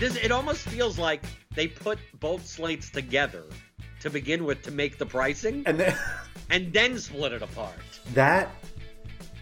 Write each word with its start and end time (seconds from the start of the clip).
This 0.00 0.16
it 0.16 0.32
almost 0.32 0.62
feels 0.62 0.98
like 0.98 1.22
they 1.54 1.68
put 1.68 1.98
both 2.20 2.46
slates 2.46 2.88
together 2.88 3.44
to 4.00 4.08
begin 4.08 4.46
with 4.46 4.62
to 4.62 4.70
make 4.70 4.96
the 4.96 5.04
pricing 5.04 5.62
And 5.66 5.78
then 5.78 5.94
and 6.50 6.72
then 6.72 6.98
split 6.98 7.32
it 7.32 7.42
apart. 7.42 7.74
that 8.14 8.48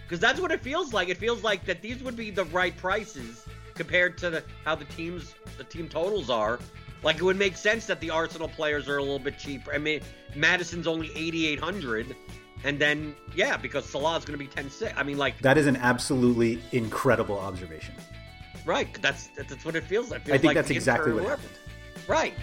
Because 0.02 0.18
that's 0.18 0.40
what 0.40 0.50
it 0.50 0.60
feels 0.60 0.92
like. 0.92 1.10
It 1.10 1.16
feels 1.16 1.44
like 1.44 1.64
that 1.66 1.80
these 1.80 2.02
would 2.02 2.16
be 2.16 2.32
the 2.32 2.44
right 2.46 2.76
prices 2.76 3.46
compared 3.76 4.18
to 4.18 4.30
the, 4.30 4.44
how 4.64 4.74
the 4.74 4.84
teams 4.86 5.32
the 5.58 5.64
team 5.64 5.88
totals 5.88 6.28
are. 6.28 6.58
Like 7.04 7.18
it 7.18 7.22
would 7.22 7.38
make 7.38 7.56
sense 7.56 7.86
that 7.86 8.00
the 8.00 8.10
Arsenal 8.10 8.48
players 8.48 8.88
are 8.88 8.96
a 8.96 9.02
little 9.02 9.20
bit 9.20 9.38
cheaper. 9.38 9.72
I 9.72 9.78
mean, 9.78 10.00
Maddison's 10.34 10.88
only 10.88 11.12
eighty 11.14 11.46
eight 11.46 11.60
hundred, 11.60 12.16
and 12.64 12.80
then 12.80 13.14
yeah, 13.36 13.56
because 13.56 13.84
Salah's 13.84 14.24
going 14.24 14.36
to 14.36 14.44
be 14.44 14.50
ten 14.50 14.68
six. 14.70 14.92
I 14.96 15.04
mean, 15.04 15.18
like 15.18 15.38
that 15.42 15.56
is 15.56 15.68
an 15.68 15.76
absolutely 15.76 16.60
incredible 16.72 17.38
observation. 17.38 17.94
Right. 18.68 19.00
That's 19.00 19.28
that's 19.28 19.64
what 19.64 19.74
it 19.74 19.84
feels 19.84 20.10
like. 20.10 20.28
It 20.28 20.34
I 20.34 20.38
think 20.38 20.44
like 20.44 20.54
that's 20.54 20.70
exactly 20.70 21.12
what 21.12 21.24
happened. 21.24 21.48
Right. 22.06 22.34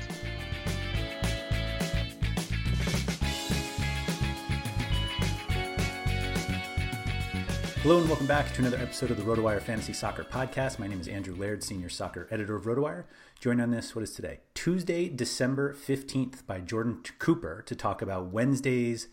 Hello 7.84 8.00
and 8.00 8.10
welcome 8.10 8.26
back 8.26 8.52
to 8.54 8.62
another 8.62 8.78
episode 8.78 9.12
of 9.12 9.18
the 9.18 9.24
RotoWire 9.24 9.62
Fantasy 9.62 9.94
Soccer 9.94 10.24
Podcast. 10.24 10.80
My 10.80 10.88
name 10.88 11.00
is 11.00 11.08
Andrew 11.08 11.36
Laird, 11.36 11.64
senior 11.64 11.90
soccer 11.90 12.28
editor 12.32 12.56
of 12.56 12.64
RotoWire. 12.64 13.04
Joined 13.40 13.62
on 13.62 13.70
this, 13.70 13.96
what 13.96 14.02
is 14.02 14.12
today? 14.12 14.40
Tuesday, 14.56 15.08
December 15.08 15.76
15th 15.76 16.48
by 16.48 16.62
Jordan 16.62 17.04
Cooper 17.20 17.62
to 17.68 17.76
talk 17.76 18.02
about 18.02 18.32
Wednesday's 18.32 19.08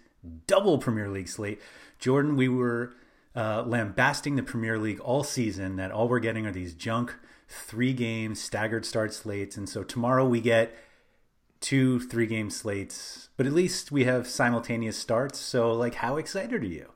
double 0.46 0.78
Premier 0.78 1.10
League 1.10 1.28
slate. 1.28 1.60
Jordan, 1.98 2.34
we 2.34 2.48
were 2.48 2.94
uh, 3.34 3.62
lambasting 3.66 4.36
the 4.36 4.42
Premier 4.42 4.78
League 4.78 5.00
all 5.00 5.24
season 5.24 5.76
that 5.76 5.90
all 5.90 6.08
we're 6.08 6.20
getting 6.20 6.46
are 6.46 6.52
these 6.52 6.74
junk 6.74 7.14
three 7.48 7.92
game 7.92 8.34
staggered 8.34 8.84
start 8.84 9.12
slates. 9.12 9.56
And 9.56 9.68
so 9.68 9.82
tomorrow 9.82 10.26
we 10.26 10.40
get 10.40 10.74
two 11.60 12.00
three 12.00 12.26
game 12.26 12.50
slates, 12.50 13.30
but 13.36 13.46
at 13.46 13.52
least 13.52 13.92
we 13.92 14.04
have 14.04 14.26
simultaneous 14.26 14.98
starts. 14.98 15.38
So, 15.38 15.72
like, 15.72 15.94
how 15.94 16.16
excited 16.16 16.62
are 16.62 16.66
you? 16.66 16.90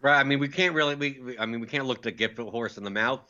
Right. 0.00 0.20
I 0.20 0.24
mean, 0.24 0.38
we 0.38 0.48
can't 0.48 0.74
really. 0.74 0.94
We, 0.94 1.20
we. 1.24 1.38
I 1.38 1.46
mean, 1.46 1.60
we 1.60 1.66
can't 1.66 1.86
look 1.86 2.02
to 2.02 2.10
get 2.10 2.36
the 2.36 2.44
horse 2.44 2.78
in 2.78 2.84
the 2.84 2.90
mouth. 2.90 3.20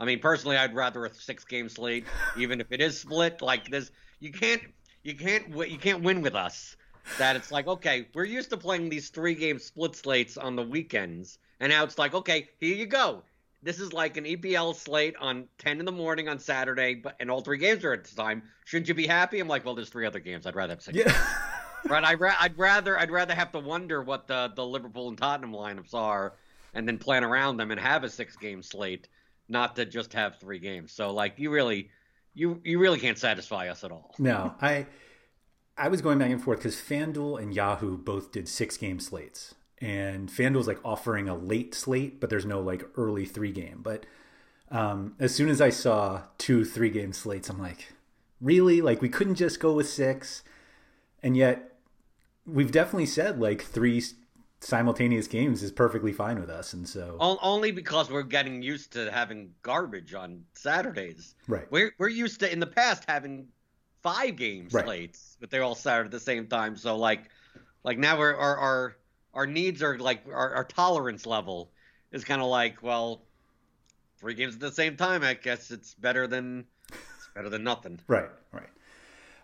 I 0.00 0.04
mean, 0.04 0.18
personally, 0.18 0.56
I'd 0.56 0.74
rather 0.74 1.04
a 1.04 1.14
six-game 1.14 1.68
slate, 1.68 2.06
even 2.36 2.60
if 2.60 2.72
it 2.72 2.80
is 2.80 2.98
split. 2.98 3.40
Like 3.40 3.68
this, 3.68 3.90
you 4.18 4.32
can't. 4.32 4.62
You 5.04 5.14
can't. 5.14 5.48
You 5.48 5.78
can't 5.78 6.02
win 6.02 6.22
with 6.22 6.34
us. 6.34 6.76
That 7.18 7.36
it's 7.36 7.52
like, 7.52 7.66
okay, 7.66 8.08
we're 8.14 8.24
used 8.24 8.50
to 8.50 8.56
playing 8.56 8.88
these 8.88 9.10
three-game 9.10 9.58
split 9.58 9.94
slates 9.94 10.36
on 10.36 10.56
the 10.56 10.62
weekends, 10.62 11.38
and 11.62 11.70
now 11.70 11.84
it's 11.84 11.96
like, 11.96 12.12
okay, 12.12 12.48
here 12.58 12.74
you 12.74 12.86
go. 12.86 13.22
This 13.62 13.78
is 13.78 13.92
like 13.92 14.16
an 14.16 14.24
EPL 14.24 14.74
slate 14.74 15.14
on 15.20 15.46
10 15.58 15.78
in 15.78 15.86
the 15.86 15.92
morning 15.92 16.28
on 16.28 16.40
Saturday, 16.40 16.96
but 16.96 17.14
and 17.20 17.30
all 17.30 17.40
three 17.40 17.56
games 17.56 17.84
are 17.84 17.92
at 17.92 18.02
the 18.02 18.16
time. 18.16 18.42
Shouldn't 18.64 18.88
you 18.88 18.94
be 18.94 19.06
happy? 19.06 19.38
I'm 19.38 19.46
like, 19.46 19.64
well, 19.64 19.76
there's 19.76 19.88
three 19.88 20.04
other 20.04 20.18
games. 20.18 20.44
I'd 20.44 20.56
rather 20.56 20.72
have 20.74 20.82
six. 20.82 20.98
Yeah. 20.98 21.26
Right, 21.88 22.04
I'd, 22.04 22.20
ra- 22.20 22.36
I'd 22.38 22.56
rather 22.56 22.96
I'd 22.96 23.10
rather 23.10 23.34
have 23.34 23.50
to 23.52 23.58
wonder 23.58 24.02
what 24.02 24.28
the 24.28 24.52
the 24.54 24.64
Liverpool 24.64 25.08
and 25.08 25.18
Tottenham 25.18 25.52
lineups 25.52 25.94
are, 25.94 26.34
and 26.74 26.86
then 26.86 26.96
plan 26.96 27.24
around 27.24 27.56
them 27.56 27.72
and 27.72 27.80
have 27.80 28.04
a 28.04 28.08
six 28.08 28.36
game 28.36 28.62
slate, 28.62 29.08
not 29.48 29.74
to 29.74 29.84
just 29.84 30.12
have 30.12 30.38
three 30.38 30.60
games. 30.60 30.92
So 30.92 31.12
like 31.12 31.40
you 31.40 31.50
really, 31.50 31.90
you 32.34 32.60
you 32.62 32.78
really 32.78 33.00
can't 33.00 33.18
satisfy 33.18 33.68
us 33.68 33.82
at 33.82 33.90
all. 33.90 34.14
No, 34.20 34.54
I 34.62 34.86
I 35.76 35.88
was 35.88 36.00
going 36.00 36.20
back 36.20 36.30
and 36.30 36.40
forth 36.40 36.60
because 36.60 36.76
FanDuel 36.76 37.42
and 37.42 37.52
Yahoo 37.52 37.96
both 37.98 38.30
did 38.30 38.48
six 38.48 38.76
game 38.76 39.00
slates. 39.00 39.56
And 39.82 40.28
FanDuel's 40.28 40.68
like 40.68 40.78
offering 40.84 41.28
a 41.28 41.34
late 41.36 41.74
slate, 41.74 42.20
but 42.20 42.30
there's 42.30 42.46
no 42.46 42.60
like 42.60 42.84
early 42.96 43.26
three 43.26 43.50
game. 43.50 43.80
But 43.82 44.06
um, 44.70 45.16
as 45.18 45.34
soon 45.34 45.48
as 45.48 45.60
I 45.60 45.70
saw 45.70 46.22
two 46.38 46.64
three 46.64 46.88
game 46.88 47.12
slates, 47.12 47.50
I'm 47.50 47.58
like, 47.58 47.88
really? 48.40 48.80
Like 48.80 49.02
we 49.02 49.08
couldn't 49.08 49.34
just 49.34 49.58
go 49.58 49.72
with 49.72 49.88
six? 49.88 50.44
And 51.20 51.36
yet 51.36 51.72
we've 52.46 52.70
definitely 52.70 53.06
said 53.06 53.40
like 53.40 53.62
three 53.62 54.02
simultaneous 54.60 55.26
games 55.26 55.64
is 55.64 55.72
perfectly 55.72 56.12
fine 56.12 56.38
with 56.40 56.48
us. 56.48 56.72
And 56.72 56.88
so 56.88 57.16
only 57.20 57.72
because 57.72 58.08
we're 58.08 58.22
getting 58.22 58.62
used 58.62 58.92
to 58.92 59.10
having 59.10 59.50
garbage 59.62 60.14
on 60.14 60.44
Saturdays. 60.54 61.34
Right. 61.48 61.66
We're 61.72 61.92
we're 61.98 62.08
used 62.08 62.38
to 62.40 62.52
in 62.52 62.60
the 62.60 62.66
past 62.68 63.02
having 63.08 63.48
five 64.02 64.36
game 64.36 64.68
Right. 64.70 64.84
slates, 64.84 65.36
but 65.40 65.50
they're 65.50 65.64
all 65.64 65.74
started 65.74 66.06
at 66.06 66.10
the 66.12 66.20
same 66.20 66.46
time. 66.46 66.76
So 66.76 66.96
like, 66.96 67.30
like 67.82 67.98
now 67.98 68.16
we're 68.16 68.36
our 68.36 68.96
our 69.34 69.46
needs 69.46 69.82
are 69.82 69.98
like 69.98 70.22
our, 70.32 70.54
our 70.54 70.64
tolerance 70.64 71.26
level 71.26 71.70
is 72.10 72.24
kind 72.24 72.40
of 72.40 72.48
like 72.48 72.82
well, 72.82 73.22
three 74.18 74.34
games 74.34 74.54
at 74.54 74.60
the 74.60 74.72
same 74.72 74.96
time. 74.96 75.22
I 75.22 75.34
guess 75.34 75.70
it's 75.70 75.94
better 75.94 76.26
than 76.26 76.66
it's 76.90 77.28
better 77.34 77.48
than 77.48 77.64
nothing. 77.64 78.00
Right, 78.06 78.28
right. 78.52 78.68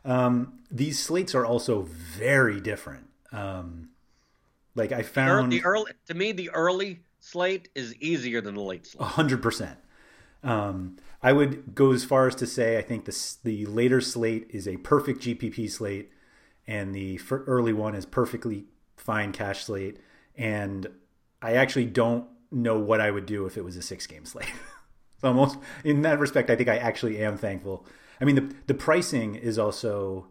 Um, 0.05 0.61
these 0.71 0.99
slates 0.99 1.35
are 1.35 1.45
also 1.45 1.83
very 1.83 2.61
different. 2.61 3.09
Um, 3.33 3.91
like 4.75 4.93
I 4.93 5.03
found 5.03 5.53
the 5.53 5.65
early 5.65 5.93
to 6.07 6.15
me 6.15 6.33
the 6.33 6.51
early 6.51 7.01
slate 7.21 7.69
is 7.75 7.95
easier 7.97 8.41
than 8.41 8.55
the 8.55 8.63
late 8.63 8.87
slate. 8.87 9.09
hundred 9.09 9.43
percent. 9.43 9.79
Um, 10.43 10.97
I 11.21 11.33
would 11.33 11.75
go 11.75 11.93
as 11.93 12.05
far 12.05 12.29
as 12.29 12.37
to 12.37 12.47
say 12.47 12.79
I 12.79 12.83
think 12.83 13.05
the 13.05 13.37
the 13.43 13.67
later 13.67 14.01
slate 14.01 14.47
is 14.51 14.69
a 14.69 14.77
perfect 14.79 15.23
GPP 15.23 15.71
slate, 15.71 16.11
and 16.67 16.95
the 16.95 17.21
early 17.31 17.73
one 17.73 17.95
is 17.95 18.07
perfectly 18.07 18.67
fine 19.09 19.33
cash 19.33 19.65
slate. 19.65 19.97
And 20.37 20.87
I 21.41 21.55
actually 21.55 21.87
don't 21.87 22.27
know 22.53 22.79
what 22.79 23.01
I 23.01 23.11
would 23.11 23.25
do 23.25 23.47
if 23.47 23.57
it 23.57 23.65
was 23.65 23.75
a 23.79 23.81
six 23.81 24.07
game 24.07 24.27
slate. 24.27 24.53
so 25.23 25.29
almost 25.29 25.57
in 25.83 26.03
that 26.03 26.19
respect, 26.19 26.51
I 26.51 26.57
think 26.57 26.69
I 26.69 26.77
actually 26.77 27.25
am 27.25 27.39
thankful. 27.39 27.87
I 28.21 28.27
mean, 28.27 28.35
the 28.35 28.55
the 28.67 28.75
pricing 28.75 29.35
is 29.35 29.59
also 29.59 30.27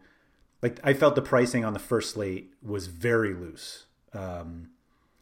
like 0.61 0.79
I 0.83 0.93
felt 0.93 1.15
the 1.15 1.23
pricing 1.23 1.65
on 1.65 1.73
the 1.73 1.79
first 1.79 2.11
slate 2.11 2.53
was 2.61 2.85
very 2.85 3.33
loose. 3.33 3.87
Um, 4.13 4.69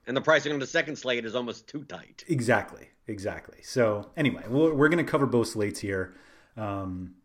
and 0.05 0.17
the 0.17 0.21
pricing 0.21 0.51
on 0.51 0.59
the 0.59 0.67
second 0.67 0.97
slate 0.97 1.23
is 1.23 1.33
almost 1.33 1.65
too 1.65 1.85
tight. 1.85 2.25
Exactly, 2.27 2.89
exactly. 3.07 3.59
So 3.63 4.11
anyway, 4.17 4.43
we're, 4.49 4.73
we're 4.73 4.89
going 4.89 5.03
to 5.03 5.09
cover 5.09 5.25
both 5.25 5.47
slates 5.47 5.79
here. 5.79 6.13
Um, 6.57 7.15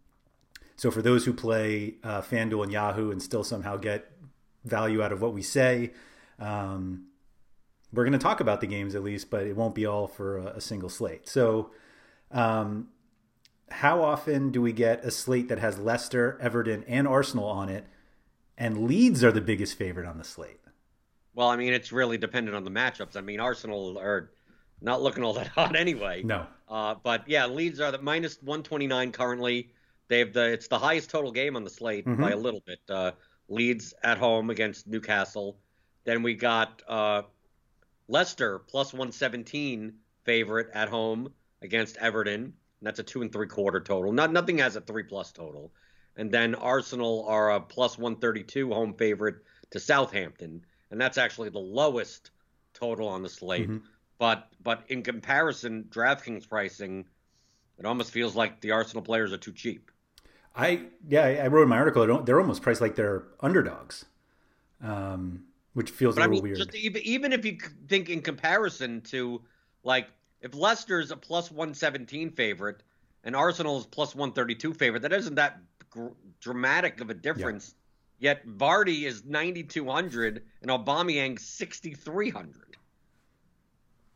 so 0.76 0.92
for 0.92 1.02
those 1.02 1.24
who 1.24 1.32
play 1.32 1.96
uh, 2.04 2.22
FanDuel 2.22 2.62
and 2.62 2.72
Yahoo 2.72 3.10
and 3.10 3.20
still 3.20 3.44
somehow 3.44 3.76
get 3.76 4.10
value 4.64 5.02
out 5.02 5.12
of 5.12 5.20
what 5.20 5.34
we 5.34 5.42
say, 5.42 5.90
um, 6.40 7.06
we're 7.92 8.04
going 8.04 8.12
to 8.12 8.18
talk 8.18 8.40
about 8.40 8.60
the 8.60 8.66
games 8.66 8.94
at 8.94 9.02
least, 9.02 9.30
but 9.30 9.46
it 9.46 9.56
won't 9.56 9.74
be 9.74 9.86
all 9.86 10.06
for 10.06 10.38
a, 10.38 10.46
a 10.56 10.60
single 10.60 10.88
slate. 10.88 11.28
So, 11.28 11.70
um, 12.30 12.88
how 13.70 14.02
often 14.02 14.50
do 14.50 14.60
we 14.60 14.72
get 14.72 15.04
a 15.04 15.10
slate 15.10 15.48
that 15.48 15.58
has 15.58 15.78
Leicester, 15.78 16.38
Everton, 16.40 16.84
and 16.88 17.06
Arsenal 17.06 17.44
on 17.44 17.68
it, 17.68 17.86
and 18.58 18.86
Leeds 18.86 19.22
are 19.22 19.32
the 19.32 19.40
biggest 19.40 19.78
favorite 19.78 20.06
on 20.06 20.18
the 20.18 20.24
slate? 20.24 20.60
Well, 21.34 21.48
I 21.48 21.56
mean, 21.56 21.72
it's 21.72 21.92
really 21.92 22.18
dependent 22.18 22.56
on 22.56 22.64
the 22.64 22.70
matchups. 22.70 23.16
I 23.16 23.20
mean, 23.20 23.38
Arsenal 23.40 23.98
are 23.98 24.30
not 24.80 25.02
looking 25.02 25.22
all 25.22 25.34
that 25.34 25.46
hot 25.56 25.76
anyway. 25.76 26.22
No. 26.22 26.46
Uh, 26.68 26.94
but 27.02 27.28
yeah, 27.28 27.46
Leeds 27.46 27.80
are 27.80 27.92
the 27.92 27.98
minus 27.98 28.36
129 28.42 29.12
currently. 29.12 29.70
They 30.08 30.18
have 30.18 30.32
the 30.32 30.52
it's 30.52 30.68
the 30.68 30.78
highest 30.78 31.10
total 31.10 31.30
game 31.30 31.56
on 31.56 31.64
the 31.64 31.70
slate 31.70 32.04
mm-hmm. 32.04 32.20
by 32.20 32.30
a 32.30 32.36
little 32.36 32.62
bit. 32.66 32.80
Uh, 32.88 33.12
Leeds 33.48 33.94
at 34.02 34.18
home 34.18 34.50
against 34.50 34.86
Newcastle. 34.86 35.56
Then 36.10 36.22
we 36.22 36.34
got 36.34 36.82
uh, 36.88 37.22
Leicester 38.08 38.58
plus 38.58 38.92
117 38.92 39.94
favorite 40.24 40.68
at 40.74 40.88
home 40.88 41.32
against 41.62 41.96
Everton. 41.98 42.42
And 42.42 42.52
that's 42.82 42.98
a 42.98 43.04
two 43.04 43.22
and 43.22 43.32
three 43.32 43.46
quarter 43.46 43.80
total. 43.80 44.12
Not 44.12 44.32
nothing 44.32 44.58
has 44.58 44.74
a 44.74 44.80
three 44.80 45.04
plus 45.04 45.30
total. 45.30 45.72
And 46.16 46.32
then 46.32 46.54
Arsenal 46.56 47.26
are 47.28 47.52
a 47.52 47.60
plus 47.60 47.96
132 47.96 48.72
home 48.72 48.94
favorite 48.94 49.36
to 49.70 49.78
Southampton 49.78 50.64
and 50.90 51.00
that's 51.00 51.18
actually 51.18 51.50
the 51.50 51.58
lowest 51.58 52.30
total 52.74 53.08
on 53.08 53.22
the 53.22 53.28
slate. 53.28 53.68
Mm-hmm. 53.68 53.86
But 54.18 54.48
but 54.62 54.82
in 54.88 55.02
comparison, 55.02 55.84
DraftKings 55.88 56.48
pricing, 56.48 57.06
it 57.78 57.86
almost 57.86 58.10
feels 58.10 58.34
like 58.34 58.60
the 58.60 58.72
Arsenal 58.72 59.02
players 59.02 59.32
are 59.32 59.38
too 59.38 59.52
cheap. 59.52 59.90
I 60.54 60.88
yeah, 61.08 61.24
I 61.24 61.46
wrote 61.46 61.62
in 61.62 61.68
my 61.68 61.78
article 61.78 62.22
they're 62.22 62.40
almost 62.40 62.62
priced 62.62 62.80
like 62.80 62.96
they're 62.96 63.24
underdogs, 63.40 64.04
um, 64.82 65.44
which 65.80 65.90
feels 65.90 66.14
but 66.14 66.22
a 66.22 66.24
little 66.24 66.32
I 66.32 66.34
mean, 66.36 66.42
weird. 66.42 66.56
Just 66.56 66.74
even, 66.74 67.02
even 67.02 67.32
if 67.32 67.44
you 67.44 67.58
think 67.88 68.08
in 68.08 68.20
comparison 68.22 69.00
to 69.02 69.42
like 69.82 70.08
if 70.40 70.54
Leicester's 70.54 71.10
a 71.10 71.16
plus 71.16 71.50
one 71.50 71.74
seventeen 71.74 72.30
favorite 72.30 72.82
and 73.24 73.36
Arsenal's 73.36 73.86
plus 73.86 74.14
one 74.14 74.32
thirty 74.32 74.54
two 74.54 74.74
favorite, 74.74 75.02
that 75.02 75.12
isn't 75.12 75.34
that 75.36 75.60
gr- 75.90 76.08
dramatic 76.40 77.00
of 77.00 77.10
a 77.10 77.14
difference 77.14 77.74
Yet 78.20 78.46
Vardy 78.46 79.04
is 79.04 79.24
9,200 79.24 80.42
and 80.60 80.70
Aubameyang 80.70 81.40
6,300. 81.40 82.76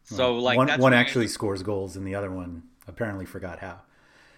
So 0.05 0.37
like 0.37 0.59
one, 0.59 0.69
one 0.79 0.93
actually 0.93 1.27
scores 1.27 1.63
goals 1.63 1.97
and 1.97 2.07
the 2.07 2.15
other 2.15 2.31
one 2.31 2.63
apparently 2.87 3.25
forgot 3.25 3.59
how. 3.59 3.81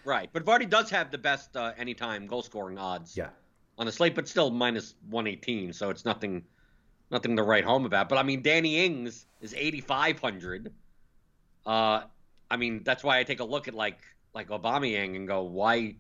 Right, 0.05 0.31
but 0.33 0.45
Vardy 0.45 0.71
does 0.71 0.89
have 0.91 1.11
the 1.11 1.19
best 1.19 1.57
uh, 1.57 1.73
anytime 1.77 2.29
goal 2.29 2.45
scoring 2.45 2.79
odds. 2.79 3.17
Yeah. 3.17 3.31
On 3.77 3.85
the 3.85 3.93
slate, 3.93 4.15
but 4.15 4.29
still 4.29 4.51
minus 4.51 4.95
118, 5.11 5.73
so 5.73 5.91
it's 5.91 6.05
nothing, 6.05 6.45
nothing 7.11 7.37
to 7.37 7.43
write 7.43 7.65
home 7.65 7.85
about. 7.85 8.09
But 8.09 8.19
I 8.19 8.23
mean, 8.23 8.43
Danny 8.43 8.85
Ings 8.85 9.27
is 9.41 9.55
8,500. 9.55 10.73
Uh, 11.65 12.03
I 12.51 12.57
mean, 12.57 12.83
that's 12.85 13.03
why 13.03 13.19
I 13.19 13.25
take 13.25 13.41
a 13.41 13.45
look 13.45 13.69
at 13.69 13.75
like 13.75 13.99
like 14.35 14.49
Aubameyang 14.49 15.17
and 15.17 15.27
go, 15.27 15.43
why? 15.43 15.97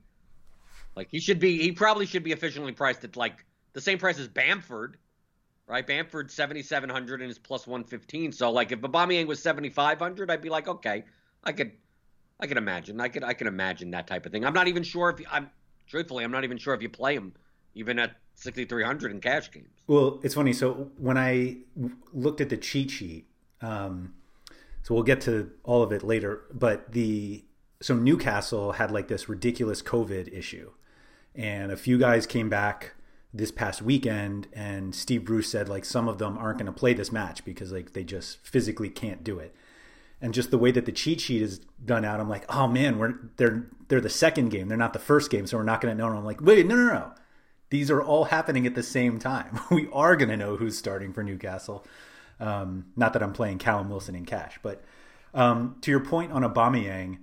Like 0.94 1.08
he 1.10 1.20
should 1.20 1.40
be, 1.40 1.60
he 1.60 1.72
probably 1.72 2.06
should 2.06 2.22
be 2.22 2.32
efficiently 2.32 2.72
priced 2.72 3.04
at 3.04 3.16
like 3.16 3.44
the 3.72 3.80
same 3.80 3.98
price 3.98 4.18
as 4.18 4.28
Bamford, 4.28 4.98
right? 5.66 5.86
Bamford 5.86 6.30
seventy 6.30 6.62
seven 6.62 6.88
hundred 6.88 7.22
and 7.22 7.30
is 7.30 7.38
plus 7.38 7.66
one 7.66 7.84
fifteen. 7.84 8.32
So 8.32 8.50
like 8.50 8.72
if 8.72 8.80
Aubameyang 8.80 9.26
was 9.26 9.42
seventy 9.42 9.70
five 9.70 9.98
hundred, 9.98 10.30
I'd 10.30 10.42
be 10.42 10.50
like, 10.50 10.68
okay, 10.68 11.04
I 11.42 11.52
could, 11.52 11.72
I 12.38 12.46
could 12.46 12.58
imagine, 12.58 13.00
I 13.00 13.08
could, 13.08 13.24
I 13.24 13.34
can 13.34 13.46
imagine 13.46 13.90
that 13.92 14.06
type 14.06 14.26
of 14.26 14.32
thing. 14.32 14.44
I'm 14.44 14.54
not 14.54 14.68
even 14.68 14.82
sure 14.82 15.10
if 15.10 15.26
I'm 15.30 15.50
truthfully, 15.88 16.24
I'm 16.24 16.32
not 16.32 16.44
even 16.44 16.58
sure 16.58 16.74
if 16.74 16.82
you 16.82 16.88
play 16.88 17.14
him 17.14 17.32
even 17.74 17.98
at 17.98 18.16
6300 18.34 19.12
in 19.12 19.20
cash 19.20 19.50
games. 19.50 19.75
Well, 19.86 20.20
it's 20.22 20.34
funny. 20.34 20.52
So 20.52 20.90
when 20.98 21.16
I 21.16 21.58
looked 22.12 22.40
at 22.40 22.48
the 22.48 22.56
cheat 22.56 22.90
sheet, 22.90 23.26
um, 23.60 24.14
so 24.82 24.94
we'll 24.94 25.04
get 25.04 25.20
to 25.22 25.50
all 25.64 25.82
of 25.82 25.92
it 25.92 26.02
later, 26.02 26.42
but 26.52 26.92
the 26.92 27.44
so 27.80 27.94
Newcastle 27.94 28.72
had 28.72 28.90
like 28.90 29.08
this 29.08 29.28
ridiculous 29.28 29.82
COVID 29.82 30.32
issue, 30.32 30.70
and 31.34 31.70
a 31.70 31.76
few 31.76 31.98
guys 31.98 32.26
came 32.26 32.48
back 32.48 32.94
this 33.36 33.52
past 33.52 33.82
weekend 33.82 34.48
and 34.52 34.94
Steve 34.94 35.24
Bruce 35.24 35.50
said 35.50 35.68
like 35.68 35.84
some 35.84 36.08
of 36.08 36.18
them 36.18 36.38
aren't 36.38 36.58
going 36.58 36.66
to 36.66 36.72
play 36.72 36.94
this 36.94 37.12
match 37.12 37.44
because 37.44 37.70
like 37.70 37.92
they 37.92 38.04
just 38.04 38.38
physically 38.46 38.88
can't 38.88 39.22
do 39.22 39.38
it. 39.38 39.54
And 40.20 40.32
just 40.32 40.50
the 40.50 40.58
way 40.58 40.70
that 40.70 40.86
the 40.86 40.92
cheat 40.92 41.20
sheet 41.20 41.42
is 41.42 41.60
done 41.84 42.04
out, 42.04 42.20
I'm 42.20 42.28
like, 42.30 42.46
oh 42.48 42.66
man, 42.66 42.98
we're 42.98 43.14
they're 43.36 43.66
they're 43.88 44.00
the 44.00 44.08
second 44.08 44.48
game, 44.48 44.68
they're 44.68 44.78
not 44.78 44.94
the 44.94 44.98
first 44.98 45.30
game, 45.30 45.46
so 45.46 45.58
we're 45.58 45.64
not 45.64 45.80
going 45.80 45.94
to 45.94 46.02
know. 46.02 46.08
And 46.08 46.18
I'm 46.18 46.24
like, 46.24 46.40
wait, 46.40 46.66
no, 46.66 46.74
no, 46.74 46.86
no, 46.86 47.12
these 47.70 47.90
are 47.90 48.02
all 48.02 48.24
happening 48.24 48.66
at 48.66 48.74
the 48.74 48.82
same 48.82 49.18
time. 49.18 49.58
we 49.70 49.88
are 49.92 50.16
going 50.16 50.28
to 50.28 50.36
know 50.36 50.56
who's 50.56 50.78
starting 50.78 51.12
for 51.12 51.22
Newcastle. 51.22 51.84
Um, 52.38 52.86
not 52.96 53.12
that 53.14 53.22
I'm 53.22 53.32
playing 53.32 53.58
Callum 53.58 53.88
Wilson 53.88 54.14
in 54.14 54.24
cash, 54.24 54.58
but 54.62 54.84
um, 55.34 55.76
to 55.82 55.90
your 55.90 56.00
point 56.00 56.32
on 56.32 56.42
Aubameyang, 56.42 57.18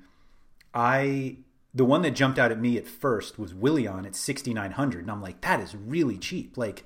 I 0.73 1.37
the 1.75 1.85
one 1.85 2.03
that 2.03 2.11
jumped 2.11 2.37
out 2.37 2.51
at 2.51 2.59
me 2.59 2.77
at 2.77 2.87
first 2.87 3.39
was 3.39 3.53
Willian 3.53 4.05
at 4.05 4.15
6900 4.15 5.01
and 5.01 5.09
I'm 5.09 5.21
like 5.21 5.41
that 5.41 5.59
is 5.59 5.75
really 5.75 6.17
cheap. 6.17 6.57
Like 6.57 6.85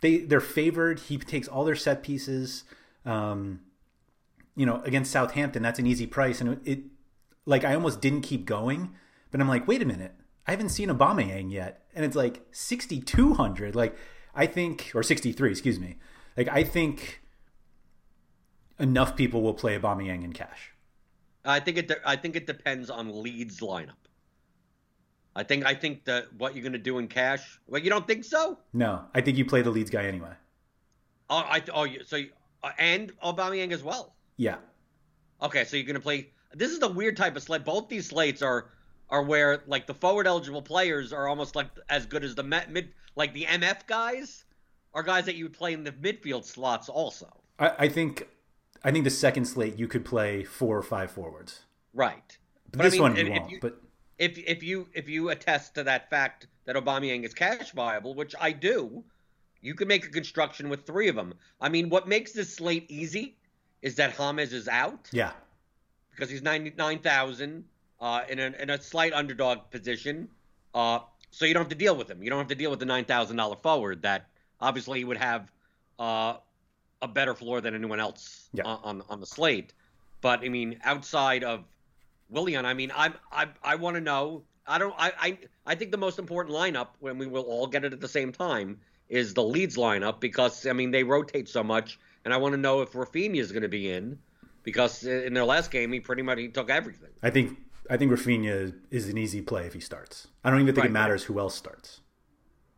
they 0.00 0.18
they're 0.18 0.40
favored. 0.40 1.00
He 1.00 1.18
takes 1.18 1.48
all 1.48 1.64
their 1.64 1.76
set 1.76 2.02
pieces. 2.02 2.64
Um, 3.04 3.60
you 4.54 4.66
know 4.66 4.82
against 4.84 5.10
Southampton 5.10 5.62
that's 5.62 5.78
an 5.78 5.86
easy 5.86 6.06
price 6.06 6.40
and 6.40 6.50
it, 6.50 6.60
it, 6.64 6.80
like 7.46 7.64
I 7.64 7.74
almost 7.74 8.00
didn't 8.00 8.20
keep 8.20 8.44
going 8.44 8.90
but 9.30 9.40
I'm 9.40 9.48
like 9.48 9.66
wait 9.66 9.82
a 9.82 9.86
minute. 9.86 10.14
I 10.46 10.50
haven't 10.50 10.70
seen 10.70 10.88
Aubameyang 10.88 11.50
yet 11.50 11.81
and 11.94 12.04
it's 12.04 12.16
like 12.16 12.42
6200 12.52 13.74
like 13.74 13.96
I 14.34 14.46
think 14.46 14.92
or 14.94 15.02
63 15.02 15.50
excuse 15.50 15.78
me 15.78 15.96
like 16.36 16.48
I 16.48 16.64
think 16.64 17.22
enough 18.78 19.16
people 19.16 19.42
will 19.42 19.54
play 19.54 19.78
Aubameyang 19.78 20.24
in 20.24 20.32
cash 20.32 20.72
I 21.44 21.60
think 21.60 21.78
it. 21.78 21.88
De- 21.88 22.08
I 22.08 22.16
think 22.16 22.36
it 22.36 22.46
depends 22.46 22.90
on 22.90 23.22
Leeds 23.22 23.60
lineup. 23.60 23.90
I 25.34 25.42
think. 25.42 25.64
I 25.66 25.74
think 25.74 26.04
that 26.04 26.32
what 26.34 26.54
you're 26.54 26.62
going 26.62 26.72
to 26.72 26.78
do 26.78 26.98
in 26.98 27.08
cash. 27.08 27.60
Well, 27.66 27.80
you 27.80 27.90
don't 27.90 28.06
think 28.06 28.24
so? 28.24 28.58
No, 28.72 29.04
I 29.14 29.20
think 29.20 29.38
you 29.38 29.44
play 29.44 29.62
the 29.62 29.70
Leeds 29.70 29.90
guy 29.90 30.04
anyway. 30.04 30.32
Oh, 31.30 31.36
I. 31.38 31.62
Oh, 31.74 31.86
so 32.06 32.22
uh, 32.62 32.70
and 32.78 33.12
Aubameyang 33.20 33.72
as 33.72 33.82
well. 33.82 34.14
Yeah. 34.36 34.56
Okay, 35.42 35.64
so 35.64 35.76
you're 35.76 35.86
going 35.86 35.94
to 35.94 36.00
play. 36.00 36.30
This 36.54 36.70
is 36.70 36.78
the 36.78 36.88
weird 36.88 37.16
type 37.16 37.34
of 37.36 37.42
slate. 37.42 37.64
Both 37.64 37.88
these 37.88 38.08
slates 38.08 38.42
are 38.42 38.70
are 39.12 39.22
where 39.22 39.62
like 39.66 39.86
the 39.86 39.94
forward 39.94 40.26
eligible 40.26 40.62
players 40.62 41.12
are 41.12 41.28
almost 41.28 41.54
like 41.54 41.68
as 41.90 42.06
good 42.06 42.24
as 42.24 42.34
the 42.34 42.42
mid 42.42 42.88
like 43.14 43.34
the 43.34 43.44
MF 43.44 43.86
guys 43.86 44.44
are 44.94 45.02
guys 45.02 45.26
that 45.26 45.36
you 45.36 45.44
would 45.44 45.52
play 45.52 45.74
in 45.74 45.84
the 45.84 45.92
midfield 45.92 46.44
slots 46.44 46.88
also. 46.88 47.28
I, 47.58 47.72
I 47.80 47.88
think 47.88 48.26
I 48.82 48.90
think 48.90 49.04
the 49.04 49.10
second 49.10 49.44
slate 49.44 49.78
you 49.78 49.86
could 49.86 50.04
play 50.04 50.44
four 50.44 50.76
or 50.76 50.82
five 50.82 51.10
forwards. 51.10 51.60
Right. 51.92 52.38
But, 52.70 52.78
but 52.78 52.82
this 52.84 52.94
I 52.94 52.96
mean, 52.96 53.02
one 53.02 53.16
you 53.16 53.30
won't. 53.30 53.50
You, 53.50 53.58
but 53.60 53.82
if 54.18 54.38
if 54.38 54.62
you 54.62 54.88
if 54.94 55.08
you 55.10 55.28
attest 55.28 55.74
to 55.74 55.84
that 55.84 56.08
fact 56.08 56.46
that 56.64 56.74
Aubameyang 56.74 57.24
is 57.24 57.34
cash 57.34 57.72
viable, 57.72 58.14
which 58.14 58.34
I 58.40 58.52
do, 58.52 59.04
you 59.60 59.74
can 59.74 59.88
make 59.88 60.06
a 60.06 60.10
construction 60.10 60.70
with 60.70 60.86
three 60.86 61.08
of 61.08 61.16
them. 61.16 61.34
I 61.60 61.68
mean, 61.68 61.90
what 61.90 62.08
makes 62.08 62.32
this 62.32 62.54
slate 62.54 62.90
easy 62.90 63.36
is 63.82 63.96
that 63.96 64.16
James 64.16 64.54
is 64.54 64.68
out. 64.68 65.10
Yeah. 65.12 65.32
Because 66.12 66.30
he's 66.30 66.42
ninety 66.42 66.72
nine 66.78 67.00
thousand 67.00 67.64
uh, 68.02 68.24
in 68.28 68.40
a 68.40 68.52
in 68.60 68.68
a 68.68 68.82
slight 68.82 69.14
underdog 69.14 69.70
position. 69.70 70.28
Uh, 70.74 70.98
so 71.30 71.46
you 71.46 71.54
don't 71.54 71.62
have 71.62 71.70
to 71.70 71.76
deal 71.76 71.96
with 71.96 72.10
him. 72.10 72.22
You 72.22 72.28
don't 72.28 72.40
have 72.40 72.48
to 72.48 72.54
deal 72.54 72.70
with 72.70 72.80
the 72.80 72.86
nine 72.86 73.04
thousand 73.04 73.36
dollar 73.36 73.56
forward 73.56 74.02
that 74.02 74.26
obviously 74.60 74.98
he 74.98 75.04
would 75.04 75.16
have 75.16 75.50
uh, 75.98 76.34
a 77.00 77.08
better 77.08 77.34
floor 77.34 77.60
than 77.60 77.74
anyone 77.74 78.00
else 78.00 78.48
yeah. 78.52 78.64
on, 78.64 78.80
on, 78.82 79.02
on 79.08 79.20
the 79.20 79.26
slate. 79.26 79.72
But 80.20 80.40
I 80.40 80.48
mean, 80.48 80.80
outside 80.82 81.44
of 81.44 81.64
Willian, 82.28 82.66
I 82.66 82.74
mean, 82.74 82.92
I'm 82.94 83.14
I 83.30 83.46
I 83.62 83.76
want 83.76 83.94
to 83.94 84.00
know 84.00 84.42
I 84.66 84.78
don't. 84.78 84.94
I, 84.98 85.12
I 85.18 85.38
I 85.64 85.74
think 85.76 85.92
the 85.92 85.96
most 85.98 86.18
important 86.18 86.54
lineup 86.54 86.88
when 86.98 87.18
we 87.18 87.26
will 87.26 87.42
all 87.42 87.68
get 87.68 87.84
it 87.84 87.92
at 87.92 88.00
the 88.00 88.08
same 88.08 88.32
time 88.32 88.80
is 89.08 89.34
the 89.34 89.44
Leeds 89.44 89.76
lineup 89.76 90.18
because 90.18 90.66
I 90.66 90.72
mean 90.72 90.90
they 90.90 91.04
rotate 91.04 91.48
so 91.48 91.62
much, 91.62 92.00
and 92.24 92.34
I 92.34 92.38
want 92.38 92.52
to 92.54 92.60
know 92.60 92.82
if 92.82 92.92
Raphinha 92.92 93.38
is 93.38 93.52
going 93.52 93.62
to 93.62 93.68
be 93.68 93.92
in 93.92 94.18
because 94.64 95.04
in 95.04 95.34
their 95.34 95.44
last 95.44 95.70
game 95.70 95.92
he 95.92 96.00
pretty 96.00 96.22
much 96.22 96.38
he 96.38 96.48
took 96.48 96.68
everything. 96.68 97.10
I 97.22 97.30
think 97.30 97.58
I 97.90 97.96
think 97.96 98.12
Raphinha 98.12 98.74
is 98.90 99.08
an 99.08 99.18
easy 99.18 99.42
play 99.42 99.66
if 99.66 99.74
he 99.74 99.80
starts. 99.80 100.28
I 100.44 100.50
don't 100.50 100.60
even 100.60 100.74
think 100.74 100.84
Right. 100.84 100.90
it 100.90 100.92
matters 100.92 101.24
who 101.24 101.38
else 101.38 101.54
starts. 101.54 102.00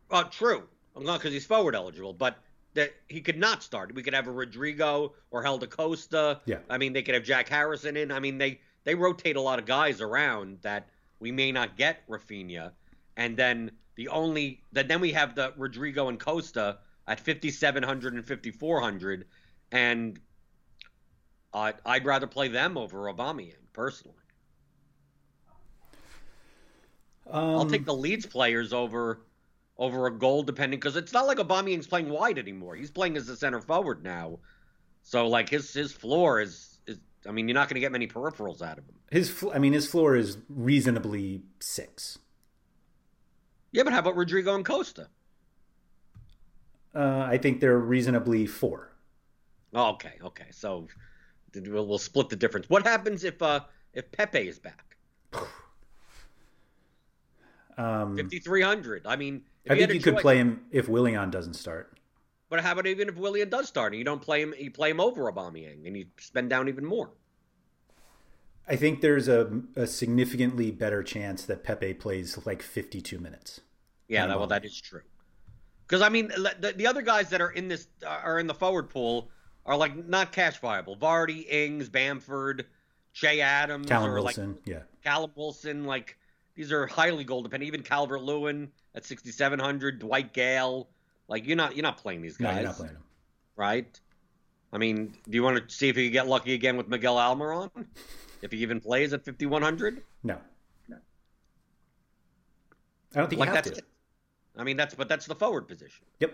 Uh, 0.09 0.23
true. 0.23 0.67
I'm 0.95 1.03
not 1.03 1.19
because 1.19 1.33
he's 1.33 1.45
forward 1.45 1.75
eligible, 1.75 2.13
but 2.13 2.37
that 2.73 2.93
he 3.07 3.21
could 3.21 3.37
not 3.37 3.63
start. 3.63 3.93
We 3.93 4.03
could 4.03 4.13
have 4.13 4.27
a 4.27 4.31
Rodrigo 4.31 5.13
or 5.31 5.43
Helder 5.43 5.67
Costa. 5.67 6.41
Yeah. 6.45 6.59
I 6.69 6.77
mean, 6.77 6.93
they 6.93 7.03
could 7.03 7.15
have 7.15 7.23
Jack 7.23 7.47
Harrison 7.49 7.95
in. 7.97 8.11
I 8.11 8.19
mean, 8.19 8.37
they 8.37 8.59
they 8.83 8.95
rotate 8.95 9.35
a 9.35 9.41
lot 9.41 9.59
of 9.59 9.65
guys 9.65 10.01
around 10.01 10.59
that 10.61 10.87
we 11.19 11.31
may 11.31 11.51
not 11.51 11.77
get 11.77 12.07
Raphinha, 12.07 12.71
and 13.17 13.35
then 13.37 13.71
the 13.95 14.09
only 14.09 14.61
that 14.73 14.87
then 14.87 15.01
we 15.01 15.11
have 15.13 15.35
the 15.35 15.53
Rodrigo 15.57 16.07
and 16.09 16.19
Costa 16.19 16.79
at 17.07 17.19
5700 17.19 18.13
and 18.13 18.25
5400, 18.25 19.25
and 19.71 20.19
uh, 21.53 21.71
I'd 21.85 22.05
rather 22.05 22.27
play 22.27 22.47
them 22.47 22.77
over 22.77 23.11
Aubameyang 23.11 23.71
personally. 23.73 24.17
Um, 27.29 27.55
I'll 27.55 27.65
take 27.65 27.85
the 27.85 27.93
Leeds 27.93 28.25
players 28.25 28.73
over 28.73 29.21
over 29.77 30.07
a 30.07 30.11
goal, 30.11 30.43
depending 30.43 30.79
because 30.79 30.95
it's 30.95 31.11
not 31.11 31.27
like 31.27 31.37
Aubameyang's 31.37 31.87
playing 31.87 32.09
wide 32.09 32.37
anymore. 32.37 32.75
He's 32.75 32.91
playing 32.91 33.17
as 33.17 33.27
a 33.29 33.35
center 33.35 33.59
forward 33.61 34.03
now, 34.03 34.39
so 35.03 35.27
like 35.27 35.49
his 35.49 35.73
his 35.73 35.91
floor 35.91 36.39
is 36.41 36.79
is. 36.87 36.99
I 37.27 37.31
mean, 37.31 37.47
you're 37.47 37.55
not 37.55 37.67
going 37.67 37.75
to 37.75 37.81
get 37.81 37.91
many 37.91 38.07
peripherals 38.07 38.61
out 38.61 38.77
of 38.77 38.85
him. 38.85 38.95
his. 39.11 39.29
fl- 39.29 39.51
I 39.53 39.59
mean, 39.59 39.73
his 39.73 39.87
floor 39.87 40.15
is 40.15 40.37
reasonably 40.49 41.41
six. 41.59 42.19
Yeah, 43.71 43.83
but 43.83 43.93
how 43.93 43.99
about 43.99 44.15
Rodrigo 44.15 44.55
and 44.55 44.63
Costa? 44.63 45.09
Uh, 46.93 47.25
I 47.27 47.37
think 47.37 47.59
they're 47.59 47.77
reasonably 47.77 48.45
four. 48.45 48.93
Oh, 49.73 49.89
okay, 49.93 50.13
okay. 50.23 50.45
So 50.51 50.87
we'll, 51.53 51.85
we'll 51.85 51.97
split 51.97 52.29
the 52.29 52.37
difference. 52.37 52.69
What 52.69 52.83
happens 52.83 53.23
if 53.23 53.41
uh 53.41 53.61
if 53.93 54.11
Pepe 54.11 54.47
is 54.47 54.59
back? 54.59 54.95
Um, 57.77 58.15
Fifty 58.15 58.39
three 58.39 58.61
hundred. 58.61 59.05
I 59.05 59.15
mean, 59.15 59.43
I 59.69 59.73
you 59.73 59.79
think 59.81 59.93
you 59.93 59.99
could 60.01 60.13
choice- 60.15 60.21
play 60.21 60.37
him 60.37 60.61
if 60.71 60.87
Willian 60.87 61.29
doesn't 61.29 61.55
start. 61.55 61.99
But 62.49 62.61
how 62.61 62.73
about 62.73 62.87
even 62.87 63.09
if 63.09 63.17
Willian 63.17 63.49
does 63.49 63.67
start 63.67 63.93
and 63.93 63.97
you 63.97 64.05
don't 64.05 64.21
play 64.21 64.41
him, 64.41 64.53
you 64.57 64.71
play 64.71 64.91
him 64.91 64.99
over 64.99 65.31
Aubameyang 65.31 65.85
and 65.87 65.97
you 65.97 66.05
spend 66.19 66.49
down 66.49 66.69
even 66.69 66.85
more. 66.85 67.11
I 68.67 68.75
think 68.75 69.01
there's 69.01 69.27
a, 69.27 69.61
a 69.75 69.85
significantly 69.85 70.71
better 70.71 71.03
chance 71.03 71.45
that 71.45 71.63
Pepe 71.63 71.93
plays 71.95 72.45
like 72.45 72.61
52 72.61 73.19
minutes. 73.19 73.61
Yeah, 74.07 74.27
that, 74.27 74.37
well, 74.37 74.47
that 74.47 74.65
is 74.65 74.79
true. 74.79 75.01
Because 75.87 76.01
I 76.01 76.09
mean, 76.09 76.27
the, 76.27 76.73
the 76.75 76.87
other 76.87 77.01
guys 77.01 77.29
that 77.29 77.41
are 77.41 77.51
in 77.51 77.67
this 77.67 77.87
are 78.05 78.39
in 78.39 78.47
the 78.47 78.53
forward 78.53 78.89
pool 78.89 79.29
are 79.65 79.77
like 79.77 80.07
not 80.07 80.31
cash 80.31 80.59
viable. 80.59 80.95
Vardy, 80.95 81.45
Ings, 81.49 81.89
Bamford, 81.89 82.65
Che 83.13 83.41
Adams, 83.41 83.87
Callum 83.87 84.13
Wilson, 84.13 84.57
yeah. 84.65 84.81
Callum 85.03 85.31
Wilson. 85.35 85.85
Like 85.85 86.17
these 86.55 86.71
are 86.71 86.87
highly 86.87 87.23
goal 87.23 87.43
dependent. 87.43 87.67
Even 87.67 87.83
Calvert 87.83 88.21
Lewin 88.23 88.69
at 88.95 89.05
sixty 89.05 89.31
seven 89.31 89.59
hundred, 89.59 89.99
Dwight 89.99 90.33
Gayle. 90.33 90.87
Like 91.27 91.45
you're 91.47 91.57
not 91.57 91.75
you're 91.75 91.83
not 91.83 91.97
playing 91.97 92.21
these 92.21 92.37
guys. 92.37 92.43
No, 92.43 92.49
guys, 92.49 92.57
you're 92.59 92.67
not 92.67 92.75
playing 92.77 92.93
him. 92.93 93.03
right? 93.55 93.99
I 94.73 94.77
mean, 94.77 95.13
do 95.29 95.35
you 95.35 95.43
want 95.43 95.69
to 95.69 95.73
see 95.75 95.89
if 95.89 95.97
you 95.97 96.05
can 96.05 96.13
get 96.13 96.27
lucky 96.27 96.53
again 96.53 96.75
with 96.77 96.87
Miguel 96.87 97.15
Almiron? 97.15 97.69
if 98.41 98.51
he 98.51 98.57
even 98.59 98.79
plays 98.81 99.13
at 99.13 99.23
fifty 99.23 99.45
one 99.45 99.61
hundred, 99.61 100.01
No. 100.23 100.37
I 103.13 103.19
don't 103.19 103.29
think 103.29 103.39
like 103.39 103.47
you 103.49 103.55
have 103.55 103.63
that's 103.63 103.77
to. 103.77 103.83
it. 103.83 103.89
I 104.57 104.63
mean, 104.63 104.77
that's 104.77 104.93
but 104.93 105.07
that's 105.07 105.25
the 105.25 105.35
forward 105.35 105.67
position. 105.67 106.05
Yep. 106.19 106.33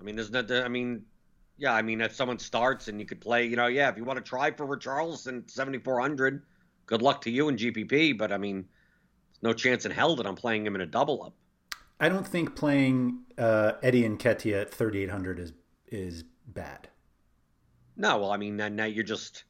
I 0.00 0.02
mean, 0.02 0.16
there's 0.16 0.30
not. 0.30 0.50
I 0.50 0.68
mean, 0.68 1.04
yeah. 1.58 1.72
I 1.72 1.82
mean, 1.82 2.00
if 2.00 2.14
someone 2.14 2.38
starts 2.38 2.88
and 2.88 2.98
you 2.98 3.06
could 3.06 3.20
play, 3.20 3.46
you 3.46 3.56
know, 3.56 3.66
yeah. 3.68 3.88
If 3.88 3.96
you 3.96 4.04
want 4.04 4.16
to 4.16 4.22
try 4.28 4.50
for 4.50 4.66
Richarlison, 4.66 5.48
seventy 5.48 5.78
four 5.78 6.00
hundred, 6.00 6.42
good 6.86 7.02
luck 7.02 7.20
to 7.22 7.30
you 7.30 7.48
in 7.48 7.56
GPP. 7.56 8.18
But 8.18 8.32
I 8.32 8.36
mean, 8.36 8.56
there's 8.62 8.68
no 9.44 9.52
chance 9.52 9.84
in 9.84 9.92
hell 9.92 10.16
that 10.16 10.26
I'm 10.26 10.34
playing 10.34 10.66
him 10.66 10.74
in 10.74 10.80
a 10.80 10.86
double 10.86 11.22
up. 11.22 11.34
I 12.00 12.08
don't 12.08 12.26
think 12.26 12.56
playing 12.56 13.20
uh, 13.38 13.72
Eddie 13.82 14.02
Nketiah 14.02 14.62
at 14.62 14.74
3,800 14.74 15.38
is 15.38 15.52
is 15.86 16.24
bad. 16.48 16.88
No, 17.96 18.18
well, 18.18 18.32
I 18.32 18.36
mean, 18.36 18.56
now 18.56 18.84
you're 18.86 19.04
just 19.04 19.44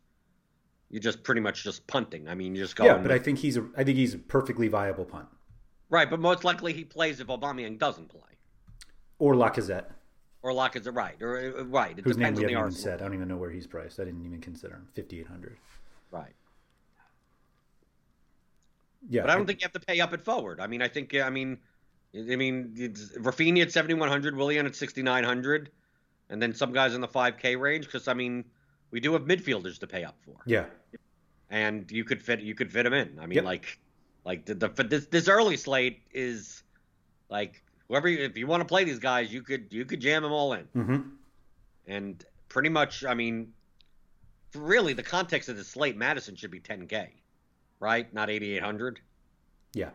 you're 0.91 1.01
just 1.01 1.23
pretty 1.23 1.41
much 1.41 1.63
just 1.65 1.87
punting. 1.87 2.29
I 2.29 2.35
mean, 2.35 2.55
you're 2.55 2.65
just 2.65 2.77
going. 2.77 2.91
Yeah, 2.91 2.99
but 2.99 3.11
I 3.11 3.19
think 3.19 3.39
he's 3.39 3.57
a 3.57 3.67
I 3.77 3.85
think 3.85 3.97
he's 3.97 4.13
a 4.15 4.19
perfectly 4.19 4.69
viable 4.69 5.07
punt. 5.07 5.29
right, 5.89 6.11
but 6.11 6.21
most 6.21 6.45
likely 6.45 6.75
he 6.75 6.85
plays 6.85 7.21
if 7.21 7.29
Aubameyang 7.29 7.79
doesn't 7.79 8.09
play, 8.09 8.21
Or 9.19 9.35
Lacazette, 9.35 9.87
or 10.43 10.51
Lacazette 10.51 10.95
right, 10.95 11.17
or 11.23 11.39
uh, 11.61 11.65
right. 11.65 11.99
It 11.99 12.05
whose 12.05 12.19
name 12.19 12.35
depends 12.35 12.41
we 12.41 12.53
haven't 12.53 12.69
even 12.69 12.73
said. 12.73 13.01
I 13.01 13.05
don't 13.05 13.15
even 13.15 13.29
know 13.29 13.39
where 13.39 13.51
he's 13.51 13.67
priced. 13.67 14.01
I 14.01 14.05
didn't 14.05 14.25
even 14.27 14.41
consider 14.41 14.75
him. 14.75 14.89
5,800. 14.95 15.57
Right. 16.11 16.35
Yeah, 19.09 19.23
But 19.23 19.31
I 19.31 19.35
don't 19.35 19.47
think 19.47 19.61
you 19.61 19.65
have 19.67 19.73
to 19.73 19.81
pay 19.87 20.01
up 20.01 20.13
at 20.13 20.25
forward. 20.25 20.61
I 20.61 20.67
mean, 20.67 20.81
I 20.83 20.89
think 20.89 21.15
I 21.15 21.31
mean, 21.31 21.59
I 22.15 22.37
mean, 22.37 22.75
it's 22.77 23.17
Raphinha 23.19 23.63
at 23.63 23.73
seventy 23.73 23.95
one 23.95 24.09
hundred, 24.09 24.37
Willian 24.37 24.67
at 24.67 24.75
sixty 24.75 25.03
nine 25.03 25.25
hundred, 25.25 25.71
and 26.31 26.41
then 26.41 26.55
some 26.55 26.73
guys 26.73 26.95
in 26.95 27.01
the 27.01 27.09
five 27.09 27.37
K 27.39 27.57
range. 27.57 27.85
Because 27.87 28.09
I 28.09 28.15
mean, 28.15 28.45
we 28.91 29.01
do 29.01 29.13
have 29.13 29.23
midfielders 29.23 29.79
to 29.81 29.87
pay 29.87 30.05
up 30.05 30.17
for, 30.25 30.37
Yeah, 30.47 30.67
and 31.51 31.91
you 31.91 32.05
could 32.05 32.23
fit 32.23 32.41
you 32.41 32.55
could 32.55 32.73
fit 32.73 32.85
them 32.85 32.95
in. 32.95 33.19
I 33.21 33.27
mean, 33.27 33.37
Yep. 33.37 33.45
like 33.45 33.79
like 34.25 34.47
the, 34.47 34.55
the 34.55 34.69
this 34.85 35.07
this 35.07 35.29
early 35.29 35.57
slate 35.57 36.01
is 36.13 36.63
like 37.29 37.63
whoever 37.89 38.09
you, 38.09 38.25
if 38.25 38.39
you 38.39 38.47
want 38.47 38.63
to 38.63 38.65
play 38.67 38.85
these 38.85 38.99
guys, 39.01 39.33
you 39.33 39.43
could 39.43 39.73
you 39.73 39.85
could 39.85 40.01
jam 40.01 40.23
them 40.23 40.33
all 40.33 40.53
in, 40.55 40.65
hmm 40.73 41.01
and 41.87 42.25
pretty 42.49 42.71
much. 42.71 43.05
I 43.05 43.15
mean, 43.15 43.53
really, 44.55 44.93
the 44.95 45.03
context 45.03 45.49
of 45.49 45.57
the 45.57 45.65
slate, 45.65 45.97
Maddison 45.97 46.37
should 46.37 46.51
be 46.51 46.61
ten 46.61 46.87
K, 46.87 47.13
right? 47.85 48.13
Not 48.15 48.31
eighty 48.31 48.57
eight 48.57 48.63
hundred. 48.63 48.99
yeah. 49.75 49.91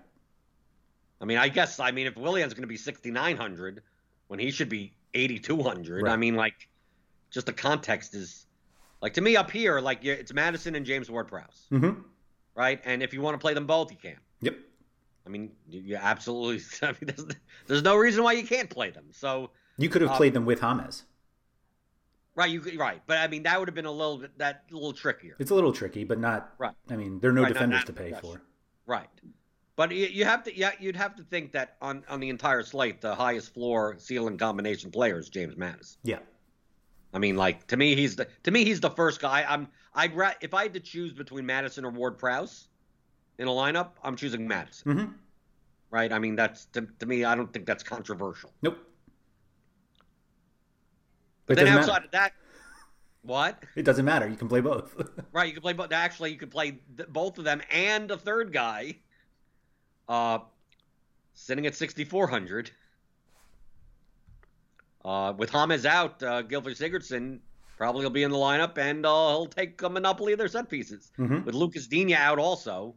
I 1.21 1.25
mean, 1.25 1.37
I 1.37 1.49
guess 1.49 1.79
I 1.81 1.91
mean 1.91 2.07
if 2.07 2.15
Willian's 2.15 2.53
going 2.53 2.61
to 2.63 2.67
be 2.67 2.77
6900 2.77 3.81
when 4.27 4.39
he 4.39 4.51
should 4.51 4.69
be 4.69 4.93
8200, 5.15 6.07
I 6.07 6.15
mean 6.15 6.35
like 6.35 6.69
just 7.29 7.45
the 7.47 7.51
context 7.53 8.15
is 8.15 8.45
like 9.01 9.13
to 9.15 9.21
me 9.21 9.35
up 9.35 9.51
here 9.51 9.81
like 9.81 10.05
it's 10.05 10.31
Maddison 10.33 10.75
and 10.75 10.85
James 10.85 11.09
Ward-Prowse, 11.09 11.65
hmm 11.69 11.89
right? 12.55 12.79
And 12.85 13.01
if 13.03 13.13
you 13.13 13.21
want 13.21 13.33
to 13.35 13.37
play 13.39 13.53
them 13.53 13.65
both, 13.67 13.91
you 13.91 13.97
can. 13.97 14.17
Yep. 14.41 14.55
I 15.25 15.29
mean, 15.29 15.51
you, 15.69 15.95
absolutely 15.97 16.63
I 16.87 16.91
mean 16.93 17.13
there's, 17.15 17.25
there's 17.67 17.83
no 17.83 17.95
reason 17.97 18.23
why 18.23 18.33
you 18.33 18.43
can't 18.43 18.69
play 18.69 18.89
them. 18.91 19.05
So, 19.11 19.49
You 19.77 19.89
could 19.89 20.01
have 20.03 20.11
Um, 20.11 20.17
played 20.17 20.33
them 20.33 20.45
with 20.45 20.59
James. 20.61 21.03
Right, 22.39 22.49
you 22.51 22.61
right, 22.79 23.01
but 23.05 23.17
I 23.17 23.27
mean 23.27 23.43
that 23.43 23.59
would 23.59 23.67
have 23.67 23.75
been 23.75 23.85
a 23.85 23.91
little 23.91 24.19
bit 24.19 24.37
that 24.37 24.63
a 24.71 24.73
little 24.73 24.93
trickier. 24.93 25.35
It's 25.39 25.51
a 25.51 25.55
little 25.55 25.73
tricky, 25.73 26.05
but 26.05 26.19
not. 26.19 26.53
Right. 26.57 26.73
I 26.89 26.95
mean, 26.95 27.19
there 27.19 27.31
are 27.31 27.33
no 27.33 27.43
Right, 27.43 27.51
defenders 27.51 27.83
to 27.83 27.91
pay 27.91 28.13
for. 28.13 28.41
Right. 28.85 29.09
But 29.75 29.91
you, 29.91 30.05
you 30.05 30.23
have 30.23 30.43
to, 30.43 30.57
yeah, 30.57 30.71
you'd 30.79 30.95
have 30.95 31.17
to 31.17 31.23
think 31.23 31.51
that 31.51 31.75
on, 31.81 32.05
on 32.07 32.21
the 32.21 32.29
entire 32.29 32.63
slate, 32.63 33.01
the 33.01 33.13
highest 33.13 33.53
floor 33.53 33.97
ceiling 33.97 34.37
combination 34.37 34.89
player 34.89 35.19
is 35.19 35.27
James 35.27 35.57
Maddison. 35.57 35.99
Yeah. 36.03 36.19
I 37.13 37.19
mean, 37.19 37.35
like 37.35 37.67
to 37.67 37.75
me, 37.75 37.93
he's 37.95 38.15
the 38.15 38.29
to 38.43 38.51
me 38.51 38.63
he's 38.63 38.79
the 38.79 38.91
first 38.91 39.19
guy. 39.19 39.45
I'm 39.45 39.67
I'd 39.93 40.15
ra- 40.15 40.39
if 40.39 40.53
I 40.53 40.63
had 40.63 40.73
to 40.75 40.79
choose 40.79 41.11
between 41.11 41.45
Maddison 41.45 41.83
or 41.83 41.91
Ward 41.91 42.17
Prowse 42.17 42.69
in 43.37 43.49
a 43.49 43.51
lineup, 43.51 43.89
I'm 44.01 44.15
choosing 44.15 44.47
Maddison. 44.47 44.91
hmm 44.93 45.05
Right? 45.91 46.13
I 46.13 46.19
mean, 46.19 46.37
that's 46.37 46.67
to, 46.67 46.87
to 46.99 47.05
me, 47.05 47.25
I 47.25 47.35
don't 47.35 47.51
think 47.51 47.65
that's 47.65 47.83
controversial. 47.83 48.53
Nope. 48.61 48.77
But 51.49 51.57
then 51.57 51.67
outside 51.67 51.87
matter. 51.93 52.05
of 52.05 52.11
that, 52.11 52.33
what? 53.23 53.63
It 53.75 53.83
doesn't 53.83 54.05
matter. 54.05 54.27
You 54.27 54.35
can 54.37 54.47
play 54.47 54.61
both. 54.61 54.95
Right? 55.33 55.47
You 55.47 55.53
can 55.53 55.61
play 55.61 55.73
both. 55.73 55.91
Actually, 55.91 56.31
you 56.31 56.37
could 56.37 56.51
play 56.51 56.79
th- 56.97 57.09
both 57.09 57.37
of 57.37 57.43
them 57.43 57.61
and 57.69 58.09
a 58.09 58.17
third 58.17 58.53
guy. 58.53 58.95
Uh, 60.07 60.39
sitting 61.33 61.65
at 61.67 61.75
6,400. 61.75 62.71
Uh, 65.05 65.33
with 65.37 65.51
James 65.51 65.85
out, 65.85 66.21
uh, 66.23 66.41
Gilbert 66.41 66.75
Sigurdsson 66.75 67.39
probably 67.77 68.03
will 68.03 68.09
be 68.09 68.23
in 68.23 68.31
the 68.31 68.37
lineup, 68.37 68.77
and 68.77 69.05
uh, 69.05 69.29
he'll 69.29 69.45
take 69.45 69.81
a 69.81 69.89
monopoly 69.89 70.33
of 70.33 70.39
their 70.39 70.47
set 70.47 70.69
pieces. 70.69 71.11
Mhm. 71.17 71.45
With 71.45 71.55
Lucas 71.55 71.87
Digne 71.87 72.13
out 72.15 72.37
also, 72.39 72.95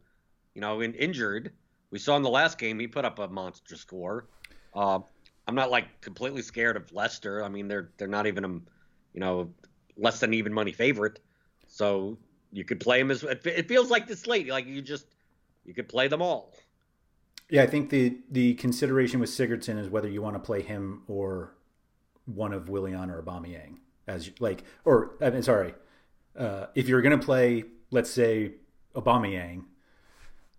you 0.54 0.60
know, 0.60 0.80
in, 0.80 0.94
injured. 0.94 1.52
We 1.90 1.98
saw 1.98 2.16
in 2.16 2.22
the 2.22 2.30
last 2.30 2.58
game 2.58 2.78
he 2.78 2.86
put 2.88 3.04
up 3.04 3.18
a 3.18 3.28
monster 3.28 3.76
score. 3.76 4.26
Uh, 4.74 5.00
I'm 5.46 5.54
not 5.54 5.70
like 5.70 6.00
completely 6.00 6.42
scared 6.42 6.76
of 6.76 6.92
Leicester. 6.92 7.44
I 7.44 7.48
mean, 7.48 7.68
they're 7.68 7.90
they're 7.96 8.08
not 8.08 8.26
even 8.26 8.44
a, 8.44 8.48
you 8.48 9.20
know, 9.20 9.50
less 9.96 10.20
than 10.20 10.34
even 10.34 10.52
money 10.52 10.72
favorite. 10.72 11.20
So 11.66 12.18
you 12.52 12.64
could 12.64 12.80
play 12.80 12.98
them 12.98 13.10
as 13.10 13.22
it 13.24 13.68
feels 13.68 13.90
like 13.90 14.06
this 14.06 14.20
slate. 14.20 14.48
Like 14.48 14.66
you 14.66 14.82
just 14.82 15.06
you 15.64 15.74
could 15.74 15.88
play 15.88 16.08
them 16.08 16.22
all. 16.22 16.52
yeah, 17.50 17.62
I 17.62 17.66
think 17.66 17.90
the 17.90 18.18
the 18.30 18.54
consideration 18.54 19.20
with 19.20 19.30
Sigurdsson 19.30 19.78
is 19.78 19.88
whether 19.88 20.08
you 20.08 20.22
want 20.22 20.36
to 20.36 20.40
play 20.40 20.62
him 20.62 21.02
or 21.06 21.54
one 22.24 22.52
of 22.52 22.68
Willian 22.68 23.10
or 23.10 23.22
Aubameyang 23.22 23.76
as 24.06 24.30
like, 24.40 24.64
or 24.84 25.12
I 25.20 25.30
mean, 25.30 25.42
sorry, 25.42 25.74
uh, 26.38 26.66
if 26.74 26.88
you're 26.88 27.02
going 27.02 27.18
to 27.18 27.24
play, 27.24 27.64
let's 27.90 28.10
say 28.10 28.52
Aubameyang, 28.94 29.64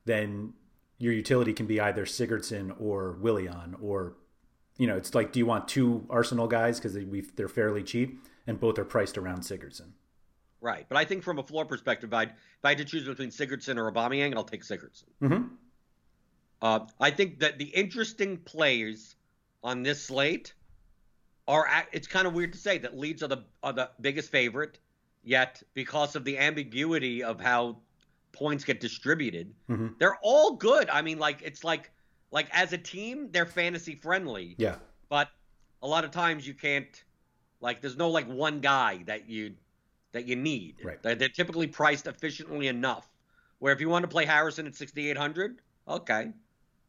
then 0.06 0.54
your 0.98 1.14
utility 1.14 1.54
can 1.54 1.66
be 1.66 1.80
either 1.82 2.06
Sigurdsson 2.06 2.80
or 2.80 3.14
Willian, 3.14 3.76
or 3.82 4.14
you 4.84 4.88
know, 4.88 4.98
it's 4.98 5.16
like, 5.16 5.32
do 5.32 5.40
you 5.40 5.46
want 5.46 5.70
two 5.70 6.06
Arsenal 6.10 6.46
guys 6.46 6.78
because 6.78 6.94
they, 6.94 7.06
they're 7.38 7.48
fairly 7.48 7.84
cheap 7.84 8.22
and 8.48 8.60
both 8.60 8.78
are 8.78 8.84
priced 8.84 9.18
around 9.18 9.40
Sigurdsson? 9.40 9.92
Right, 10.60 10.86
but 10.90 10.98
I 10.98 11.06
think 11.06 11.24
from 11.24 11.40
a 11.40 11.44
floor 11.44 11.64
perspective, 11.64 12.14
I'd, 12.14 12.32
if 12.32 12.66
I 12.66 12.70
had 12.70 12.80
to 12.80 12.84
choose 12.84 13.08
between 13.08 13.30
Sigurdsson 13.30 13.78
or 13.78 13.90
Aubameyang, 13.90 14.36
I'll 14.36 14.44
take 14.44 14.62
Sigurdsson. 14.62 15.06
Mm-hmm. 15.22 15.44
Uh, 16.62 16.80
I 17.00 17.12
think 17.12 17.40
that 17.40 17.60
the 17.60 17.68
interesting 17.68 18.36
players 18.36 19.16
on 19.64 19.84
this 19.84 20.04
slate 20.04 20.54
are. 21.48 21.66
It's 21.94 22.08
kind 22.08 22.28
of 22.28 22.34
weird 22.34 22.52
to 22.52 22.60
say 22.60 22.78
that 22.80 22.98
Leeds 22.98 23.24
are 23.24 23.30
the 23.30 23.46
are 23.64 23.72
the 23.72 23.90
biggest 24.02 24.32
favorite, 24.32 24.80
yet 25.24 25.64
because 25.76 26.18
of 26.18 26.26
the 26.26 26.38
ambiguity 26.38 27.24
of 27.24 27.40
how 27.40 27.78
points 28.34 28.66
get 28.66 28.82
distributed, 28.82 29.54
mm-hmm. 29.70 29.88
they're 29.98 30.18
all 30.22 30.58
good. 30.58 30.90
I 30.90 31.02
mean, 31.02 31.20
like 31.20 31.42
it's 31.42 31.64
like 31.64 31.90
like 32.34 32.48
as 32.52 32.74
a 32.74 32.78
team, 32.78 33.30
they're 33.32 33.46
fantasy 33.46 33.96
friendly. 33.96 34.56
Yeah. 34.58 34.76
But 35.08 35.30
a 35.84 35.88
lot 35.88 36.04
of 36.04 36.12
times 36.12 36.46
you 36.46 36.56
can't. 36.56 37.04
Like, 37.62 37.80
there's 37.80 37.96
no 37.96 38.10
like 38.10 38.28
one 38.28 38.60
guy 38.60 39.04
that 39.06 39.30
you 39.30 39.54
that 40.12 40.26
you 40.28 40.36
need. 40.36 40.78
Right. 40.84 41.02
They're, 41.02 41.16
they're 41.16 41.30
typically 41.30 41.68
priced 41.68 42.08
efficiently 42.08 42.68
enough. 42.68 43.08
Where 43.60 43.72
if 43.72 43.80
you 43.80 43.88
want 43.88 44.04
to 44.04 44.10
play 44.10 44.26
Harrison 44.26 44.68
at 44.68 44.76
6,800, 44.76 45.60
okay, 45.88 46.32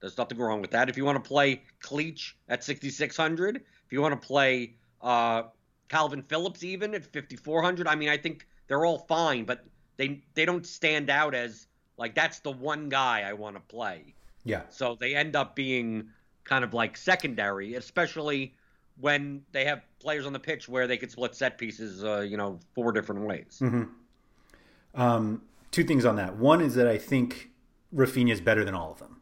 there's 0.00 0.18
nothing 0.18 0.38
wrong 0.38 0.60
with 0.60 0.72
that. 0.72 0.88
If 0.88 0.96
you 0.96 1.04
want 1.04 1.22
to 1.22 1.28
play 1.28 1.62
Cleach 1.80 2.32
at 2.48 2.64
6,600, 2.64 3.56
if 3.56 3.62
you 3.90 4.00
want 4.02 4.20
to 4.20 4.26
play 4.26 4.74
uh, 5.00 5.44
Kalvin 5.88 6.26
Phillips 6.26 6.64
even 6.64 6.94
at 6.94 7.04
5,400, 7.04 7.86
I 7.86 7.94
mean, 7.94 8.08
I 8.08 8.16
think 8.16 8.46
they're 8.66 8.84
all 8.84 8.98
fine, 8.98 9.44
but 9.44 9.64
they 9.96 10.22
they 10.34 10.44
don't 10.46 10.66
stand 10.66 11.10
out 11.10 11.34
as 11.34 11.66
like 11.96 12.14
that's 12.14 12.40
the 12.40 12.50
one 12.50 12.88
guy 12.88 13.22
I 13.22 13.34
want 13.34 13.56
to 13.56 13.60
play. 13.60 14.14
Yeah. 14.44 14.62
So 14.68 14.96
they 14.98 15.14
end 15.14 15.36
up 15.36 15.56
being 15.56 16.10
kind 16.44 16.64
of 16.64 16.74
like 16.74 16.96
secondary, 16.96 17.74
especially 17.74 18.54
when 19.00 19.42
they 19.52 19.64
have 19.64 19.82
players 19.98 20.26
on 20.26 20.32
the 20.32 20.38
pitch 20.38 20.68
where 20.68 20.86
they 20.86 20.96
could 20.96 21.10
split 21.10 21.34
set 21.34 21.58
pieces, 21.58 22.04
uh, 22.04 22.20
you 22.20 22.36
know, 22.36 22.60
four 22.74 22.92
different 22.92 23.22
ways. 23.22 23.58
Mm-hmm. 23.60 25.00
Um, 25.00 25.42
two 25.70 25.84
things 25.84 26.04
on 26.04 26.16
that. 26.16 26.36
One 26.36 26.60
is 26.60 26.74
that 26.76 26.86
I 26.86 26.98
think 26.98 27.50
Raphinha 27.94 28.32
is 28.32 28.40
better 28.40 28.64
than 28.64 28.74
all 28.74 28.92
of 28.92 28.98
them. 28.98 29.20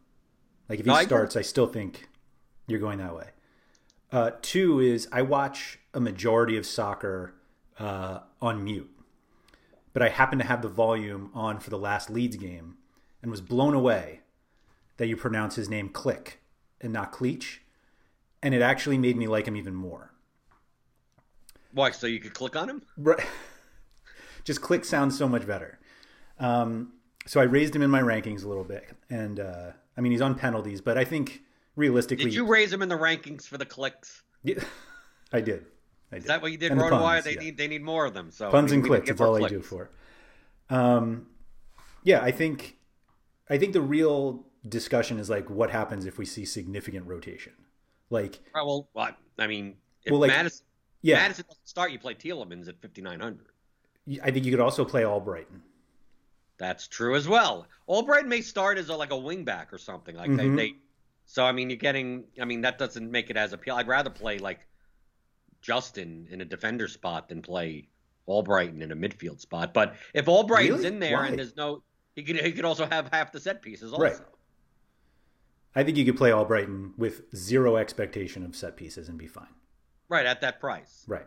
Like 0.68 0.80
if 0.80 0.84
he 0.84 0.90
No, 0.90 0.96
I 0.96 1.04
starts, 1.04 1.36
I 1.36 1.42
still 1.42 1.66
think 1.66 2.08
you're 2.66 2.80
going 2.80 2.98
that 2.98 3.14
way. 3.14 3.28
Uh, 4.10 4.32
two 4.42 4.80
is 4.80 5.08
I 5.10 5.22
watch 5.22 5.78
a 5.94 6.00
majority 6.00 6.56
of 6.56 6.66
soccer 6.66 7.34
uh, 7.78 8.20
on 8.40 8.62
mute, 8.62 8.90
but 9.92 10.02
I 10.02 10.08
happen 10.10 10.38
to 10.38 10.44
have 10.44 10.60
the 10.60 10.68
volume 10.68 11.30
on 11.32 11.60
for 11.60 11.70
the 11.70 11.78
last 11.78 12.10
Leeds 12.10 12.36
game 12.36 12.76
and 13.22 13.30
was 13.30 13.40
blown 13.40 13.74
away 13.74 14.21
that 15.02 15.08
you 15.08 15.16
pronounce 15.16 15.56
his 15.56 15.68
name 15.68 15.88
Click 15.88 16.40
and 16.80 16.92
not 16.92 17.12
Cleach, 17.12 17.58
and 18.40 18.54
it 18.54 18.62
actually 18.62 18.96
made 18.96 19.16
me 19.16 19.26
like 19.26 19.48
him 19.48 19.56
even 19.56 19.74
more. 19.74 20.12
Why? 21.72 21.90
So 21.90 22.06
you 22.06 22.20
could 22.20 22.34
click 22.34 22.54
on 22.54 22.70
him? 22.70 22.82
Right. 22.96 23.18
Just 24.44 24.62
click 24.62 24.84
sounds 24.84 25.18
so 25.18 25.28
much 25.28 25.44
better. 25.44 25.80
Um, 26.38 26.92
so 27.26 27.40
I 27.40 27.42
raised 27.42 27.74
him 27.74 27.82
in 27.82 27.90
my 27.90 28.00
rankings 28.00 28.44
a 28.44 28.48
little 28.48 28.62
bit, 28.62 28.90
and 29.10 29.40
uh, 29.40 29.72
I 29.96 30.00
mean 30.00 30.12
he's 30.12 30.20
on 30.20 30.36
penalties, 30.36 30.80
but 30.80 30.96
I 30.96 31.02
think 31.02 31.42
realistically, 31.74 32.26
Did 32.26 32.34
you 32.34 32.46
raise 32.46 32.72
him 32.72 32.80
in 32.80 32.88
the 32.88 32.94
rankings 32.94 33.42
for 33.44 33.58
the 33.58 33.66
clicks? 33.66 34.22
Yeah, 34.44 34.62
I 35.32 35.40
did. 35.40 35.66
I 36.12 36.14
did. 36.14 36.22
Is 36.22 36.24
that 36.26 36.42
what 36.42 36.52
you 36.52 36.58
did, 36.58 36.70
And 36.70 36.80
the 36.80 36.88
puns, 36.88 37.24
They 37.24 37.34
yeah. 37.34 37.40
need 37.40 37.56
they 37.56 37.66
need 37.66 37.82
more 37.82 38.04
of 38.06 38.14
them. 38.14 38.30
So 38.30 38.52
puns 38.52 38.70
and 38.70 38.84
we 38.84 38.88
need 38.88 38.94
to 38.94 39.02
clicks. 39.02 39.18
That's 39.18 39.20
all 39.20 39.44
I 39.44 39.48
do 39.48 39.62
for. 39.62 39.90
Um, 40.70 41.26
yeah, 42.04 42.20
I 42.22 42.30
think, 42.30 42.76
I 43.50 43.58
think 43.58 43.72
the 43.72 43.80
real 43.80 44.46
discussion 44.68 45.18
is 45.18 45.28
like 45.30 45.48
what 45.50 45.70
happens 45.70 46.06
if 46.06 46.18
we 46.18 46.24
see 46.26 46.44
significant 46.44 47.06
rotation. 47.06 47.52
Like, 48.10 48.40
Right, 48.54 48.64
well, 48.64 48.88
what? 48.92 49.16
I 49.38 49.46
mean, 49.46 49.76
if 50.04 50.10
Well, 50.12 50.20
like- 50.20 50.28
Maddison, 50.30 50.64
yeah, 51.02 51.16
Maddison 51.16 51.46
doesn't 51.48 51.68
start, 51.68 51.90
you 51.92 51.98
play 51.98 52.14
Tielemans 52.14 52.68
at 52.68 52.80
5,900. 52.80 53.46
I 54.22 54.30
think 54.30 54.44
you 54.44 54.50
could 54.50 54.60
also 54.60 54.84
play 54.84 55.02
Albrighton. 55.02 55.60
That's 56.58 56.86
true 56.88 57.14
as 57.16 57.26
well. 57.26 57.66
Albright 57.88 58.26
may 58.26 58.40
start 58.40 58.78
as 58.78 58.88
a, 58.88 58.94
like 58.96 59.10
a 59.12 59.16
wingback 59.16 59.72
or 59.72 59.78
something. 59.78 60.14
Like 60.14 60.30
Mhm. 60.30 60.36
they, 60.36 60.48
they, 60.70 60.74
so 61.24 61.44
I 61.44 61.52
mean, 61.52 61.70
you're 61.70 61.76
getting. 61.78 62.24
I 62.40 62.44
mean, 62.44 62.60
that 62.62 62.78
doesn't 62.78 63.10
make 63.10 63.30
it 63.30 63.36
as 63.36 63.52
appeal. 63.52 63.74
I'd 63.76 63.88
rather 63.88 64.10
play 64.10 64.38
like 64.38 64.60
Justin 65.60 66.26
in 66.30 66.40
a 66.40 66.44
defender 66.44 66.88
spot 66.88 67.28
than 67.28 67.42
play 67.42 67.88
Albrighton 68.28 68.82
in 68.82 68.92
a 68.92 68.96
midfield 68.96 69.40
spot. 69.40 69.72
But 69.74 69.94
if 70.14 70.26
Albrighton's 70.26 70.70
Really? 70.82 70.86
in 70.86 70.98
there 71.00 71.16
Why? 71.16 71.28
and 71.28 71.38
there's 71.38 71.56
no, 71.56 71.82
he 72.14 72.22
could 72.22 72.36
he 72.36 72.52
could 72.52 72.64
also 72.64 72.86
have 72.86 73.08
half 73.12 73.32
the 73.32 73.40
set 73.40 73.62
pieces 73.62 73.92
also. 73.92 74.02
Right. 74.04 74.18
I 75.74 75.82
think 75.84 75.96
you 75.96 76.04
could 76.04 76.16
play 76.16 76.30
Albrighton 76.30 76.96
with 76.98 77.34
zero 77.34 77.76
expectation 77.76 78.44
of 78.44 78.54
set 78.54 78.76
pieces 78.76 79.08
and 79.08 79.16
be 79.18 79.26
fine. 79.26 79.48
Right 80.08 80.26
at 80.26 80.40
that 80.42 80.60
price. 80.60 81.04
Right. 81.08 81.26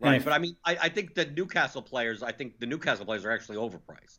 Right. 0.00 0.16
if- 0.16 0.24
But 0.24 0.32
I 0.34 0.38
mean, 0.38 0.56
I, 0.64 0.76
I 0.82 0.88
think 0.88 1.14
the 1.14 1.26
Newcastle 1.26 1.82
players. 1.82 2.22
I 2.22 2.32
think 2.32 2.58
the 2.58 2.66
Newcastle 2.66 3.04
players 3.06 3.24
are 3.24 3.30
actually 3.30 3.58
overpriced. 3.58 4.18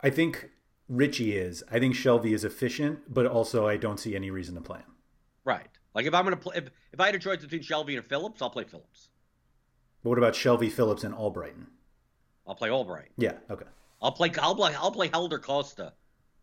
I 0.00 0.10
think 0.10 0.50
Ritchie 0.88 1.36
is. 1.36 1.62
I 1.70 1.78
think 1.78 1.94
Shelvey 1.94 2.32
is 2.34 2.44
efficient, 2.44 3.12
but 3.12 3.26
also 3.26 3.66
I 3.68 3.76
don't 3.76 4.00
see 4.00 4.16
any 4.16 4.30
reason 4.30 4.54
to 4.56 4.60
play 4.60 4.80
him. 4.80 4.96
Right. 5.44 5.68
Like 5.94 6.06
if 6.06 6.14
I'm 6.14 6.24
gonna 6.24 6.36
play, 6.36 6.56
if, 6.56 6.64
if 6.92 7.00
I 7.00 7.06
had 7.06 7.14
a 7.14 7.18
choice 7.20 7.40
between 7.40 7.62
Shelvey 7.62 7.96
and 7.96 8.04
Phillips, 8.04 8.42
I'll 8.42 8.50
play 8.50 8.64
Phillips. 8.64 9.08
But 10.02 10.08
what 10.10 10.18
about 10.18 10.34
Shelvey, 10.34 10.70
Phillips, 10.72 11.04
and 11.04 11.14
Albrighton? 11.14 11.66
I'll 12.46 12.56
play 12.56 12.70
Albright. 12.70 13.10
Yeah, 13.16 13.34
okay. 13.50 13.66
I'll 14.00 14.10
play. 14.10 14.32
I'll 14.40 14.56
play. 14.56 14.74
I'll 14.74 14.90
play 14.90 15.08
Helder 15.08 15.38
Costa 15.38 15.92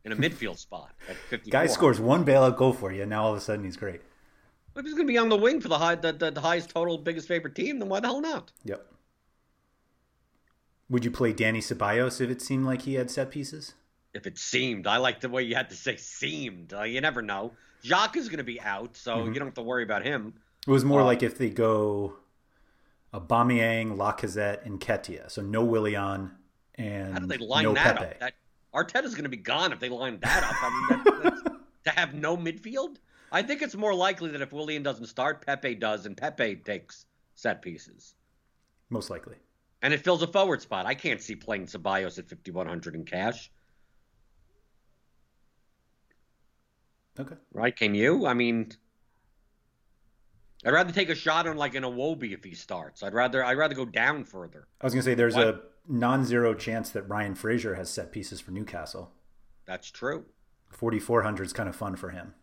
in 0.05 0.11
a 0.11 0.15
midfield 0.15 0.57
spot 0.57 0.91
at 1.09 1.15
50. 1.15 1.49
Guy 1.51 1.67
scores 1.67 1.99
one 1.99 2.25
bailout 2.25 2.57
goal 2.57 2.73
for 2.73 2.91
you, 2.91 3.01
and 3.01 3.09
now 3.09 3.23
all 3.23 3.31
of 3.31 3.37
a 3.37 3.41
sudden 3.41 3.65
he's 3.65 3.77
great. 3.77 4.01
If 4.75 4.85
he's 4.85 4.93
going 4.93 5.07
to 5.07 5.11
be 5.11 5.17
on 5.17 5.29
the 5.29 5.35
wing 5.37 5.59
for 5.59 5.67
the 5.67 5.77
high, 5.77 5.95
the, 5.95 6.13
the, 6.13 6.31
the 6.31 6.41
highest 6.41 6.69
total, 6.69 6.97
biggest 6.97 7.27
favorite 7.27 7.55
team, 7.55 7.79
then 7.79 7.89
why 7.89 7.99
the 7.99 8.07
hell 8.07 8.21
not? 8.21 8.51
Yep. 8.63 8.85
Would 10.89 11.05
you 11.05 11.11
play 11.11 11.33
Dani 11.33 11.57
Ceballos 11.59 12.19
if 12.21 12.29
it 12.29 12.41
seemed 12.41 12.65
like 12.65 12.83
he 12.83 12.95
had 12.95 13.11
set 13.11 13.29
pieces? 13.29 13.73
If 14.13 14.25
it 14.25 14.37
seemed, 14.37 14.87
I 14.87 14.97
like 14.97 15.19
the 15.21 15.29
way 15.29 15.43
you 15.43 15.53
had 15.55 15.69
to 15.69 15.75
say 15.75 15.97
seemed. 15.97 16.73
Uh, 16.73 16.83
you 16.83 16.99
never 17.01 17.21
know. 17.21 17.51
Xhaka 17.83 18.17
is 18.17 18.27
going 18.27 18.39
to 18.39 18.43
be 18.43 18.59
out, 18.59 18.95
so 18.95 19.17
Mm-hmm. 19.17 19.33
you 19.33 19.39
don't 19.39 19.47
have 19.49 19.53
to 19.55 19.61
worry 19.61 19.83
about 19.83 20.03
him. 20.03 20.33
It 20.67 20.71
was 20.71 20.83
more 20.83 21.01
Uh, 21.01 21.05
like 21.05 21.21
if 21.23 21.37
they 21.37 21.49
go 21.49 22.15
Aubameyang, 23.13 23.97
Lacazette, 23.97 24.65
and 24.65 24.79
Nketiah. 24.79 25.29
So 25.29 25.41
no 25.41 25.63
Willian 25.63 26.31
and 26.75 27.13
How 27.13 27.19
do 27.19 27.27
they 27.27 27.37
line 27.37 27.63
no 27.63 27.73
that 27.73 27.97
Pepe. 27.97 28.05
up? 28.11 28.19
That 28.19 28.33
Arteta's 28.73 29.13
going 29.15 29.23
to 29.23 29.29
be 29.29 29.37
gone 29.37 29.71
if 29.71 29.79
they 29.79 29.89
line 29.89 30.19
that 30.21 30.43
up. 30.43 30.55
I 30.61 30.69
mean, 30.69 31.03
that, 31.03 31.23
that's, 31.23 31.41
to 31.85 31.89
have 31.99 32.13
no 32.13 32.37
midfield. 32.37 32.97
I 33.31 33.41
think 33.41 33.61
it's 33.61 33.75
more 33.75 33.93
likely 33.93 34.29
that 34.31 34.41
if 34.41 34.51
Willian 34.53 34.83
doesn't 34.83 35.07
start, 35.07 35.45
Pepe 35.45 35.75
does, 35.75 36.05
and 36.05 36.15
Pepe 36.17 36.57
takes 36.57 37.05
set 37.35 37.61
pieces. 37.61 38.15
Most 38.89 39.09
likely. 39.09 39.35
and 39.81 39.93
it 39.93 40.03
fills 40.03 40.21
a 40.23 40.27
forward 40.27 40.61
spot. 40.61 40.85
I 40.85 40.93
can't 40.95 41.21
see 41.21 41.35
playing 41.35 41.67
Ceballos 41.67 42.17
at 42.19 42.27
5100 42.29 42.95
in 42.95 43.05
cash, 43.05 43.51
Okay. 47.19 47.35
right? 47.53 47.75
Can 47.75 47.95
you? 47.95 48.25
I 48.25 48.33
mean, 48.33 48.71
I'd 50.65 50.73
rather 50.73 50.91
take 50.93 51.09
a 51.09 51.15
shot 51.15 51.47
on 51.47 51.57
like 51.57 51.75
an 51.75 51.83
Iwobi 51.83 52.33
if 52.33 52.43
he 52.43 52.53
starts. 52.55 53.03
I'd 53.03 53.13
rather 53.13 53.43
I'd 53.43 53.57
rather 53.57 53.75
go 53.75 53.85
down 53.85 54.23
further. 54.23 54.67
I 54.81 54.85
was 54.85 54.93
going 54.93 55.03
to 55.03 55.05
say 55.11 55.15
there's 55.15 55.35
What? 55.35 55.47
a 55.47 55.61
non-zero 55.87 56.53
chance 56.53 56.89
that 56.91 57.07
Ryan 57.09 57.35
Fraser 57.35 57.75
has 57.75 57.89
set 57.89 58.11
pieces 58.11 58.39
for 58.41 58.51
Newcastle. 58.51 59.11
That's 59.65 59.89
true. 59.89 60.25
4400 60.71 61.45
is 61.45 61.53
kind 61.53 61.67
of 61.69 61.75
fun 61.75 61.95
for 61.95 62.09
him. 62.09 62.33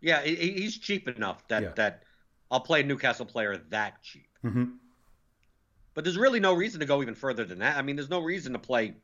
Yeah, 0.00 0.22
he's 0.22 0.78
cheap 0.78 1.08
enough 1.08 1.46
that 1.48 1.62
Yeah. 1.62 1.72
that 1.76 2.02
I'll 2.50 2.60
play 2.60 2.80
a 2.80 2.84
Newcastle 2.84 3.26
player 3.26 3.56
that 3.70 4.02
cheap. 4.02 4.28
hmm 4.42 4.64
But 5.94 6.04
there's 6.04 6.16
really 6.18 6.40
no 6.40 6.54
reason 6.54 6.80
to 6.80 6.86
go 6.86 7.02
even 7.02 7.14
further 7.14 7.44
than 7.44 7.58
that. 7.58 7.76
I 7.76 7.82
mean, 7.82 7.96
there's 7.96 8.10
no 8.10 8.20
reason 8.20 8.52
to 8.52 8.58
play 8.58 8.94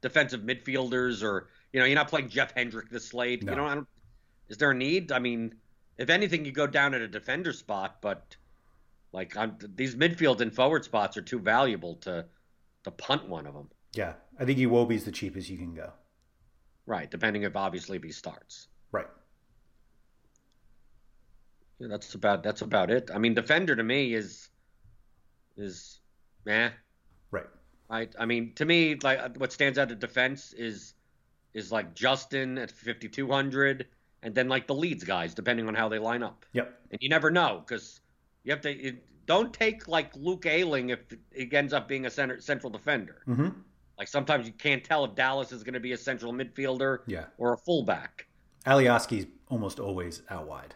defensive 0.00 0.40
midfielders 0.42 1.22
or 1.22 1.48
you 1.72 1.80
know 1.80 1.86
you're 1.86 1.94
not 1.94 2.08
playing 2.08 2.28
Jeff 2.28 2.52
Hendrick 2.54 2.90
this 2.90 3.06
slate. 3.08 3.42
No. 3.44 3.52
You 3.52 3.56
know, 3.58 3.66
I 3.66 3.74
don't, 3.76 3.88
is 4.48 4.58
there 4.58 4.70
a 4.72 4.74
need? 4.74 5.12
I 5.12 5.18
mean, 5.18 5.54
if 5.96 6.10
anything, 6.10 6.44
you 6.44 6.52
go 6.52 6.66
down 6.66 6.92
at 6.94 7.00
a 7.00 7.08
defender 7.08 7.52
spot, 7.52 8.02
but 8.02 8.36
like 9.12 9.36
I'm, 9.36 9.56
these 9.74 9.94
midfield 9.94 10.40
and 10.40 10.52
forward 10.54 10.84
spots 10.84 11.16
are 11.16 11.22
too 11.22 11.38
valuable 11.38 11.94
to 11.96 12.26
to 12.84 12.90
punt 12.90 13.28
one 13.28 13.46
of 13.46 13.54
them. 13.54 13.68
Yeah. 13.94 14.14
I 14.38 14.44
think 14.44 14.58
Iwobi's 14.58 15.04
the 15.04 15.12
cheapest 15.12 15.48
you 15.48 15.58
can 15.58 15.74
go. 15.74 15.92
Right, 16.86 17.10
depending 17.10 17.42
if 17.42 17.56
obviously 17.56 17.96
if 17.96 18.02
he 18.02 18.10
starts. 18.10 18.68
Right. 18.90 19.06
Yeah, 21.78 21.88
that's 21.88 22.14
about 22.14 22.42
that's 22.42 22.62
about 22.62 22.90
it. 22.90 23.10
I 23.14 23.18
mean, 23.18 23.34
defender 23.34 23.76
to 23.76 23.82
me 23.82 24.14
is 24.14 24.48
is 25.56 26.00
eh. 26.46 26.70
Right. 27.30 27.46
Right. 27.88 28.14
I 28.18 28.26
mean, 28.26 28.54
to 28.54 28.64
me, 28.64 28.96
like 28.96 29.36
what 29.36 29.52
stands 29.52 29.78
out 29.78 29.90
at 29.90 30.00
defense 30.00 30.52
is 30.54 30.94
is 31.54 31.70
like 31.70 31.94
Justin 31.94 32.58
at 32.58 32.70
5200, 32.70 33.86
and 34.22 34.34
then 34.34 34.48
like 34.48 34.66
the 34.66 34.74
Leeds 34.74 35.04
guys, 35.04 35.34
depending 35.34 35.68
on 35.68 35.74
how 35.74 35.88
they 35.88 35.98
line 35.98 36.22
up. 36.22 36.46
Yep. 36.52 36.80
And 36.90 36.98
you 37.00 37.08
never 37.08 37.30
know 37.30 37.62
because 37.64 38.00
you 38.44 38.52
have 38.52 38.60
to. 38.62 38.72
You, 38.72 38.98
don't 39.26 39.52
take 39.52 39.88
like 39.88 40.14
Luke 40.16 40.46
Ayling 40.46 40.90
if 40.90 41.00
he 41.34 41.50
ends 41.54 41.72
up 41.72 41.88
being 41.88 42.06
a 42.06 42.10
center 42.10 42.40
central 42.40 42.70
defender. 42.70 43.22
hmm 43.26 43.42
Like 43.44 43.52
Like 43.98 44.08
sometimes 44.08 44.46
you 44.46 44.52
can't 44.52 44.82
tell 44.84 45.04
if 45.04 45.14
Dallas 45.14 45.52
is 45.52 45.62
going 45.62 45.74
to 45.74 45.80
be 45.80 45.92
a 45.92 45.96
central 45.98 46.32
midfielder 46.32 46.98
Yeah. 47.06 47.26
or 47.38 47.52
a 47.54 47.56
fullback. 47.58 48.26
Alioski's 48.66 49.26
almost 49.48 49.78
always 49.80 50.22
out 50.30 50.46
wide. 50.46 50.74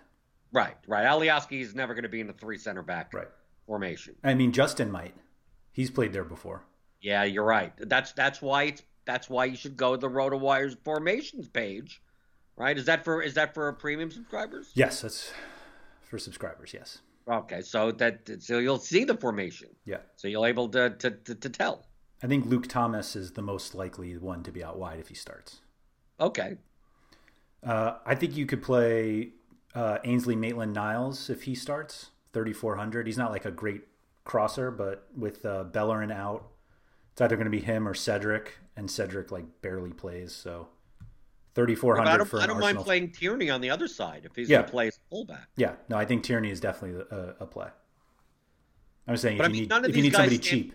Right, 0.52 0.76
right. 0.86 1.06
Alioski 1.06 1.60
is 1.60 1.74
never 1.74 1.92
going 1.94 2.04
to 2.04 2.08
be 2.08 2.20
in 2.20 2.26
the 2.26 2.32
three 2.32 2.58
center 2.58 2.82
back 2.82 3.12
Right. 3.12 3.28
formation. 3.66 4.14
I 4.24 4.34
mean, 4.34 4.52
Justin 4.52 4.90
might. 4.90 5.14
He's 5.72 5.90
played 5.90 6.12
there 6.12 6.24
before. 6.24 6.62
Yeah, 7.00 7.24
you're 7.24 7.44
right. 7.44 7.72
That's 7.78 8.12
that's 8.12 8.40
why 8.40 8.64
it's 8.64 8.82
that's 9.04 9.28
why 9.28 9.44
you 9.44 9.56
should 9.56 9.76
go 9.76 9.94
to 9.94 10.00
the 10.00 10.08
RotoWires 10.08 10.76
formations 10.82 11.48
page, 11.48 12.02
right? 12.56 12.76
Is 12.76 12.86
that 12.86 13.04
for 13.04 13.20
is 13.22 13.34
that 13.34 13.54
for 13.54 13.70
premium 13.74 14.10
subscribers? 14.10 14.70
Yes, 14.74 15.02
that's 15.02 15.32
for 16.00 16.18
subscribers. 16.18 16.72
Yes. 16.72 16.98
Okay, 17.28 17.60
so 17.60 17.90
that 17.92 18.30
so 18.40 18.58
you'll 18.58 18.78
see 18.78 19.04
the 19.04 19.16
formation, 19.16 19.68
Yeah. 19.84 19.98
so 20.14 20.28
you'll 20.28 20.46
able 20.46 20.68
to 20.70 20.90
to, 20.90 21.10
to, 21.10 21.34
to 21.34 21.48
tell. 21.50 21.86
I 22.22 22.28
think 22.28 22.46
Luke 22.46 22.68
Thomas 22.68 23.16
is 23.16 23.32
the 23.32 23.42
most 23.42 23.74
likely 23.74 24.16
one 24.16 24.42
to 24.44 24.52
be 24.52 24.62
out 24.64 24.78
wide 24.78 25.00
if 25.00 25.08
he 25.08 25.14
starts. 25.14 25.60
Okay, 26.20 26.56
Uh, 27.62 27.98
I 28.06 28.14
think 28.14 28.36
you 28.36 28.46
could 28.46 28.62
play 28.62 29.32
uh, 29.74 29.98
Ainsley 30.04 30.36
Maitland 30.36 30.72
Niles 30.72 31.28
if 31.28 31.42
he 31.42 31.54
starts 31.54 32.10
3,400. 32.32 33.06
He's 33.06 33.18
not 33.18 33.32
like 33.32 33.44
a 33.44 33.50
great 33.50 33.82
crosser, 34.24 34.70
but 34.70 35.06
with 35.16 35.44
uh, 35.44 35.64
Bellerin 35.64 36.10
out, 36.12 36.46
it's 37.12 37.20
either 37.20 37.36
going 37.36 37.44
to 37.46 37.50
be 37.50 37.60
him 37.60 37.86
or 37.86 37.92
Cedric, 37.94 38.58
and 38.76 38.90
Cedric 38.90 39.30
like 39.30 39.44
barely 39.62 39.92
plays. 39.92 40.32
So 40.34 40.68
3,400 41.56 42.08
I 42.08 42.16
don't, 42.18 42.34
I 42.34 42.46
don't 42.46 42.60
mind 42.60 42.78
playing 42.78 43.10
Tierney 43.12 43.50
on 43.50 43.60
the 43.60 43.70
other 43.70 43.88
side 43.88 44.22
if 44.24 44.36
he's 44.36 44.48
Yeah. 44.48 44.58
going 44.58 44.66
to 44.66 44.70
play 44.70 44.86
as 44.88 45.00
fullback. 45.10 45.48
Yeah, 45.56 45.72
no, 45.88 45.96
I 45.96 46.04
think 46.04 46.22
Tierney 46.22 46.50
is 46.50 46.60
definitely 46.60 47.02
a, 47.10 47.34
a 47.40 47.46
play. 47.46 47.68
I 49.08 49.12
was 49.12 49.20
saying 49.22 49.38
But 49.38 49.46
if 49.46 49.50
I 49.50 49.54
you 49.54 49.60
need 49.62 49.70
none 49.70 49.84
of 49.84 49.90
if 49.90 49.96
you 49.96 50.02
need 50.02 50.12
somebody 50.12 50.36
stand- 50.36 50.44
cheap, 50.44 50.74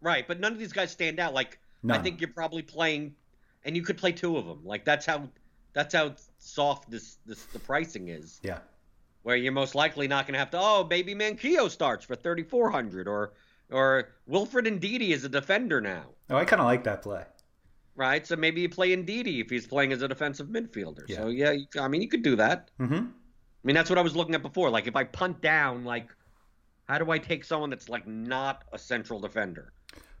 Right, 0.00 0.26
but 0.26 0.40
none 0.40 0.52
of 0.52 0.58
these 0.58 0.72
guys 0.72 0.90
stand 0.90 1.20
out. 1.20 1.32
Like 1.32 1.60
I 1.88 1.98
think 1.98 2.20
you're 2.20 2.30
probably 2.32 2.62
playing, 2.62 3.14
and 3.64 3.76
you 3.76 3.82
could 3.82 3.96
play 3.96 4.10
two 4.12 4.36
of 4.36 4.44
them. 4.46 4.60
Like 4.64 4.84
that's 4.84 5.06
how 5.06 5.28
that's 5.72 5.94
how 5.94 6.14
soft 6.38 6.90
this 6.90 7.18
this 7.24 7.44
the 7.44 7.60
pricing 7.60 8.08
is. 8.08 8.40
yeah, 8.42 8.58
where 9.22 9.36
you're 9.36 9.52
most 9.52 9.76
likely 9.76 10.08
not 10.08 10.26
going 10.26 10.32
to 10.32 10.40
have 10.40 10.50
to. 10.50 10.58
Oh, 10.60 10.84
maybe 10.90 11.14
Manquillo 11.14 11.70
starts 11.70 12.04
for 12.04 12.16
3,400, 12.16 13.06
or 13.06 13.34
or 13.70 14.08
Wilfred 14.26 14.64
Ndidi 14.66 15.10
is 15.10 15.22
a 15.24 15.28
defender 15.28 15.80
now, 15.80 16.06
oh, 16.30 16.36
I 16.36 16.44
kind 16.44 16.60
of 16.60 16.66
like 16.66 16.82
that 16.84 17.02
play. 17.02 17.22
Right? 18.02 18.26
So 18.26 18.34
maybe 18.36 18.60
you 18.60 18.68
play 18.68 18.94
Ndidi 18.96 19.40
if 19.40 19.48
he's 19.48 19.66
playing 19.66 19.92
as 19.92 20.02
a 20.02 20.08
defensive 20.08 20.48
midfielder. 20.48 21.04
Yeah. 21.08 21.18
So 21.18 21.28
yeah, 21.28 21.54
I 21.80 21.86
mean 21.88 22.02
you 22.02 22.08
could 22.08 22.22
do 22.24 22.34
that. 22.36 22.70
Mm-hmm. 22.80 22.94
I 22.94 23.62
mean 23.66 23.74
that's 23.76 23.88
what 23.88 23.98
I 23.98 24.02
was 24.02 24.16
looking 24.16 24.34
at 24.34 24.42
before. 24.42 24.68
Like 24.70 24.86
if 24.88 24.96
I 24.96 25.04
punt 25.04 25.40
down, 25.40 25.84
like 25.84 26.08
how 26.88 26.98
do 26.98 27.10
I 27.12 27.18
take 27.18 27.44
someone 27.44 27.70
that's 27.70 27.88
like 27.88 28.06
not 28.08 28.64
a 28.72 28.78
central 28.78 29.20
defender? 29.20 29.72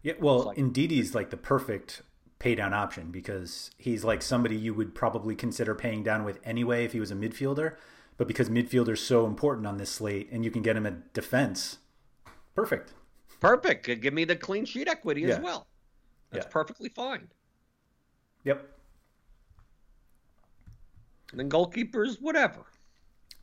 Yeah, 0.02 0.14
well, 0.20 0.44
like- 0.44 0.56
Ndidi's 0.58 1.14
like 1.14 1.30
the 1.30 1.36
perfect 1.36 2.02
pay 2.38 2.54
down 2.54 2.72
option 2.72 3.10
because 3.10 3.70
he's 3.78 4.04
like 4.04 4.22
somebody 4.22 4.56
you 4.56 4.74
would 4.74 4.94
probably 4.94 5.34
consider 5.34 5.74
paying 5.74 6.02
down 6.04 6.24
with 6.24 6.38
anyway 6.44 6.84
if 6.84 6.92
he 6.92 7.00
was 7.00 7.10
a 7.10 7.14
midfielder. 7.16 7.76
But 8.16 8.28
because 8.28 8.48
midfielder's 8.48 9.00
so 9.00 9.26
important 9.26 9.66
on 9.66 9.78
this 9.78 9.90
slate 9.90 10.28
and 10.30 10.44
you 10.44 10.50
can 10.50 10.62
get 10.62 10.76
him 10.76 10.86
at 10.86 11.12
defense, 11.12 11.78
perfect. 12.54 12.92
Perfect. 13.40 13.84
Could 13.86 14.02
give 14.02 14.14
me 14.14 14.24
the 14.24 14.36
clean 14.36 14.64
sheet 14.64 14.86
equity 14.86 15.24
as 15.24 15.30
Yeah. 15.30 15.40
well. 15.40 15.66
That's 16.30 16.46
Yeah. 16.46 16.50
perfectly 16.50 16.88
fine. 16.88 17.28
Yep. 18.44 18.68
And 21.30 21.40
then 21.40 21.50
goalkeepers, 21.50 22.20
whatever. 22.20 22.66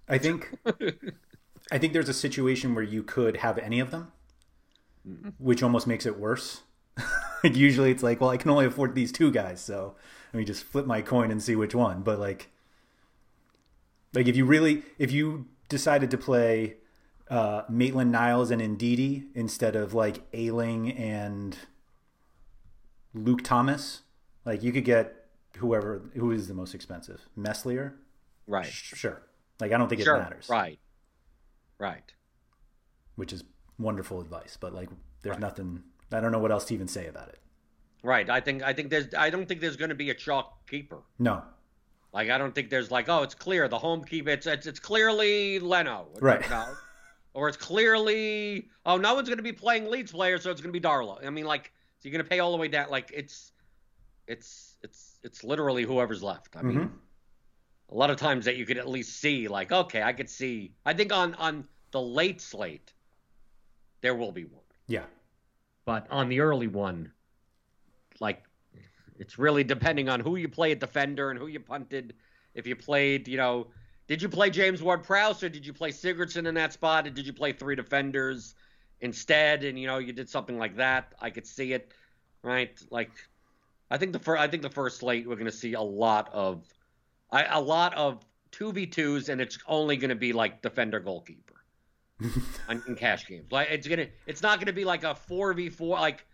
I 0.08 0.18
think 0.18 0.58
I 1.72 1.78
think 1.78 1.94
there's 1.94 2.10
a 2.10 2.14
situation 2.14 2.74
where 2.74 2.84
you 2.84 3.04
could 3.04 3.38
have 3.38 3.58
any 3.58 3.80
of 3.80 3.92
them, 3.92 4.12
which 5.38 5.62
almost 5.62 5.88
makes 5.88 6.06
it 6.06 6.20
worse. 6.20 6.62
like 7.44 7.56
usually 7.56 7.92
it's 7.92 8.04
like, 8.04 8.20
well, 8.20 8.30
I 8.30 8.38
can 8.38 8.52
only 8.52 8.66
afford 8.66 8.96
these 8.96 9.12
two 9.12 9.32
guys, 9.32 9.62
so 9.62 9.96
let 10.34 10.40
me 10.40 10.46
just 10.46 10.64
flip 10.64 10.86
my 10.86 11.02
coin 11.02 11.32
and 11.32 11.42
see 11.42 11.56
which 11.56 11.76
one. 11.76 12.02
But 12.02 12.20
like, 12.20 12.50
like 14.14 14.28
if 14.28 14.36
you 14.36 14.46
really, 14.46 14.84
if 14.98 15.12
you 15.12 15.48
decided 15.68 16.10
to 16.12 16.18
play 16.18 16.78
uh, 17.30 17.64
Maitland 17.70 18.12
Niles 18.12 18.52
and 18.52 18.62
Ndidi 18.62 19.28
instead 19.36 19.76
of 19.76 19.94
like 19.94 20.24
Ayling 20.34 20.92
and 20.92 21.58
Luke 23.14 23.44
Thomas, 23.44 24.02
like 24.46 24.64
you 24.64 24.72
could 24.72 24.86
get 24.86 25.16
whoever 25.58 26.02
who 26.16 26.32
is 26.32 26.48
the 26.48 26.54
most 26.54 26.74
expensive, 26.76 27.22
Meslier. 27.36 27.96
Right. 28.48 28.66
Sure. 28.66 29.22
Like 29.60 29.72
I 29.72 29.78
don't 29.78 29.90
think 29.90 30.02
Sure. 30.02 30.16
it 30.16 30.20
matters. 30.20 30.48
Right. 30.50 30.80
Right. 31.78 32.14
Which 33.16 33.34
is 33.34 33.44
wonderful 33.78 34.22
advice, 34.22 34.58
but 34.60 34.74
like 34.74 34.90
there's 35.22 35.34
Right. 35.36 35.42
nothing 35.42 35.84
I 36.12 36.20
don't 36.20 36.32
know 36.32 36.40
what 36.40 36.52
else 36.52 36.66
to 36.66 36.74
even 36.74 36.88
say 36.88 37.08
about 37.08 37.30
it. 37.30 37.40
Right. 38.02 38.30
I 38.30 38.40
think 38.40 38.64
I 38.64 38.74
think 38.74 38.90
there's 38.90 39.14
I 39.14 39.30
don't 39.30 39.46
think 39.48 39.62
there's 39.62 39.76
going 39.78 39.90
to 39.90 39.96
be 39.96 40.10
a 40.10 40.14
chalk 40.16 40.68
keeper. 40.70 41.02
No. 41.20 41.44
Like 42.14 42.30
I 42.30 42.38
don't 42.38 42.56
think 42.56 42.70
there's 42.70 42.90
like 42.92 43.10
oh 43.10 43.24
it's 43.24 43.36
clear 43.36 43.68
the 43.68 43.78
home 43.78 44.04
keeper 44.04 44.30
it's 44.32 44.48
it's, 44.48 44.66
it's 44.68 44.80
clearly 44.80 45.60
Leno. 45.60 46.08
Right. 46.22 46.48
No. 46.50 46.66
Or 47.34 47.48
it's 47.48 47.58
clearly 47.58 48.70
oh 48.86 48.98
no 48.98 49.14
one's 49.16 49.28
going 49.30 49.38
to 49.38 49.44
be 49.44 49.52
playing 49.54 49.90
Leeds 49.90 50.12
player 50.12 50.38
so 50.40 50.50
it's 50.52 50.62
going 50.62 50.74
to 50.74 50.80
be 50.80 50.86
Darlow. 50.86 51.24
I 51.26 51.30
mean 51.30 51.46
like 51.46 51.72
so 52.00 52.08
you're 52.08 52.14
going 52.14 52.24
to 52.24 52.30
pay 52.30 52.40
all 52.40 52.52
the 52.52 52.58
way 52.58 52.70
down 52.70 52.90
like 52.90 53.12
it's 53.14 53.52
it's 54.30 54.78
it's 54.84 55.20
it's 55.24 55.44
literally 55.44 55.84
whoever's 55.84 56.24
left. 56.24 56.56
I 56.56 56.62
mean 56.62 56.80
Mhm. 56.80 56.92
a 57.90 57.96
lot 57.96 58.12
of 58.12 58.18
times 58.18 58.46
that 58.46 58.56
you 58.56 58.66
could 58.66 58.78
at 58.78 58.88
least 58.88 59.20
see 59.20 59.48
like 59.48 59.72
okay 59.72 60.02
I 60.04 60.14
could 60.14 60.30
see 60.30 60.76
I 60.86 60.94
think 60.94 61.12
on 61.12 61.34
on 61.36 61.68
the 61.92 62.02
late 62.02 62.40
slate 62.40 62.94
there 64.02 64.16
will 64.16 64.32
be 64.32 64.46
one. 64.46 64.64
Yeah. 64.88 65.06
But 65.86 66.08
on 66.10 66.30
the 66.30 66.40
early 66.40 66.68
one, 66.68 67.12
like 68.20 68.44
it's 69.18 69.38
really 69.40 69.64
depending 69.64 70.08
on 70.08 70.20
who 70.20 70.36
you 70.38 70.48
play 70.48 70.72
at 70.72 70.80
defender 70.80 71.32
and 71.32 71.40
who 71.40 71.48
you 71.48 71.60
punted. 71.60 72.16
If 72.54 72.66
you 72.68 72.76
played, 72.76 73.28
you 73.28 73.38
know, 73.38 73.68
did 74.08 74.22
you 74.22 74.30
play 74.30 74.50
James 74.50 74.82
Ward 74.82 75.04
Prowse 75.04 75.44
or 75.44 75.50
did 75.50 75.66
you 75.66 75.74
play 75.74 75.92
Sigurdsson 75.92 76.48
in 76.48 76.54
that 76.56 76.74
spot? 76.74 77.08
Or 77.08 77.10
did 77.10 77.26
you 77.26 77.34
play 77.34 77.52
three 77.52 77.76
defenders 77.76 78.56
instead? 79.02 79.64
And 79.64 79.78
you 79.80 79.88
know, 79.88 79.98
you 79.98 80.14
did 80.14 80.30
something 80.30 80.58
like 80.58 80.78
that. 80.78 81.14
I 81.20 81.30
could 81.32 81.48
see 81.48 81.74
it, 81.74 81.92
right? 82.44 82.80
Like, 82.90 83.12
I 83.90 83.98
think 83.98 84.14
the 84.14 84.20
first, 84.20 84.42
I 84.42 84.48
think 84.48 84.64
the 84.64 84.70
first 84.70 84.98
slate 85.00 85.28
we're 85.28 85.36
going 85.36 85.46
to 85.46 85.52
see 85.52 85.74
a 85.74 85.82
lot 85.82 86.30
of, 86.32 86.64
I, 87.32 87.46
a 87.46 87.62
lot 87.62 87.96
of 87.96 88.24
two 88.52 88.72
v 88.72 88.86
twos, 88.86 89.30
and 89.30 89.42
it's 89.42 89.58
only 89.68 89.98
going 89.98 90.10
to 90.10 90.16
be 90.16 90.34
like 90.34 90.62
defender 90.62 91.00
goalkeeper 91.00 91.64
in 92.70 92.96
cash 92.96 93.26
games. 93.28 93.52
Like 93.52 93.70
it's 93.72 93.88
gonna, 93.88 94.08
it's 94.28 94.42
not 94.42 94.60
gonna 94.60 94.74
be 94.74 94.86
like 94.86 95.04
a 95.04 95.16
four 95.16 95.54
v 95.54 95.70
four. 95.70 96.00
Like, 96.00 96.26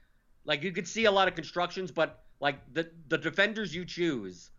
like 0.45 0.63
you 0.63 0.71
could 0.71 0.87
see 0.87 1.05
a 1.05 1.11
lot 1.11 1.27
of 1.27 1.35
constructions, 1.35 1.91
but 1.91 2.23
like 2.39 2.57
the 2.73 2.89
the 3.07 3.17
defenders 3.17 3.73
you 3.73 3.85
choose 3.85 4.51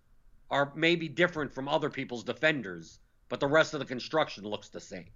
are 0.51 0.73
maybe 0.75 1.09
different 1.09 1.53
from 1.53 1.69
other 1.69 1.91
people's 1.91 2.25
defenders, 2.25 3.01
but 3.29 3.41
the 3.41 3.47
rest 3.47 3.75
of 3.75 3.81
the 3.81 3.87
construction 3.87 4.45
looks 4.45 4.69
the 4.69 4.81
same. 4.81 5.07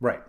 Right. 0.00 0.20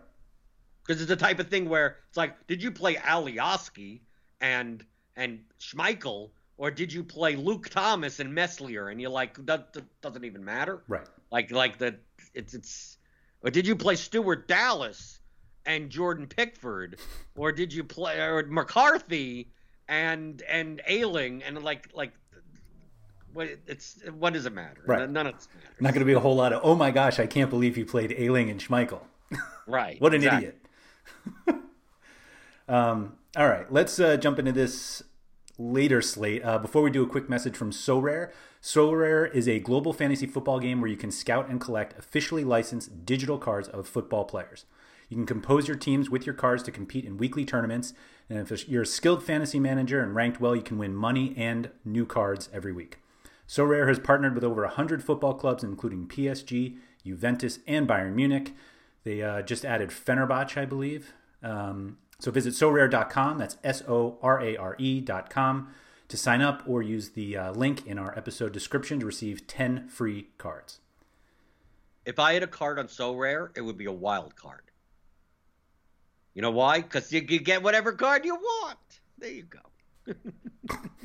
Because 0.86 1.02
it's 1.02 1.10
the 1.10 1.16
type 1.16 1.40
of 1.40 1.48
thing 1.48 1.68
where 1.68 1.98
it's 2.08 2.18
like, 2.18 2.46
did 2.48 2.62
you 2.62 2.72
play 2.72 2.96
Alioski 2.96 4.02
and 4.40 4.86
and 5.16 5.40
Schmeichel, 5.60 6.30
or 6.58 6.72
did 6.72 6.92
you 6.92 7.04
play 7.04 7.36
Luke 7.36 7.70
Thomas 7.70 8.20
and 8.20 8.34
Meslier? 8.34 8.90
And 8.90 9.00
you're 9.00 9.10
like, 9.10 9.44
that, 9.46 9.74
that 9.74 10.02
doesn't 10.02 10.26
even 10.26 10.44
matter. 10.44 10.84
Right. 10.88 11.08
Like 11.32 11.52
like 11.52 11.78
the 11.78 11.96
it's 12.34 12.54
it's 12.54 12.98
or 13.42 13.50
did 13.50 13.68
you 13.68 13.76
play 13.76 13.96
Stuart 13.96 14.48
Dallas 14.48 15.20
and 15.66 15.90
Jordan 15.90 16.28
Pickford 16.28 17.00
or 17.36 17.52
did 17.52 17.74
you 17.74 17.84
play 17.84 18.20
or 18.20 18.46
McCarthy 18.48 19.52
and 19.88 20.42
and 20.44 20.82
Ayling 20.88 21.44
and 21.44 21.62
like 21.64 21.90
like 21.94 22.12
what 23.34 23.50
it's 23.68 24.00
what 24.18 24.34
does 24.34 24.46
it 24.46 24.54
matter? 24.54 24.82
Right. 24.86 25.10
None 25.10 25.28
of 25.28 25.34
matters. 25.34 25.48
Not 25.80 25.94
going 25.94 26.00
to 26.00 26.06
be 26.06 26.14
a 26.14 26.20
whole 26.20 26.36
lot 26.36 26.54
of 26.54 26.62
oh 26.64 26.76
my 26.76 26.92
gosh, 26.92 27.20
I 27.20 27.28
can't 27.28 27.50
believe 27.50 27.78
you 27.78 27.86
played 27.86 28.14
Ayling 28.18 28.50
and 28.50 28.60
Schmeichel. 28.60 29.02
right. 29.68 30.00
What 30.02 30.14
an 30.14 30.24
exactly. 30.24 30.52
idiot. 31.48 31.62
um, 32.70 33.14
all 33.36 33.50
right, 33.50 33.72
let's 33.72 34.00
uh, 34.00 34.18
jump 34.18 34.40
into 34.40 34.52
this 34.52 35.04
later 35.58 36.02
slate. 36.02 36.44
Uh, 36.44 36.58
before 36.58 36.82
we 36.82 36.92
do 36.92 37.04
a 37.04 37.08
quick 37.08 37.30
message 37.30 37.56
from 37.56 37.72
Sorare. 37.72 38.32
So 38.62 38.92
Rare 38.92 39.26
is 39.26 39.48
a 39.48 39.60
global 39.60 39.94
fantasy 39.94 40.26
football 40.26 40.60
game 40.60 40.82
where 40.82 40.90
you 40.90 40.98
can 40.98 41.12
scout 41.12 41.50
and 41.50 41.62
collect 41.62 41.98
officially 42.00 42.44
licensed 42.44 43.06
digital 43.06 43.38
cards 43.38 43.68
of 43.68 43.88
football 43.88 44.26
players. 44.26 44.66
You 45.10 45.18
can 45.18 45.26
compose 45.26 45.68
your 45.68 45.78
teams 45.78 46.10
with 46.10 46.26
your 46.26 46.34
cards 46.34 46.64
to 46.64 46.72
compete 46.72 47.06
in 47.06 47.18
weekly 47.18 47.46
tournaments. 47.46 47.94
And 48.30 48.40
if 48.40 48.68
you're 48.68 48.84
a 48.84 48.88
skilled 48.88 49.24
fantasy 49.24 49.60
manager 49.60 50.02
and 50.02 50.16
ranked 50.16 50.42
well, 50.42 50.56
you 50.56 50.64
can 50.64 50.78
win 50.78 50.96
money 50.96 51.34
and 51.38 51.70
new 51.84 52.06
cards 52.06 52.50
every 52.52 52.72
week. 52.72 52.98
Sorare 53.48 53.88
has 53.88 54.00
partnered 54.00 54.34
with 54.34 54.44
over 54.44 54.64
100 54.64 55.04
football 55.04 55.36
clubs, 55.36 55.64
including 55.64 56.08
PSG, 56.08 56.78
Juventus, 57.06 57.60
and 57.68 57.88
Bayern 57.88 58.16
Munich. 58.16 58.54
They 59.04 59.22
uh, 59.22 59.44
just 59.44 59.64
added 59.64 59.90
Fenerbahce, 59.90 60.58
I 60.60 60.66
believe. 60.66 61.14
Um, 61.44 62.00
so 62.20 62.32
visit 62.32 62.54
sorare.com, 62.54 63.38
that's 63.38 63.58
S 63.64 63.82
O 63.88 64.18
R 64.22 64.42
A 64.42 64.58
R 64.58 64.76
E.com, 64.78 65.74
to 66.08 66.18
sign 66.18 66.42
up 66.42 66.64
or 66.68 66.82
use 66.82 67.10
the 67.10 67.38
uh, 67.38 67.52
link 67.52 67.86
in 67.86 67.98
our 67.98 68.18
episode 68.18 68.52
description 68.52 69.00
to 69.00 69.06
receive 69.06 69.48
10 69.48 69.88
free 69.88 70.28
cards. 70.38 70.80
If 72.06 72.20
I 72.20 72.34
had 72.34 72.44
a 72.44 72.48
card 72.48 72.78
on 72.78 72.88
Sorare, 72.88 73.50
it 73.58 73.62
would 73.62 73.78
be 73.78 73.86
a 73.86 73.92
wild 73.92 74.36
card. 74.36 74.62
You 76.36 76.44
know 76.44 76.52
why? 76.52 76.82
Because 76.82 77.12
you, 77.12 77.26
you 77.28 77.40
get 77.40 77.64
whatever 77.64 77.94
card 77.94 78.26
you 78.26 78.36
want. 78.36 78.78
There 79.18 79.32
you 79.32 79.44
go. 79.44 80.14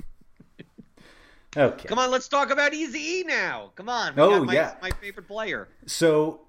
Okay. 1.57 1.88
Come 1.88 1.99
on, 1.99 2.11
let's 2.11 2.29
talk 2.29 2.51
about 2.51 2.75
Easy 2.75 2.99
E 3.01 3.25
now. 3.27 3.73
Come 3.75 3.88
on. 3.88 4.14
Oh, 4.16 4.44
my, 4.44 4.55
yeah. 4.55 4.75
my 4.81 4.90
favorite 4.90 5.27
player. 5.27 5.68
So, 5.85 6.42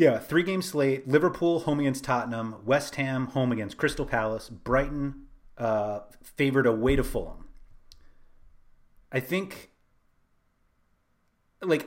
yeah, 0.00 0.18
three 0.18 0.42
game 0.42 0.62
slate: 0.62 1.06
Liverpool 1.06 1.60
home 1.60 1.78
against 1.78 2.04
Tottenham, 2.04 2.64
West 2.64 2.94
Ham 2.94 3.26
home 3.28 3.52
against 3.52 3.76
Crystal 3.76 4.06
Palace, 4.06 4.48
Brighton 4.48 5.26
uh, 5.58 6.00
favored 6.22 6.66
away 6.66 6.96
to 6.96 7.04
Fulham. 7.04 7.48
I 9.12 9.20
think, 9.20 9.72
like, 11.60 11.86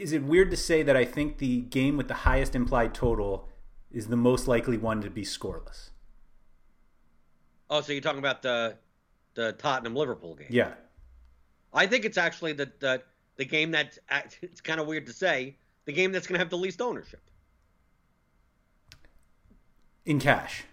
is 0.00 0.12
it 0.12 0.24
weird 0.24 0.50
to 0.50 0.56
say 0.56 0.82
that 0.82 0.96
I 0.96 1.04
think 1.04 1.38
the 1.38 1.60
game 1.60 1.96
with 1.96 2.08
the 2.08 2.14
highest 2.14 2.56
implied 2.56 2.92
total 2.92 3.48
is 3.92 4.08
the 4.08 4.16
most 4.16 4.48
likely 4.48 4.76
one 4.76 5.00
to 5.02 5.08
be 5.08 5.22
scoreless? 5.22 5.90
Oh, 7.70 7.82
so 7.82 7.92
you're 7.92 8.02
talking 8.02 8.18
about 8.18 8.42
the 8.42 8.78
the 9.34 9.52
Tottenham 9.52 9.94
Liverpool 9.94 10.34
game? 10.34 10.48
Yeah. 10.50 10.72
I 11.72 11.86
think 11.86 12.04
it's 12.04 12.18
actually 12.18 12.54
the 12.54 12.72
the, 12.80 13.00
the 13.36 13.44
game 13.44 13.70
that 13.70 13.96
it's 14.42 14.60
kind 14.60 14.80
of 14.80 14.88
weird 14.88 15.06
to 15.06 15.12
say 15.12 15.54
the 15.84 15.92
game 15.92 16.12
that's 16.12 16.26
going 16.26 16.34
to 16.34 16.38
have 16.38 16.50
the 16.50 16.56
least 16.58 16.80
ownership 16.80 17.20
In 20.04 20.18
cash. 20.18 20.64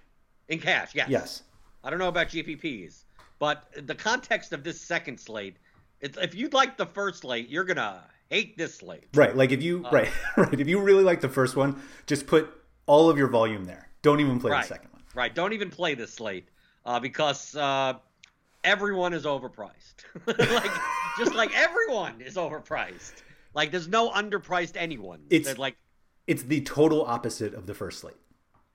in 0.47 0.59
cash. 0.59 0.95
Yes. 0.95 1.09
Yes. 1.09 1.43
I 1.83 1.89
don't 1.89 1.99
know 1.99 2.07
about 2.07 2.27
GPPs, 2.29 3.03
but 3.37 3.69
the 3.87 3.95
context 3.95 4.51
of 4.53 4.63
this 4.63 4.81
second 4.81 5.19
slate, 5.19 5.57
if 6.01 6.35
you 6.35 6.49
like 6.49 6.77
the 6.77 6.85
first 6.85 7.21
slate, 7.21 7.47
you're 7.49 7.63
gonna 7.63 8.03
hate 8.29 8.57
this 8.57 8.75
slate. 8.75 9.07
Right. 9.13 9.35
Like 9.35 9.51
if 9.51 9.61
you 9.63 9.85
right 9.91 10.09
right 10.37 10.59
if 10.59 10.67
you 10.67 10.79
really 10.81 11.03
like 11.03 11.21
the 11.21 11.29
first 11.29 11.55
one, 11.55 11.81
just 12.07 12.27
put 12.27 12.49
all 12.85 13.09
of 13.09 13.17
your 13.17 13.27
volume 13.27 13.65
there. 13.65 13.87
Don't 14.01 14.19
even 14.19 14.39
play 14.39 14.51
Right. 14.51 14.61
the 14.63 14.67
second 14.67 14.89
one. 14.91 15.03
Right. 15.15 15.33
Don't 15.33 15.53
even 15.53 15.69
play 15.69 15.93
this 15.93 16.13
slate 16.13 16.49
uh, 16.85 16.99
because 16.99 17.55
uh, 17.55 17.93
everyone 18.63 19.13
is 19.13 19.25
overpriced. 19.25 20.03
like 20.25 20.71
just 21.17 21.33
like 21.35 21.55
everyone 21.55 22.19
is 22.21 22.35
overpriced. 22.35 23.23
Like 23.53 23.71
there's 23.71 23.87
no 23.87 24.09
underpriced 24.09 24.73
anyone. 24.75 25.21
It's- 25.29 25.47
That, 25.53 25.59
like 25.59 25.75
It's 26.27 26.43
the 26.43 26.61
total 26.61 27.03
opposite 27.03 27.53
of 27.53 27.65
the 27.65 27.73
first 27.73 27.99
slate. 27.99 28.15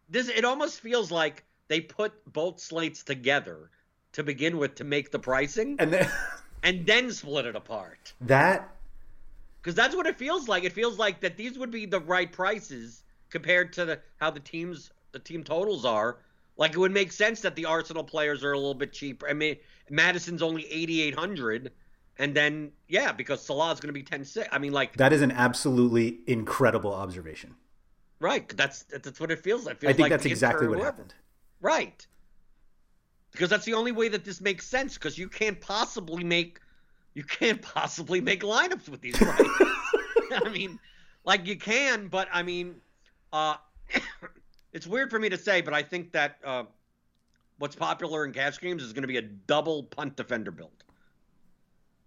this. 0.09 0.29
It 0.29 0.45
almost 0.45 0.81
feels 0.81 1.11
like 1.11 1.45
they 1.69 1.81
put 1.81 2.13
both 2.33 2.61
slates 2.61 3.03
together 3.03 3.71
to 4.13 4.23
begin 4.23 4.59
with 4.59 4.75
to 4.77 4.85
make 4.85 5.11
the 5.11 5.19
pricing 5.19 5.77
And 5.79 5.93
then 5.93 6.11
and 6.63 6.87
then 6.87 7.11
split 7.13 7.47
it 7.47 7.57
apart. 7.57 8.13
that 8.23 8.75
Because 9.61 9.75
that's 9.75 9.95
what 9.97 10.07
it 10.07 10.17
feels 10.17 10.49
like. 10.49 10.65
It 10.65 10.73
feels 10.73 10.99
like 10.99 11.21
that 11.21 11.37
these 11.37 11.59
would 11.59 11.71
be 11.71 11.87
the 11.87 12.01
right 12.01 12.31
prices 12.31 13.03
compared 13.31 13.73
to 13.75 13.85
the, 13.85 14.01
how 14.21 14.31
the 14.31 14.41
teams 14.41 14.91
the 15.13 15.19
team 15.21 15.45
totals 15.45 15.85
are. 15.85 16.19
Like 16.57 16.73
it 16.73 16.79
would 16.79 16.93
make 16.93 17.11
sense 17.13 17.41
that 17.41 17.57
the 17.57 17.65
Arsenal 17.67 18.05
players 18.05 18.45
are 18.45 18.53
a 18.53 18.57
little 18.57 18.75
bit 18.75 18.93
cheaper. 18.93 19.29
I 19.29 19.33
mean, 19.33 19.57
Maddison's 19.91 20.43
only 20.43 20.67
eighty 20.73 21.01
eight 21.03 21.15
hundred, 21.15 21.73
and 22.19 22.35
then 22.35 22.73
yeah, 22.89 23.13
because 23.13 23.43
Salah's 23.43 23.81
going 23.81 23.89
to 23.89 23.93
be 23.93 24.03
ten 24.03 24.25
six. 24.25 24.49
I 24.53 24.59
mean, 24.59 24.73
like 24.73 24.97
that 24.97 25.13
is 25.13 25.23
an 25.23 25.33
absolutely 25.33 26.21
incredible 26.27 26.95
observation. 26.95 27.55
right. 28.21 28.49
That's 28.57 28.85
that's 28.85 29.21
what 29.21 29.31
it 29.31 29.41
feels 29.41 29.65
like. 29.67 29.77
It 29.77 29.81
feels 29.81 29.91
I 29.91 29.93
think 29.95 30.03
like 30.05 30.11
that's 30.11 30.27
exactly 30.27 30.69
what 30.69 30.79
happened. 30.79 31.15
Right. 31.61 32.07
Because 33.33 33.51
that's 33.51 33.65
the 33.65 33.75
only 33.75 33.91
way 33.91 34.09
that 34.09 34.25
this 34.25 34.41
makes 34.41 34.67
sense. 34.67 34.95
Because 34.95 35.19
you 35.19 35.29
can't 35.29 35.61
possibly 35.61 36.23
make 36.23 36.61
you 37.15 37.25
can't 37.25 37.63
possibly 37.63 38.21
make 38.21 38.43
lineups 38.43 38.89
with 38.89 39.01
these 39.01 39.17
prices. 39.17 39.49
I 40.45 40.49
mean, 40.49 40.79
like 41.25 41.47
you 41.47 41.57
can, 41.57 42.09
but 42.09 42.29
I 42.33 42.43
mean, 42.43 42.77
uh, 43.33 43.57
it's 44.73 44.87
weird 44.87 45.11
for 45.11 45.19
me 45.19 45.29
to 45.29 45.39
say, 45.39 45.61
but 45.61 45.75
I 45.75 45.83
think 45.83 46.13
that 46.13 46.39
uh, 46.45 46.65
what's 47.59 47.77
popular 47.77 48.25
in 48.25 48.33
cash 48.33 48.61
games 48.61 48.83
is 48.83 48.93
going 48.93 49.03
to 49.03 49.09
be 49.09 49.17
a 49.17 49.23
double 49.23 49.85
punt 49.85 50.17
defender 50.17 50.51
build. 50.51 50.84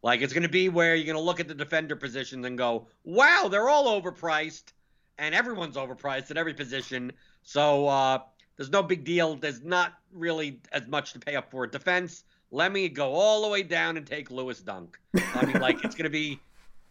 Like 0.03 0.21
it's 0.21 0.33
going 0.33 0.43
to 0.43 0.49
be 0.49 0.69
where 0.69 0.95
you're 0.95 1.05
going 1.05 1.17
to 1.17 1.21
look 1.21 1.39
at 1.39 1.47
the 1.47 1.55
defender 1.55 1.95
positions 1.95 2.45
and 2.45 2.57
go, 2.57 2.87
"Wow, 3.03 3.47
they're 3.49 3.69
all 3.69 4.01
overpriced, 4.01 4.73
and 5.17 5.33
everyone's 5.33 5.75
overpriced 5.75 6.31
at 6.31 6.37
every 6.37 6.53
position." 6.53 7.11
So 7.43 7.87
uh, 7.87 8.19
there's 8.55 8.69
no 8.69 8.83
big 8.83 9.03
deal. 9.03 9.35
There's 9.35 9.63
not 9.63 9.93
really 10.11 10.61
as 10.71 10.87
much 10.87 11.13
to 11.13 11.19
pay 11.19 11.35
up 11.35 11.49
for 11.51 11.65
defense. 11.65 12.23
Let 12.51 12.71
me 12.71 12.89
go 12.89 13.13
all 13.13 13.41
the 13.41 13.49
way 13.49 13.63
down 13.63 13.97
and 13.97 14.05
take 14.05 14.31
Lewis 14.31 14.59
Dunk. 14.61 14.99
I 15.33 15.45
mean, 15.45 15.59
like 15.59 15.83
it's 15.83 15.95
going 15.95 16.05
to 16.05 16.09
be 16.09 16.39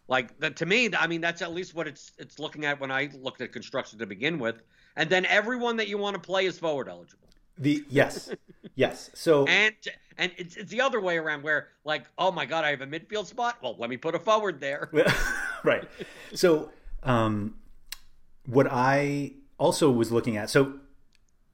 like 0.09 0.39
that 0.41 0.57
to 0.57 0.67
me. 0.67 0.91
I 0.97 1.07
mean, 1.07 1.21
that's 1.21 1.43
at 1.43 1.53
least 1.53 1.75
what 1.75 1.87
it's 1.87 2.13
it's 2.19 2.39
looking 2.39 2.65
at 2.65 2.81
when 2.81 2.91
I 2.91 3.11
looked 3.21 3.41
at 3.41 3.53
construction 3.53 3.99
to 4.01 4.07
begin 4.07 4.39
with. 4.39 4.63
And 4.97 5.11
then 5.11 5.27
everyone 5.27 5.77
that 5.77 5.89
you 5.89 5.99
want 5.99 6.15
to 6.15 6.21
play 6.21 6.47
is 6.47 6.59
forward 6.59 6.89
eligible. 6.89 7.26
The 7.59 7.85
yes, 7.89 8.31
yes. 8.75 9.11
So 9.15 9.47
And 9.49 9.75
and 10.19 10.33
it's, 10.37 10.57
it's 10.57 10.71
the 10.71 10.81
other 10.81 11.01
way 11.01 11.19
around 11.19 11.43
where 11.43 11.69
like, 11.85 12.05
oh 12.19 12.33
my 12.33 12.47
god, 12.47 12.65
I 12.65 12.71
have 12.71 12.81
a 12.81 12.87
midfield 12.87 13.27
spot. 13.27 13.59
Well, 13.63 13.77
let 13.79 13.91
me 13.91 13.97
put 13.97 14.15
a 14.15 14.19
forward 14.19 14.61
there. 14.61 14.91
right. 15.65 15.89
So 16.35 16.71
um, 17.03 17.57
what 18.47 18.67
I 18.71 19.33
also 19.59 19.91
was 19.91 20.13
looking 20.13 20.37
at. 20.37 20.51
So 20.51 20.81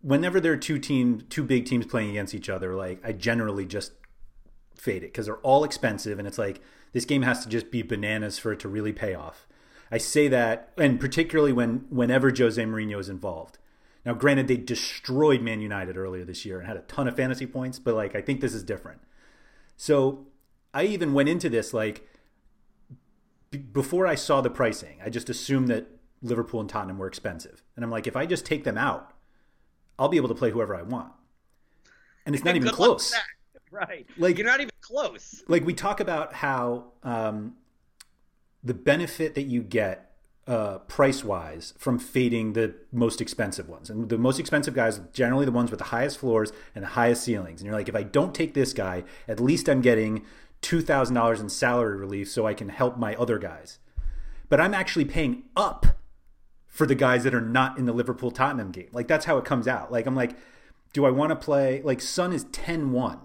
whenever 0.00 0.40
there 0.40 0.52
are 0.52 0.58
two 0.58 0.78
teams, 0.78 1.24
two 1.28 1.44
big 1.44 1.66
teams 1.66 1.86
playing 1.86 2.10
against 2.10 2.34
each 2.34 2.48
other, 2.48 2.74
like 2.74 3.00
I 3.04 3.12
generally 3.12 3.64
just 3.64 3.92
fade 4.76 5.02
it 5.02 5.12
because 5.12 5.26
they're 5.26 5.36
all 5.38 5.64
expensive, 5.64 6.18
and 6.18 6.26
it's 6.26 6.38
like 6.38 6.60
this 6.92 7.04
game 7.04 7.22
has 7.22 7.42
to 7.44 7.48
just 7.48 7.70
be 7.70 7.82
bananas 7.82 8.38
for 8.38 8.52
it 8.52 8.60
to 8.60 8.68
really 8.68 8.92
pay 8.92 9.14
off. 9.14 9.46
I 9.90 9.98
say 9.98 10.28
that, 10.28 10.72
and 10.76 10.98
particularly 10.98 11.52
when 11.52 11.86
whenever 11.90 12.32
Jose 12.36 12.62
Mourinho 12.62 12.98
is 12.98 13.08
involved. 13.08 13.58
Now, 14.04 14.14
granted, 14.14 14.48
they 14.48 14.56
destroyed 14.56 15.42
Man 15.42 15.60
United 15.60 15.96
earlier 15.96 16.24
this 16.24 16.44
year 16.44 16.58
and 16.58 16.66
had 16.66 16.76
a 16.76 16.80
ton 16.82 17.06
of 17.06 17.16
fantasy 17.16 17.46
points, 17.46 17.78
but 17.78 17.94
like 17.94 18.14
I 18.16 18.20
think 18.20 18.40
this 18.40 18.52
is 18.54 18.62
different. 18.64 19.00
So 19.76 20.26
I 20.74 20.84
even 20.84 21.12
went 21.12 21.28
into 21.28 21.48
this 21.48 21.72
like 21.72 22.08
b- 23.50 23.58
before 23.58 24.06
I 24.06 24.14
saw 24.16 24.40
the 24.40 24.50
pricing, 24.50 24.98
I 25.04 25.08
just 25.10 25.30
assumed 25.30 25.68
that 25.68 25.86
Liverpool 26.20 26.60
and 26.60 26.68
Tottenham 26.68 26.98
were 26.98 27.06
expensive, 27.06 27.62
and 27.76 27.84
I'm 27.84 27.90
like, 27.90 28.06
if 28.06 28.16
I 28.16 28.26
just 28.26 28.44
take 28.46 28.64
them 28.64 28.78
out, 28.78 29.12
I'll 29.98 30.08
be 30.08 30.16
able 30.16 30.28
to 30.28 30.34
play 30.34 30.50
whoever 30.50 30.74
I 30.74 30.82
want, 30.82 31.12
and 32.26 32.34
it's 32.34 32.44
not 32.44 32.56
even 32.56 32.68
Good 32.68 32.78
luck 32.78 32.90
with 32.90 32.98
close. 32.98 33.14
Right. 33.70 34.06
Like- 34.18 34.36
you're 34.36 34.46
not 34.46 34.60
even 34.60 34.70
close. 34.82 35.42
like 35.48 35.64
we 35.64 35.72
talk 35.72 36.00
about 36.00 36.34
how 36.34 36.92
um, 37.02 37.54
the 38.62 38.74
benefit 38.74 39.34
that 39.36 39.44
you 39.44 39.62
get 39.62 40.11
uh, 40.46 40.78
price 40.78 41.22
wise 41.22 41.72
from 41.78 41.98
fading 41.98 42.54
the 42.54 42.74
most 42.90 43.20
expensive 43.20 43.68
ones, 43.68 43.88
and 43.88 44.08
the 44.08 44.18
most 44.18 44.40
expensive 44.40 44.74
guys 44.74 45.00
generally 45.12 45.44
the 45.44 45.52
ones 45.52 45.70
with 45.70 45.78
the 45.78 45.86
highest 45.86 46.18
floors 46.18 46.52
and 46.74 46.82
the 46.82 46.88
highest 46.88 47.22
ceilings. 47.24 47.60
And 47.60 47.66
you're 47.66 47.76
like, 47.76 47.88
if 47.88 47.94
I 47.94 48.02
don't 48.02 48.34
take 48.34 48.54
this 48.54 48.72
guy, 48.72 49.04
at 49.28 49.40
least 49.40 49.68
I'm 49.68 49.80
getting 49.80 50.24
two 50.60 50.80
thousand 50.80 51.14
dollars 51.14 51.40
in 51.40 51.48
salary 51.48 51.96
relief, 51.96 52.30
so 52.30 52.46
I 52.46 52.54
can 52.54 52.70
help 52.70 52.96
my 52.96 53.14
other 53.14 53.38
guys. 53.38 53.78
But 54.48 54.60
I'm 54.60 54.74
actually 54.74 55.04
paying 55.04 55.44
up 55.56 55.86
for 56.66 56.86
the 56.86 56.94
guys 56.94 57.22
that 57.24 57.34
are 57.34 57.40
not 57.40 57.78
in 57.78 57.84
the 57.84 57.92
Liverpool 57.92 58.30
Tottenham 58.30 58.72
game. 58.72 58.88
Like 58.92 59.06
that's 59.06 59.26
how 59.26 59.38
it 59.38 59.44
comes 59.44 59.68
out. 59.68 59.92
Like 59.92 60.06
I'm 60.06 60.16
like, 60.16 60.36
do 60.92 61.04
I 61.04 61.10
want 61.10 61.30
to 61.30 61.36
play 61.36 61.82
like 61.82 62.00
Son 62.00 62.32
is 62.32 62.46
10-1. 62.46 63.12
And 63.12 63.20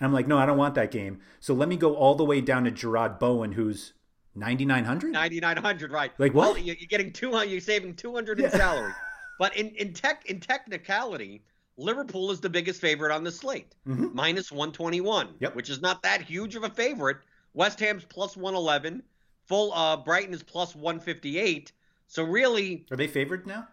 I'm 0.00 0.12
like, 0.14 0.26
no, 0.26 0.38
I 0.38 0.46
don't 0.46 0.56
want 0.56 0.74
that 0.76 0.90
game. 0.90 1.20
So 1.40 1.52
let 1.52 1.68
me 1.68 1.76
go 1.76 1.94
all 1.94 2.14
the 2.14 2.24
way 2.24 2.40
down 2.40 2.64
to 2.64 2.70
Jarrod 2.70 3.18
Bowen, 3.18 3.52
who's 3.52 3.92
9,900. 4.40 5.12
9900 5.12 5.92
right 5.92 6.12
Like 6.18 6.34
what? 6.34 6.54
Well, 6.54 6.58
you- 6.58 6.74
you're 6.78 6.88
getting 6.88 7.12
200 7.12 7.44
you're 7.50 7.60
saving 7.60 7.94
200 7.94 8.40
in 8.40 8.50
salary 8.50 8.92
but 9.38 9.56
in 9.56 9.68
in 9.76 9.92
tech 9.92 10.24
in 10.26 10.40
technicality 10.40 11.42
liverpool 11.76 12.30
is 12.30 12.40
the 12.40 12.48
biggest 12.50 12.80
favorite 12.80 13.12
on 13.12 13.22
the 13.22 13.30
slate 13.30 13.74
Mhm. 13.86 14.12
minus 14.14 14.50
121 14.50 15.34
Yep. 15.40 15.54
which 15.54 15.70
is 15.70 15.80
not 15.80 16.02
that 16.02 16.22
huge 16.22 16.56
of 16.56 16.64
a 16.64 16.70
favorite 16.70 17.18
west 17.54 17.78
ham's 17.80 18.04
plus 18.04 18.36
111 18.36 19.02
full 19.44 19.72
uh 19.74 19.96
brighton 19.96 20.32
is 20.34 20.42
plus 20.42 20.74
158 20.74 21.72
so 22.06 22.22
really 22.24 22.86
Are 22.90 22.96
they 22.96 23.06
favored 23.08 23.46
now? 23.46 23.68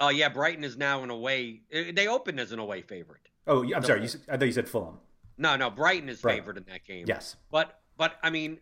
uh 0.00 0.08
yeah 0.14 0.28
brighton 0.28 0.64
is 0.64 0.76
now 0.76 1.02
an 1.02 1.10
away 1.10 1.60
uh, 1.74 1.92
they 1.94 2.08
opened 2.08 2.40
as 2.40 2.52
an 2.52 2.58
away 2.58 2.82
favorite 2.82 3.20
Oh, 3.48 3.62
I'm 3.72 3.84
sorry. 3.84 4.02
You, 4.02 4.08
I 4.28 4.36
thought 4.36 4.46
you 4.46 4.52
said 4.52 4.68
Fulham. 4.68 4.98
no 5.38 5.54
no 5.56 5.70
brighton 5.70 6.08
is 6.08 6.24
Right. 6.24 6.38
favored 6.38 6.56
in 6.56 6.64
that 6.68 6.84
game 6.84 7.04
Yes. 7.06 7.36
but 7.50 7.80
but 7.96 8.16
i 8.22 8.30
mean 8.30 8.58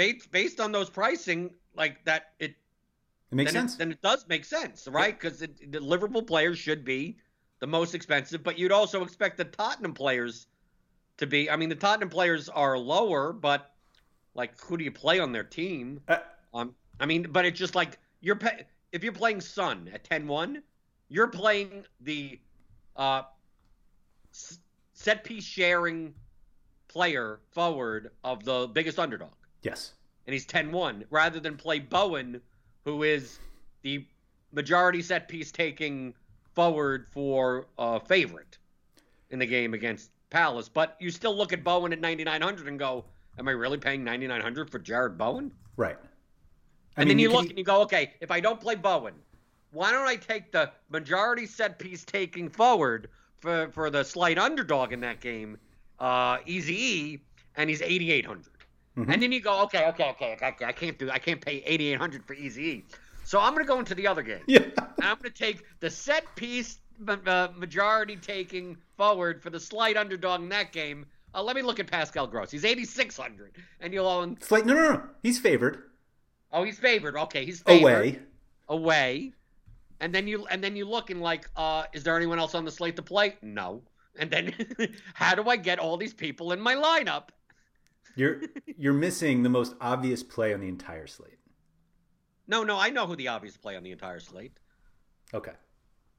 based 0.00 0.30
based 0.32 0.60
on 0.60 0.72
those 0.72 0.88
pricing 0.88 1.50
like 1.74 2.02
that 2.06 2.32
it 2.38 2.52
It 3.30 3.34
makes 3.34 3.52
then 3.52 3.60
sense. 3.62 3.74
It, 3.74 3.78
then 3.78 3.92
it 3.92 4.00
does 4.00 4.26
make 4.28 4.44
sense, 4.46 4.88
right? 4.88 5.14
Because 5.18 5.40
the 5.40 5.80
Liverpool 5.80 6.22
players 6.22 6.58
should 6.58 6.84
be 6.84 7.18
the 7.58 7.66
most 7.66 7.94
expensive, 7.94 8.42
but 8.42 8.58
you'd 8.58 8.72
also 8.72 9.02
expect 9.04 9.36
the 9.36 9.44
Tottenham 9.44 9.92
players 9.92 10.46
to 11.18 11.26
be. 11.26 11.50
I 11.50 11.56
mean, 11.56 11.68
the 11.68 11.74
Tottenham 11.74 12.08
players 12.08 12.48
are 12.48 12.78
lower, 12.78 13.32
but 13.34 13.74
like, 14.34 14.58
who 14.62 14.78
do 14.78 14.84
you 14.84 14.90
play 14.92 15.20
on 15.20 15.32
their 15.32 15.44
team? 15.44 16.00
Uh, 16.08 16.18
Um, 16.54 16.74
I 16.98 17.04
mean, 17.06 17.26
but 17.30 17.44
it's 17.44 17.58
just 17.58 17.74
like 17.74 17.98
you're 18.22 18.36
pay- 18.36 18.66
if 18.92 19.04
you're 19.04 19.12
playing 19.22 19.42
Son 19.42 19.90
at 19.92 20.02
10-1, 20.08 20.62
you're 21.08 21.28
playing 21.28 21.84
the 22.00 22.40
uh, 22.96 23.22
s- 24.32 24.60
set 24.94 25.24
piece 25.24 25.44
sharing 25.44 26.14
player 26.88 27.40
forward 27.52 28.10
of 28.24 28.44
the 28.44 28.66
biggest 28.72 28.98
underdog 28.98 29.30
yes. 29.62 29.92
and 30.26 30.32
he's 30.32 30.46
10-1 30.46 31.04
rather 31.10 31.40
than 31.40 31.56
play 31.56 31.78
Bowen 31.78 32.40
who 32.84 33.02
is 33.02 33.38
the 33.82 34.04
majority 34.52 35.02
set 35.02 35.28
piece 35.28 35.52
taking 35.52 36.14
forward 36.54 37.06
for 37.10 37.66
uh, 37.78 37.98
favorite 37.98 38.58
in 39.30 39.38
the 39.38 39.46
game 39.46 39.74
against 39.74 40.10
Palace, 40.30 40.68
but 40.68 40.96
you 41.00 41.10
still 41.10 41.36
look 41.36 41.52
at 41.52 41.64
Bowen 41.64 41.92
at 41.92 42.00
9,900 42.00 42.68
and 42.68 42.78
go, 42.78 43.04
"Am 43.38 43.48
I 43.48 43.52
really 43.52 43.78
paying 43.78 44.04
9,900 44.04 44.70
for 44.70 44.78
Jarrod 44.78 45.16
Bowen?" 45.18 45.52
Right. 45.76 45.96
I 46.96 47.02
and 47.02 47.08
mean, 47.08 47.16
then 47.16 47.18
you, 47.18 47.28
could 47.28 47.36
look 47.36 47.46
e- 47.46 47.48
and 47.50 47.58
you 47.58 47.64
go, 47.64 47.82
"Okay, 47.82 48.14
if 48.20 48.30
I 48.30 48.40
don't 48.40 48.60
play 48.60 48.76
Bowen, 48.76 49.14
why 49.72 49.90
don't 49.90 50.06
I 50.06 50.16
take 50.16 50.52
the 50.52 50.70
majority 50.88 51.46
set 51.46 51.78
piece 51.78 52.04
taking 52.04 52.48
forward 52.48 53.08
for 53.40 53.70
for 53.70 53.90
the 53.90 54.04
slight 54.04 54.38
underdog 54.38 54.92
in 54.92 55.00
that 55.00 55.20
game, 55.20 55.58
uh, 55.98 56.38
Easy 56.46 56.74
E, 56.74 57.20
and 57.56 57.68
he's 57.68 57.82
8,800." 57.82 58.49
Mm-hmm. 58.96 59.10
And 59.10 59.22
then 59.22 59.32
you 59.32 59.40
go, 59.40 59.62
"Okay, 59.62 59.86
okay, 59.88 60.10
okay, 60.10 60.32
okay, 60.32 60.64
I 60.64 60.72
can't 60.72 60.98
do, 60.98 61.10
I 61.10 61.18
can't 61.18 61.40
pay 61.40 61.62
8,800 61.64 62.24
for 62.26 62.34
Easy 62.34 62.62
E." 62.62 62.84
So 63.24 63.40
I'm 63.40 63.52
gonna 63.52 63.64
go 63.64 63.78
into 63.78 63.94
the 63.94 64.06
other 64.06 64.22
game. 64.22 64.42
Yeah. 64.46 64.64
I'm 65.02 65.16
going 65.16 65.30
to 65.30 65.30
take 65.30 65.64
the 65.80 65.88
set 65.88 66.24
piece 66.34 66.78
uh, 67.08 67.48
majority 67.56 68.16
taking 68.16 68.76
forward 68.96 69.42
for 69.42 69.50
the 69.50 69.60
slight 69.60 69.96
underdog 69.96 70.42
in 70.42 70.48
that 70.50 70.72
game. 70.72 71.06
Uh, 71.34 71.42
let 71.42 71.56
me 71.56 71.62
look 71.62 71.78
at 71.78 71.86
Pascal 71.86 72.26
Gross. 72.26 72.50
He's 72.50 72.64
8,600. 72.64 73.52
And 73.80 73.94
you'll 73.94 74.08
own. 74.08 74.32
It's 74.32 74.50
like 74.50 74.66
no, 74.66 74.74
no, 74.74 74.92
no. 74.92 75.02
He's 75.22 75.38
favored 75.38 75.84
Oh, 76.52 76.64
he's 76.64 76.78
favored. 76.78 77.16
Okay, 77.16 77.44
he's 77.44 77.60
favored. 77.60 77.82
away. 77.82 78.18
Away. 78.68 79.32
And 80.00 80.14
then 80.14 80.26
you 80.26 80.46
and 80.46 80.62
then 80.64 80.76
you 80.76 80.84
look 80.84 81.10
and 81.10 81.20
like, 81.20 81.48
uh, 81.56 81.84
is 81.92 82.02
there 82.02 82.16
anyone 82.16 82.38
else 82.38 82.54
on 82.54 82.64
the 82.64 82.70
slate 82.70 82.96
to 82.96 83.02
play? 83.02 83.36
No. 83.42 83.82
And 84.18 84.30
then, 84.30 84.52
how 85.14 85.34
do 85.34 85.48
I 85.48 85.56
get 85.56 85.78
all 85.78 85.96
these 85.96 86.14
people 86.14 86.52
in 86.52 86.60
my 86.60 86.74
lineup? 86.74 87.28
You're 88.16 88.40
you're 88.76 88.92
missing 88.92 89.42
the 89.42 89.48
most 89.48 89.74
obvious 89.80 90.22
play 90.22 90.52
on 90.54 90.60
the 90.60 90.68
entire 90.68 91.06
slate. 91.06 91.38
No, 92.46 92.64
no, 92.64 92.78
I 92.78 92.90
know 92.90 93.06
who 93.06 93.14
the 93.16 93.28
obvious 93.28 93.56
play 93.56 93.76
on 93.76 93.82
the 93.82 93.92
entire 93.92 94.20
slate. 94.20 94.52
Okay. 95.32 95.52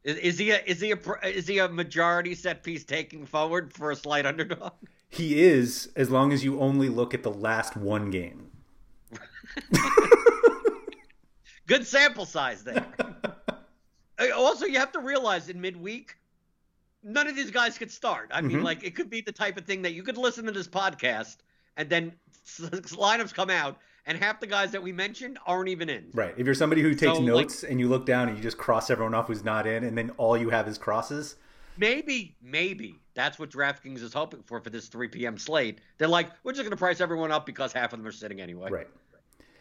Is, 0.04 0.18
is 0.18 0.38
he 0.38 0.52
a 0.52 0.60
is 0.66 0.80
he 0.82 0.92
a 0.92 0.98
is 1.28 1.48
he 1.48 1.60
a 1.60 1.68
majority 1.70 2.34
set 2.36 2.64
piece 2.64 2.84
taking 2.86 3.26
forward 3.26 3.74
for 3.74 3.92
a 3.92 3.96
slight 3.96 4.26
underdog? 4.26 4.74
He 5.10 5.42
is 5.42 5.90
as 5.96 6.10
long 6.10 6.32
as 6.32 6.44
you 6.44 6.60
only 6.60 6.88
look 6.90 7.14
at 7.14 7.22
the 7.24 7.32
last 7.32 7.76
one 7.76 8.10
game. 8.12 8.50
Good 11.68 11.86
sample 11.86 12.26
size 12.26 12.64
there. 12.64 12.86
Uh, 14.20 14.28
also, 14.36 14.66
you 14.68 14.78
have 14.78 14.92
to 14.92 15.00
realize 15.00 15.50
in 15.50 15.60
midweek, 15.60 16.16
none 17.02 17.28
of 17.28 17.36
these 17.36 17.50
guys 17.50 17.76
could 17.80 17.90
start. 17.90 18.30
I 18.32 18.42
mean, 18.42 18.60
Mhm. 18.60 18.64
like 18.64 18.84
it 18.84 18.94
could 18.94 19.10
be 19.10 19.22
the 19.22 19.32
type 19.32 19.58
of 19.58 19.66
thing 19.66 19.82
that 19.82 19.94
you 19.94 20.04
could 20.04 20.16
listen 20.18 20.46
to 20.46 20.52
this 20.52 20.68
podcast 20.68 21.38
and 21.78 21.90
then 21.90 22.14
lineups 22.58 23.34
come 23.34 23.50
out, 23.50 23.78
and 24.06 24.18
half 24.18 24.40
the 24.40 24.48
guys 24.48 24.72
that 24.72 24.82
we 24.82 24.92
mentioned 24.92 25.38
aren't 25.46 25.70
even 25.70 25.90
in. 25.90 26.10
Right. 26.14 26.34
If 26.38 26.46
you're 26.46 26.56
somebody 26.56 26.82
who 26.82 26.92
takes 26.96 27.14
So, 27.18 27.22
like- 27.22 27.26
notes 27.26 27.64
and 27.64 27.80
you 27.80 27.88
look 27.88 28.06
down 28.06 28.30
and 28.30 28.38
you 28.38 28.44
just 28.44 28.58
cross 28.58 28.90
everyone 28.90 29.14
off 29.14 29.28
who's 29.28 29.44
not 29.44 29.68
in, 29.68 29.84
and 29.84 29.98
then 29.98 30.10
all 30.18 30.38
you 30.38 30.50
have 30.50 30.68
is 30.68 30.78
crosses. 30.78 31.36
Maybe, 31.78 32.36
maybe 32.42 33.00
that's 33.14 33.40
what 33.40 33.50
DraftKings 33.50 34.02
is 34.04 34.14
hoping 34.14 34.44
for 34.44 34.60
for 34.60 34.70
this 34.70 34.88
3 34.88 35.08
p.m. 35.08 35.38
slate. 35.38 35.80
They're 35.98 36.08
like, 36.08 36.30
we're 36.44 36.52
just 36.52 36.64
going 36.64 36.72
to 36.72 36.78
price 36.78 37.00
everyone 37.00 37.32
up 37.32 37.46
because 37.46 37.72
half 37.72 37.94
of 37.94 38.00
them 38.00 38.08
are 38.08 38.12
sitting 38.12 38.42
anyway. 38.42 38.70
Right. 38.70 38.88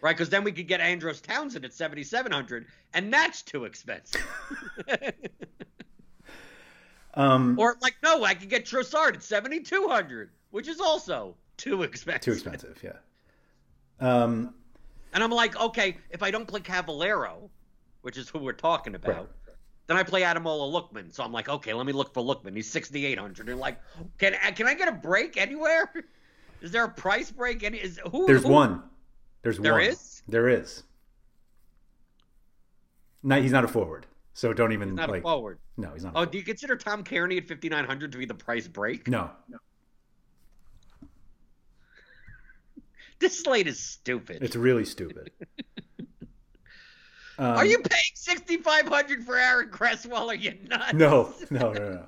Right, 0.03 0.16
because 0.16 0.31
then 0.31 0.44
we 0.44 0.53
could 0.53 0.66
get 0.66 0.81
Andros 0.81 1.20
Townsend 1.20 1.64
at 1.66 1.75
7,700, 1.75 2.66
and 2.94 3.12
that's 3.12 3.42
too 3.42 3.64
expensive. 3.66 4.27
Um, 7.14 7.59
or 7.59 7.77
like, 7.83 7.96
no, 8.03 8.23
I 8.25 8.35
could 8.35 8.49
get 8.49 8.64
Trossard 8.64 9.14
at 9.14 9.23
7,200, 9.23 10.31
which 10.51 10.68
is 10.68 10.81
also 10.81 11.35
too 11.61 11.83
expensive. 11.83 12.23
too 12.23 12.33
expensive. 12.33 12.81
Yeah. 12.83 12.96
Um, 14.01 14.55
And 15.12 15.23
I'm 15.23 15.31
like, 15.31 15.59
okay, 15.61 15.96
if 16.11 16.23
I 16.23 16.31
don't 16.31 16.46
play 16.46 16.61
Cavaleiro, 16.61 17.51
which 18.03 18.16
is 18.16 18.29
who 18.29 18.38
we're 18.38 18.53
talking 18.53 18.94
about, 18.94 19.16
Right. 19.16 19.29
then 19.87 19.96
I 19.96 20.03
play 20.03 20.23
Ademola 20.23 20.70
Lookman. 20.73 21.12
So 21.12 21.23
I'm 21.23 21.33
like, 21.33 21.49
okay, 21.49 21.75
let 21.75 21.85
me 21.87 21.92
look 21.92 22.14
for 22.14 22.23
Lookman. 22.23 22.55
He's 22.57 22.70
6,800. 22.70 23.49
And 23.49 23.59
like, 23.61 23.79
can 24.18 24.35
can 24.55 24.66
I 24.66 24.75
get 24.75 24.88
a 24.88 24.92
break 24.92 25.37
anywhere? 25.37 25.92
Is 26.62 26.70
there 26.73 26.85
a 26.85 26.88
price 26.90 27.31
break? 27.31 27.62
Any 27.62 27.79
is 27.79 27.99
who? 28.11 28.27
there's 28.27 28.42
who- 28.42 28.51
one. 28.53 28.83
There's 29.42 29.59
There 29.59 29.73
one. 29.73 29.81
There 29.81 29.90
is. 29.90 30.23
There 30.29 30.49
is. 30.49 30.83
No, 33.23 33.40
he's 33.40 33.53
not 33.53 33.64
a 33.64 33.68
forward. 33.68 34.07
So 34.35 34.53
don't 34.53 34.73
even 34.73 34.94
Not 34.94 35.09
like. 35.11 35.20
a 35.20 35.23
forward. 35.23 35.59
No, 35.77 35.90
he's 35.92 36.05
not. 36.05 36.14
A 36.14 36.18
Oh, 36.20 36.25
do 36.25 36.38
you 36.38 36.44
consider 36.44 36.77
Tom 36.77 37.03
Cairney 37.05 37.37
at 37.38 37.49
5,900 37.49 38.12
to 38.12 38.18
be 38.18 38.25
the 38.27 38.35
price 38.35 38.66
break? 38.68 39.09
No, 39.09 39.31
No. 39.49 39.59
This 43.21 43.39
slate 43.39 43.67
is 43.69 43.79
stupid. 43.79 44.43
It's 44.43 44.57
really 44.57 44.85
stupid. 44.85 45.31
Um, 46.01 46.07
Are 47.39 47.67
you 47.67 47.79
paying 47.79 48.13
6,500 48.15 49.25
for 49.25 49.37
Aaron 49.37 49.69
Cresswell? 49.71 50.31
Are 50.31 50.35
you 50.35 50.57
nuts? 50.69 50.95
No, 50.95 51.33
no, 51.51 51.73
no, 51.73 51.91
no. 51.91 52.05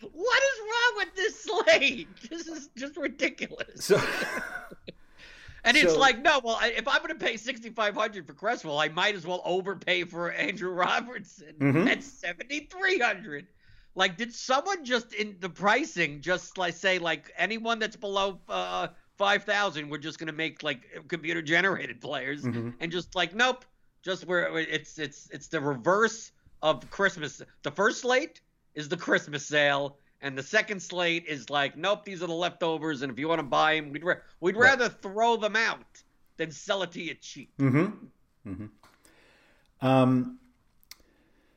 What 0.00 0.42
is 0.42 0.60
wrong 0.60 0.92
with 0.96 1.14
this 1.16 1.42
slate? 1.44 2.08
This 2.30 2.46
is 2.48 2.68
just 2.76 2.96
ridiculous. 2.96 3.84
So, 3.84 4.00
And 5.64 5.76
it's 5.76 5.92
So- 5.92 5.98
like, 6.00 6.20
no, 6.22 6.40
well, 6.42 6.58
if 6.62 6.88
I'm 6.88 6.98
going 7.02 7.16
to 7.16 7.24
pay 7.24 7.36
6500 7.36 8.26
for 8.26 8.32
Cresswell, 8.34 8.78
I 8.80 8.88
might 8.88 9.14
as 9.14 9.24
well 9.26 9.42
overpay 9.44 10.04
for 10.04 10.32
Andrew 10.32 10.70
Robertson 10.72 11.54
Mhm. 11.60 11.88
at 11.88 12.02
7300 12.02 13.46
Like, 13.94 14.16
did 14.16 14.32
someone 14.34 14.84
just 14.84 15.12
in 15.12 15.36
the 15.38 15.48
pricing 15.48 16.20
just 16.20 16.56
like 16.58 16.74
say, 16.74 16.98
like, 16.98 17.32
anyone 17.36 17.78
that's 17.78 17.94
below 17.96 18.40
uh, 18.48 18.88
5000 19.18 19.88
we're 19.88 19.98
just 19.98 20.18
going 20.18 20.26
to 20.28 20.32
make 20.32 20.62
like 20.62 20.80
computer 21.08 21.42
generated 21.42 22.00
players 22.00 22.42
Mhm. 22.42 22.74
and 22.80 22.90
just 22.90 23.14
like, 23.14 23.34
nope, 23.34 23.64
just 24.02 24.26
where 24.26 24.56
it's 24.58 24.98
it's 24.98 25.28
it's 25.32 25.48
the 25.48 25.60
reverse 25.60 26.32
of 26.62 26.88
Christmas. 26.90 27.42
The 27.62 27.70
first 27.70 28.00
slate 28.00 28.40
is 28.74 28.88
the 28.88 28.96
Christmas 28.96 29.44
sale, 29.46 29.98
and 30.22 30.36
the 30.38 30.42
second 30.42 30.80
slate 30.80 31.26
is 31.26 31.50
like, 31.50 31.76
nope, 31.76 32.04
these 32.04 32.22
are 32.22 32.26
the 32.26 32.32
leftovers, 32.34 33.02
and 33.02 33.12
if 33.12 33.18
you 33.18 33.28
want 33.28 33.40
to 33.40 33.44
buy 33.44 33.76
them, 33.76 33.90
we'd 33.92 34.04
ra- 34.04 34.14
we'd 34.40 34.56
Right. 34.56 34.70
rather 34.70 34.88
throw 34.88 35.36
them 35.36 35.56
out 35.56 36.02
than 36.38 36.50
sell 36.50 36.82
it 36.82 36.92
to 36.92 37.02
you 37.02 37.14
cheap. 37.14 37.52
mm-hmm. 37.58 38.06
Mm-hmm. 38.50 39.86
Um, 39.86 40.38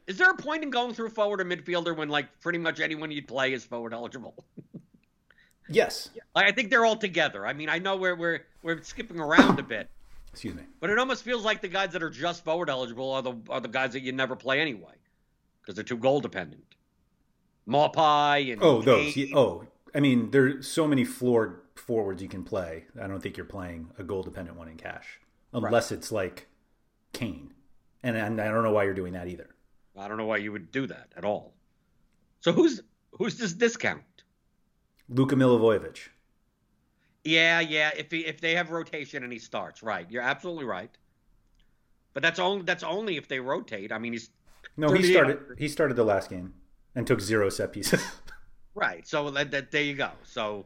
Is 0.08 0.18
there 0.18 0.30
a 0.30 0.36
point 0.36 0.62
in 0.64 0.70
going 0.70 0.94
through 0.94 1.10
forward 1.10 1.42
or 1.42 1.46
midfielder 1.46 1.96
when 1.96 2.10
like 2.10 2.40
pretty 2.42 2.60
much 2.60 2.80
anyone 2.80 3.10
you'd 3.12 3.28
play 3.28 3.54
is 3.54 3.64
forward 3.66 3.94
eligible? 3.94 4.36
yes. 5.70 6.10
Like, 6.36 6.46
I 6.48 6.52
think 6.52 6.70
they're 6.70 6.86
all 6.86 6.96
together. 6.98 7.46
I 7.46 7.54
mean, 7.54 7.70
I 7.70 7.80
know 7.80 7.96
we're 7.98 8.16
we're 8.16 8.40
we're 8.64 8.82
skipping 8.84 9.20
around 9.20 9.60
a 9.60 9.64
bit, 9.64 9.90
Excuse 10.32 10.56
me. 10.56 10.64
but 10.80 10.90
it 10.90 10.98
almost 11.00 11.24
feels 11.24 11.44
like 11.44 11.62
the 11.62 11.68
guys 11.68 11.92
that 11.94 12.04
are 12.04 12.10
just 12.10 12.44
forward 12.44 12.70
eligible 12.70 13.12
are 13.12 13.22
the 13.22 13.34
are 13.50 13.62
the 13.62 13.68
guys 13.68 13.94
that 13.94 14.02
you 14.02 14.12
never 14.12 14.36
play 14.36 14.60
anyway 14.62 14.94
because 15.62 15.76
they're 15.76 15.84
too 15.84 15.98
goal 15.98 16.20
dependent. 16.22 16.64
Maupay 17.68 18.54
and 18.54 18.62
Oh, 18.64 18.82
those. 18.82 19.16
Yeah, 19.16 19.36
Oh, 19.36 19.66
I 19.94 20.00
mean, 20.00 20.30
there's 20.32 20.68
so 20.68 20.88
many 20.88 21.04
floor 21.04 21.62
forwards 21.76 22.22
you 22.22 22.28
can 22.30 22.44
play. 22.44 22.86
I 23.02 23.08
don't 23.08 23.22
think 23.22 23.38
you're 23.38 23.46
playing 23.46 23.92
a 23.98 24.04
goal 24.04 24.24
dependent 24.24 24.58
one 24.58 24.68
in 24.68 24.78
cash, 24.78 25.20
unless 25.54 25.92
it's 25.92 26.12
like 26.12 26.48
Kane, 27.14 27.54
and, 28.04 28.16
and 28.16 28.40
I 28.42 28.50
don't 28.50 28.64
know 28.64 28.72
why 28.72 28.84
you're 28.84 28.94
doing 28.94 29.14
that 29.14 29.28
either. 29.28 29.50
I 29.98 30.08
don't 30.08 30.18
know 30.18 30.26
why 30.26 30.38
you 30.38 30.52
would 30.52 30.72
do 30.72 30.86
that 30.88 31.14
at 31.16 31.24
all. 31.26 31.54
So 32.42 32.52
who's 32.52 32.82
who's 33.12 33.38
this 33.38 33.54
discount? 33.54 34.04
Luka 35.10 35.36
Milivojevic. 35.36 36.10
Yeah, 37.24 37.60
yeah. 37.60 37.92
If 37.98 38.12
he, 38.12 38.20
if 38.26 38.40
they 38.40 38.56
have 38.56 38.72
rotation 38.72 39.24
and 39.24 39.34
he 39.34 39.40
starts, 39.40 39.82
right? 39.82 40.10
You're 40.10 40.22
absolutely 40.22 40.66
right. 40.66 40.96
But 42.14 42.24
that's 42.24 42.40
only 42.40 42.64
that's 42.64 42.84
only 42.84 43.18
if 43.18 43.28
they 43.28 43.40
rotate. 43.40 43.92
I 43.92 43.98
mean, 43.98 44.14
he's 44.14 44.30
No, 44.78 44.88
he 44.92 45.02
38. 45.02 45.12
started. 45.12 45.40
He 45.58 45.68
started 45.68 45.96
the 45.98 46.04
last 46.04 46.30
game 46.30 46.54
and 46.96 47.06
took 47.06 47.20
zero 47.20 47.50
set 47.50 47.74
pieces. 47.74 48.02
right. 48.76 49.06
So 49.08 49.30
that, 49.32 49.52
that 49.52 49.72
there 49.72 49.84
you 49.84 49.96
go. 49.96 50.12
So, 50.24 50.66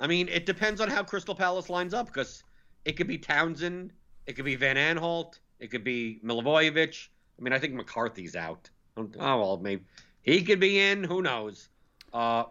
I 0.00 0.06
mean, 0.06 0.28
it 0.28 0.46
depends 0.46 0.80
on 0.80 0.88
how 0.88 1.02
Crystal 1.02 1.34
Palace 1.34 1.68
lines 1.68 1.92
up 1.94 2.06
because 2.06 2.44
it 2.84 2.92
could 2.92 3.08
be 3.08 3.18
Townsend, 3.18 3.92
it 4.26 4.34
could 4.34 4.44
be 4.44 4.54
Van 4.54 4.76
Aanholt, 4.76 5.40
it 5.58 5.70
could 5.70 5.82
be 5.84 6.20
Milivojevic. 6.24 7.08
I 7.38 7.42
mean, 7.42 7.52
I 7.52 7.58
think 7.58 7.74
McCarthy's 7.74 8.36
out. 8.36 8.70
Oh 8.96 9.08
well, 9.18 9.56
maybe 9.58 9.82
he 10.22 10.42
could 10.42 10.60
be 10.60 10.78
in. 10.78 11.04
Who 11.04 11.22
knows? 11.22 11.68
Uh, 12.12 12.44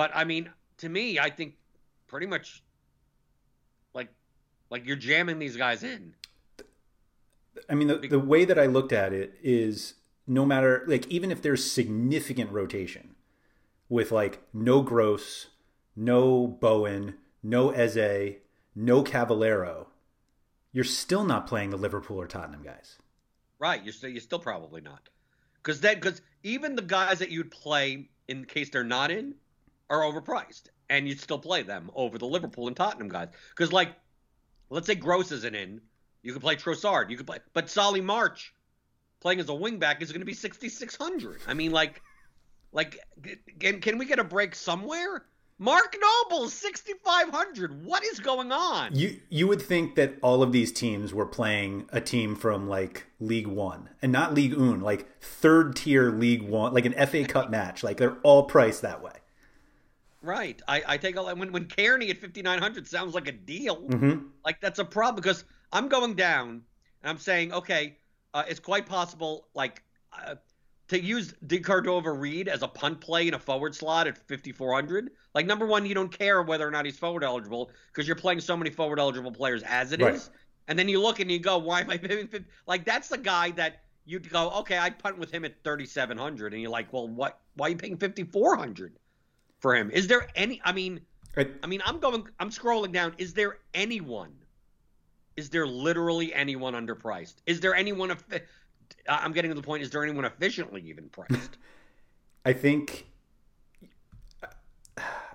but 0.00 0.10
I 0.14 0.24
mean, 0.24 0.48
to 0.78 0.88
me, 0.88 1.18
I 1.18 1.28
think 1.28 1.56
pretty 2.06 2.26
much 2.26 2.62
like 3.92 4.08
like 4.70 4.86
you're 4.86 4.96
jamming 4.96 5.38
these 5.38 5.58
guys 5.58 5.82
in. 5.82 6.14
I 7.68 7.74
mean, 7.74 7.88
the, 7.88 7.98
the 7.98 8.18
way 8.18 8.46
that 8.46 8.58
I 8.58 8.64
looked 8.64 8.94
at 8.94 9.12
it 9.12 9.34
is 9.42 9.96
no 10.26 10.46
matter, 10.46 10.84
like, 10.86 11.06
even 11.08 11.30
if 11.30 11.42
there's 11.42 11.70
significant 11.70 12.50
rotation 12.50 13.14
with, 13.90 14.10
like, 14.10 14.40
no 14.54 14.80
Gross, 14.80 15.48
no 15.94 16.46
Bowen, 16.46 17.16
no 17.42 17.68
Eze, 17.68 18.36
no 18.74 19.02
Cavaleiro, 19.02 19.88
you're 20.72 20.82
still 20.82 21.24
not 21.24 21.46
playing 21.46 21.68
the 21.68 21.76
Liverpool 21.76 22.18
or 22.18 22.26
Tottenham 22.26 22.62
guys. 22.62 22.96
Right, 23.58 23.84
you're 23.84 23.92
still 23.92 24.08
you're 24.08 24.22
still 24.22 24.38
probably 24.38 24.80
not, 24.80 25.10
because 25.56 25.82
then 25.82 25.96
because 25.96 26.22
even 26.42 26.74
the 26.74 26.80
guys 26.80 27.18
that 27.18 27.30
you'd 27.30 27.50
play 27.50 28.08
in 28.28 28.46
case 28.46 28.70
they're 28.70 28.82
not 28.82 29.10
in 29.10 29.34
are 29.90 30.00
overpriced, 30.00 30.68
and 30.88 31.06
you'd 31.06 31.20
still 31.20 31.38
play 31.38 31.62
them 31.62 31.90
over 31.94 32.16
the 32.16 32.26
Liverpool 32.26 32.68
and 32.68 32.76
Tottenham 32.76 33.08
guys. 33.08 33.28
Because 33.50 33.72
like, 33.72 33.90
let's 34.70 34.86
say 34.86 34.94
Gross 34.94 35.32
isn't 35.32 35.54
in, 35.54 35.80
you 36.22 36.32
could 36.32 36.42
play 36.42 36.56
Trossard, 36.56 37.10
you 37.10 37.16
could 37.16 37.26
play, 37.26 37.38
but 37.52 37.68
Solly 37.68 38.00
March 38.00 38.54
playing 39.20 39.40
as 39.40 39.48
a 39.48 39.52
wingback 39.52 40.00
is 40.00 40.12
going 40.12 40.20
to 40.20 40.26
be 40.26 40.32
sixty 40.34 40.68
six 40.68 40.96
hundred. 40.96 41.40
I 41.46 41.52
mean, 41.54 41.72
like, 41.72 42.00
Like, 42.72 42.98
can 43.58 43.80
can 43.80 43.98
we 43.98 44.06
get 44.06 44.18
a 44.18 44.24
break 44.24 44.54
somewhere? 44.54 45.24
Mark 45.62 45.94
Noble, 46.00 46.48
6,500. 46.48 47.84
What 47.84 48.02
is 48.02 48.18
going 48.18 48.50
on? 48.50 48.94
You 48.94 49.20
you 49.28 49.46
would 49.46 49.60
think 49.60 49.94
that 49.96 50.14
all 50.22 50.42
of 50.42 50.52
these 50.52 50.72
teams 50.72 51.12
were 51.12 51.26
playing 51.26 51.86
a 51.92 52.00
team 52.00 52.34
from 52.34 52.66
like 52.66 53.08
League 53.20 53.46
One 53.46 53.90
and 54.00 54.10
not 54.10 54.32
League 54.32 54.54
Un, 54.54 54.80
like 54.80 55.20
third 55.20 55.76
tier 55.76 56.10
League 56.10 56.42
One, 56.42 56.72
like 56.72 56.86
an 56.86 56.94
FA 57.06 57.24
Cup 57.24 57.50
match. 57.50 57.82
Like 57.82 57.98
they're 57.98 58.16
all 58.22 58.44
priced 58.44 58.80
that 58.80 59.02
way. 59.02 59.12
Right. 60.22 60.60
I, 60.68 60.82
I 60.86 60.96
take 60.98 61.16
a 61.16 61.22
when 61.34 61.50
when 61.52 61.64
Cairney 61.66 62.10
at 62.10 62.18
5,900 62.18 62.86
sounds 62.86 63.14
like 63.14 63.28
a 63.28 63.32
deal. 63.32 63.82
Mm-hmm. 63.88 64.26
Like 64.44 64.60
that's 64.60 64.78
a 64.78 64.84
problem 64.84 65.16
because 65.22 65.44
I'm 65.72 65.88
going 65.88 66.14
down 66.14 66.48
and 67.02 67.10
I'm 67.10 67.18
saying, 67.18 67.52
okay, 67.54 67.96
uh, 68.34 68.44
it's 68.48 68.60
quite 68.60 68.86
possible, 68.86 69.48
like. 69.54 69.82
Uh, 70.12 70.34
to 70.88 71.00
use 71.00 71.34
De 71.46 71.60
Cordova 71.60 72.10
Reid 72.10 72.48
as 72.48 72.62
a 72.64 72.66
punt 72.68 73.00
play 73.00 73.28
in 73.28 73.34
a 73.34 73.38
forward 73.38 73.76
slot 73.76 74.08
at 74.08 74.18
5400 74.26 75.10
like 75.36 75.46
number 75.46 75.64
one 75.64 75.86
you 75.86 75.94
don't 75.94 76.10
care 76.10 76.42
whether 76.42 76.66
or 76.66 76.70
not 76.72 76.84
he's 76.84 76.98
forward 76.98 77.22
eligible 77.22 77.70
because 77.92 78.08
you're 78.08 78.16
playing 78.16 78.40
so 78.40 78.56
many 78.56 78.70
forward 78.70 78.98
eligible 78.98 79.30
players 79.30 79.62
as 79.62 79.92
it 79.92 80.02
Right. 80.02 80.14
is, 80.16 80.30
and 80.66 80.76
then 80.76 80.88
you 80.88 81.00
look 81.00 81.20
and 81.20 81.30
you 81.30 81.38
go 81.38 81.58
why 81.58 81.82
am 81.82 81.90
i 81.90 81.96
paying 81.96 82.26
50? 82.26 82.44
like 82.66 82.84
that's 82.84 83.06
the 83.06 83.18
guy 83.18 83.52
that 83.52 83.82
you'd 84.04 84.28
go 84.30 84.50
okay 84.50 84.78
i'd 84.78 84.98
punt 84.98 85.16
with 85.16 85.30
him 85.30 85.44
at 85.44 85.62
3700 85.62 86.54
and 86.54 86.60
you're 86.60 86.72
like 86.72 86.92
well 86.92 87.06
what 87.06 87.38
why 87.54 87.68
are 87.68 87.70
you 87.70 87.76
paying 87.76 87.96
5400 87.96 88.98
for 89.60 89.74
him 89.76 89.90
is 89.90 90.06
there 90.08 90.26
any 90.34 90.60
i 90.64 90.72
mean 90.72 91.00
I- 91.36 91.48
i 91.62 91.66
mean 91.66 91.80
i'm 91.84 92.00
going 92.00 92.26
i'm 92.40 92.50
scrolling 92.50 92.92
down 92.92 93.14
is 93.18 93.32
there 93.34 93.58
anyone 93.74 94.32
is 95.36 95.48
there 95.50 95.66
literally 95.66 96.34
anyone 96.34 96.74
underpriced 96.74 97.36
is 97.46 97.60
there 97.60 97.74
anyone 97.74 98.16
i'm 99.08 99.32
getting 99.32 99.50
to 99.50 99.54
the 99.54 99.62
point 99.62 99.82
is 99.82 99.90
there 99.90 100.02
anyone 100.02 100.24
efficiently 100.24 100.82
even 100.82 101.08
priced 101.08 101.56
I 102.44 102.54
think 102.54 103.06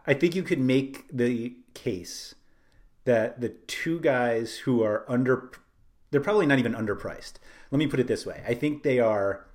I 0.07 0.13
think 0.13 0.35
you 0.35 0.43
could 0.43 0.59
make 0.59 1.05
the 1.11 1.55
case 1.73 2.33
that 3.05 3.41
the 3.41 3.49
two 3.49 3.99
guys 3.99 4.57
who 4.57 4.81
are 4.83 5.05
under 5.07 5.51
they're 6.11 6.21
probably 6.21 6.45
not 6.45 6.59
even 6.59 6.73
underpriced. 6.73 7.33
Let 7.71 7.77
me 7.79 7.87
put 7.87 7.99
it 7.99 8.07
this 8.07 8.25
way. 8.25 8.43
I 8.47 8.53
think 8.53 8.83
they 8.83 8.99
are 8.99 9.45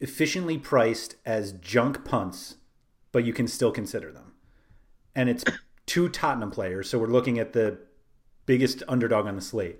efficiently 0.00 0.58
priced 0.58 1.16
as 1.24 1.52
junk 1.52 2.04
punts, 2.04 2.56
but 3.14 3.24
you 3.24 3.32
can 3.32 3.46
still 3.46 3.70
consider 3.70 4.10
them. 4.10 4.32
And 5.14 5.28
it's 5.28 5.44
two 5.86 6.08
Tottenham 6.08 6.50
players, 6.50 6.90
so 6.90 6.98
we're 6.98 7.06
looking 7.06 7.38
at 7.38 7.52
the 7.52 7.78
biggest 8.44 8.82
underdog 8.88 9.26
on 9.26 9.36
the 9.36 9.40
slate. 9.40 9.78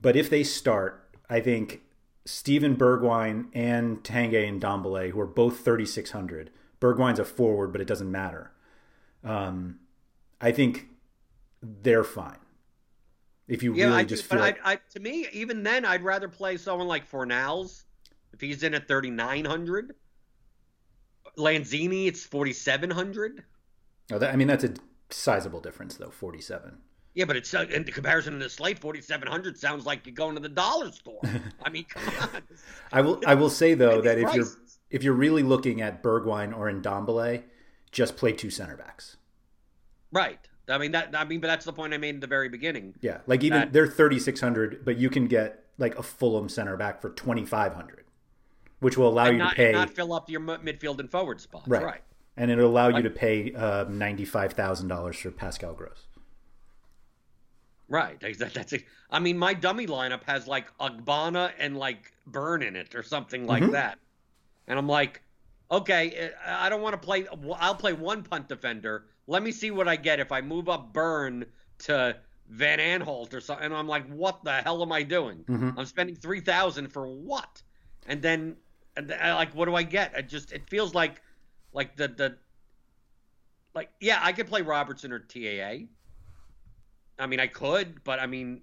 But 0.00 0.16
if 0.16 0.30
they 0.30 0.42
start, 0.42 1.10
I 1.28 1.40
think 1.40 1.82
Steven 2.24 2.74
Bergwijn 2.74 3.48
and 3.52 4.02
Tanguy 4.02 4.58
Ndombele, 4.58 5.10
who 5.10 5.20
are 5.20 5.26
both 5.26 5.60
3,600. 5.60 6.50
Bergwijn's 6.80 7.18
a 7.18 7.24
forward, 7.26 7.70
but 7.70 7.82
it 7.82 7.86
doesn't 7.86 8.10
matter. 8.10 8.50
Um, 9.22 9.80
I 10.40 10.52
think 10.52 10.88
they're 11.60 12.02
fine. 12.02 12.38
If 13.46 13.62
you 13.62 13.74
Yeah, 13.74 13.88
really 13.88 13.98
I 13.98 14.04
just 14.04 14.22
do, 14.22 14.28
feel 14.30 14.38
but 14.38 14.56
I, 14.64 14.72
I, 14.72 14.78
to 14.94 15.00
me, 15.00 15.26
even 15.34 15.62
then, 15.62 15.84
I'd 15.84 16.02
rather 16.02 16.28
play 16.28 16.56
someone 16.56 16.88
like 16.88 17.08
Fornals 17.08 17.84
if 18.32 18.40
he's 18.40 18.62
in 18.62 18.72
at 18.72 18.88
thirty 18.88 19.10
nine 19.10 19.44
hundred. 19.44 19.94
Lanzini, 21.36 22.06
it's 22.06 22.24
forty 22.24 22.52
seven 22.52 22.90
hundred. 22.90 23.42
oh, 24.12 24.18
that, 24.18 24.32
I 24.32 24.36
mean, 24.36 24.48
that's 24.48 24.64
a 24.64 24.74
sizable 25.10 25.60
difference, 25.60 25.96
though, 25.96 26.10
47. 26.10 26.76
Yeah, 27.14 27.26
but 27.26 27.36
it's 27.36 27.52
uh, 27.52 27.66
in 27.70 27.84
comparison 27.84 28.32
to 28.34 28.38
the 28.38 28.48
slate, 28.48 28.78
forty 28.78 29.00
seven 29.02 29.28
hundred 29.28 29.58
sounds 29.58 29.84
like 29.84 30.06
you're 30.06 30.14
going 30.14 30.34
to 30.34 30.40
the 30.40 30.48
dollar 30.48 30.90
store. 30.92 31.20
I 31.62 31.68
mean, 31.70 31.84
come 31.84 32.02
on. 32.34 32.42
I 32.90 33.00
will. 33.02 33.20
I 33.26 33.34
will 33.34 33.50
say 33.50 33.74
though 33.74 34.00
that 34.00 34.18
if 34.18 34.32
you're 34.34 34.46
if 34.90 35.02
you're 35.02 35.12
really 35.14 35.42
looking 35.42 35.80
at 35.82 36.02
Bergwijn 36.02 36.56
or 36.56 36.70
Ndombele, 36.72 37.42
just 37.90 38.16
play 38.16 38.32
two 38.32 38.48
center 38.50 38.76
backs. 38.76 39.16
Right. 40.10 40.38
I 40.68 40.78
mean 40.78 40.92
that. 40.92 41.14
I 41.14 41.24
mean, 41.24 41.40
but 41.40 41.48
that's 41.48 41.66
the 41.66 41.72
point 41.72 41.92
I 41.92 41.98
made 41.98 42.14
in 42.14 42.20
the 42.20 42.26
very 42.26 42.48
beginning. 42.48 42.94
Yeah, 43.02 43.18
like 43.26 43.42
even 43.44 43.60
That- 43.60 43.72
they're 43.74 43.86
3,600, 43.86 44.84
but 44.84 44.96
you 44.96 45.10
can 45.10 45.26
get 45.26 45.64
like 45.76 45.98
a 45.98 46.02
Fulham 46.02 46.48
center 46.48 46.76
back 46.78 47.00
for 47.02 47.10
2,500, 47.10 48.01
which 48.82 48.98
will 48.98 49.08
allow 49.08 49.26
And 49.26 49.34
you 49.34 49.38
not, 49.44 49.50
to 49.50 49.56
pay 49.56 49.72
not 49.72 49.90
fill 49.90 50.12
up 50.12 50.28
your 50.28 50.40
midfield 50.40 50.98
and 50.98 51.10
forward 51.10 51.40
spots. 51.40 51.68
right. 51.68 51.84
right. 51.84 52.02
and 52.36 52.50
it'll 52.50 52.68
allow 52.68 52.88
you 52.88 53.02
to 53.02 53.10
pay 53.10 53.52
uh, 53.54 53.84
ninety-five 53.84 54.52
thousand 54.54 54.88
dollars 54.88 55.16
for 55.16 55.30
Pascal 55.30 55.72
Gross. 55.72 56.06
Right. 57.88 58.18
That- 58.38 58.54
That's 58.54 58.72
it. 58.72 58.84
I 59.10 59.18
mean, 59.18 59.38
my 59.38 59.54
dummy 59.54 59.86
lineup 59.86 60.22
has 60.24 60.46
like 60.46 60.66
Agbana 60.78 61.52
and 61.58 61.76
like 61.76 62.12
Burn 62.26 62.62
in 62.62 62.76
it 62.76 62.94
or 62.94 63.02
something 63.02 63.46
like 63.46 63.62
Mhm. 63.62 63.72
that. 63.72 63.98
And 64.66 64.78
I'm 64.78 64.88
like, 64.88 65.22
okay, 65.70 66.30
uh, 66.46 66.50
I 66.50 66.68
don't 66.68 66.80
want 66.82 66.94
to 66.94 66.98
play. 67.06 67.26
I'll 67.58 67.74
play 67.74 67.92
one 67.92 68.22
punt 68.22 68.48
defender. 68.48 69.06
Let 69.26 69.42
me 69.42 69.52
see 69.52 69.70
what 69.70 69.88
I 69.88 69.96
get 69.96 70.20
if 70.20 70.32
I 70.32 70.40
move 70.40 70.68
up 70.68 70.92
Burn 70.92 71.44
to 71.80 72.16
Van 72.48 72.78
Aanholt 72.78 73.34
or 73.34 73.40
something. 73.40 73.66
And 73.66 73.74
I'm 73.74 73.88
like, 73.88 74.06
what 74.08 74.42
the 74.44 74.52
hell 74.62 74.82
am 74.82 74.92
I 74.92 75.02
doing? 75.02 75.44
Mhm. 75.44 75.74
I'm 75.76 75.86
spending 75.86 76.16
three 76.16 76.40
thousand 76.40 76.88
for 76.88 77.06
what? 77.06 77.62
And 78.06 78.22
then, 78.22 78.56
and 78.96 79.12
I- 79.12 79.34
like, 79.34 79.54
what 79.54 79.66
do 79.66 79.74
I 79.74 79.82
get? 79.82 80.14
It 80.14 80.28
just 80.28 80.52
it 80.52 80.68
feels 80.68 80.94
like, 80.94 81.20
like 81.72 81.96
the 81.96 82.08
the, 82.08 82.36
like 83.74 83.90
yeah, 84.00 84.20
I 84.22 84.32
could 84.32 84.46
play 84.46 84.62
Robertson 84.62 85.12
or 85.12 85.18
TAA. 85.18 85.86
I 87.18 87.26
mean, 87.26 87.40
I 87.40 87.46
could, 87.46 88.02
but 88.04 88.18
I 88.18 88.26
mean, 88.26 88.62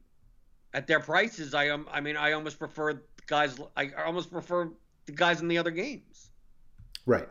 at 0.73 0.87
their 0.87 0.99
prices, 0.99 1.53
I 1.53 1.69
um, 1.69 1.87
I 1.91 2.01
mean, 2.01 2.17
I 2.17 2.33
almost 2.33 2.59
prefer 2.59 3.01
guys. 3.27 3.59
I 3.75 3.91
almost 4.05 4.31
prefer 4.31 4.71
the 5.05 5.11
guys 5.11 5.41
in 5.41 5.47
the 5.47 5.57
other 5.57 5.71
games. 5.71 6.29
Right, 7.05 7.29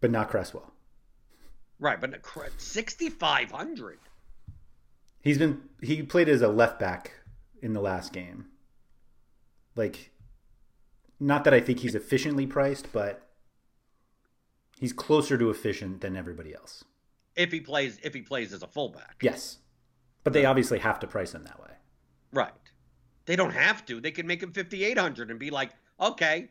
but 0.00 0.10
not 0.10 0.28
Cresswell. 0.30 0.72
Right, 1.78 2.00
but 2.00 2.14
sixty 2.56 3.10
five 3.10 3.50
hundred. 3.50 3.98
He's 5.20 5.38
been 5.38 5.60
he 5.82 6.02
played 6.02 6.28
as 6.28 6.40
a 6.42 6.48
left 6.48 6.78
back 6.78 7.12
in 7.60 7.72
the 7.72 7.80
last 7.80 8.12
game. 8.12 8.46
Like, 9.74 10.10
not 11.18 11.44
that 11.44 11.54
I 11.54 11.60
think 11.60 11.80
he's 11.80 11.94
efficiently 11.94 12.46
priced, 12.46 12.92
but 12.92 13.26
he's 14.78 14.92
closer 14.92 15.38
to 15.38 15.50
efficient 15.50 16.00
than 16.00 16.16
everybody 16.16 16.54
else. 16.54 16.84
If 17.34 17.52
he 17.52 17.60
plays, 17.60 17.98
if 18.02 18.14
he 18.14 18.22
plays 18.22 18.52
as 18.52 18.62
a 18.62 18.66
fullback. 18.66 19.16
Yes, 19.22 19.58
but 20.24 20.32
they 20.32 20.44
obviously 20.44 20.78
have 20.78 20.98
to 21.00 21.06
price 21.06 21.34
him 21.34 21.44
that 21.44 21.60
way. 21.60 21.72
Right. 22.32 22.52
They 23.26 23.36
don't 23.36 23.52
have 23.52 23.84
to. 23.86 24.00
They 24.00 24.10
can 24.10 24.26
make 24.26 24.42
him 24.42 24.52
fifty 24.52 24.84
eight 24.84 24.98
hundred 24.98 25.30
and 25.30 25.38
be 25.38 25.50
like, 25.50 25.72
okay. 26.00 26.48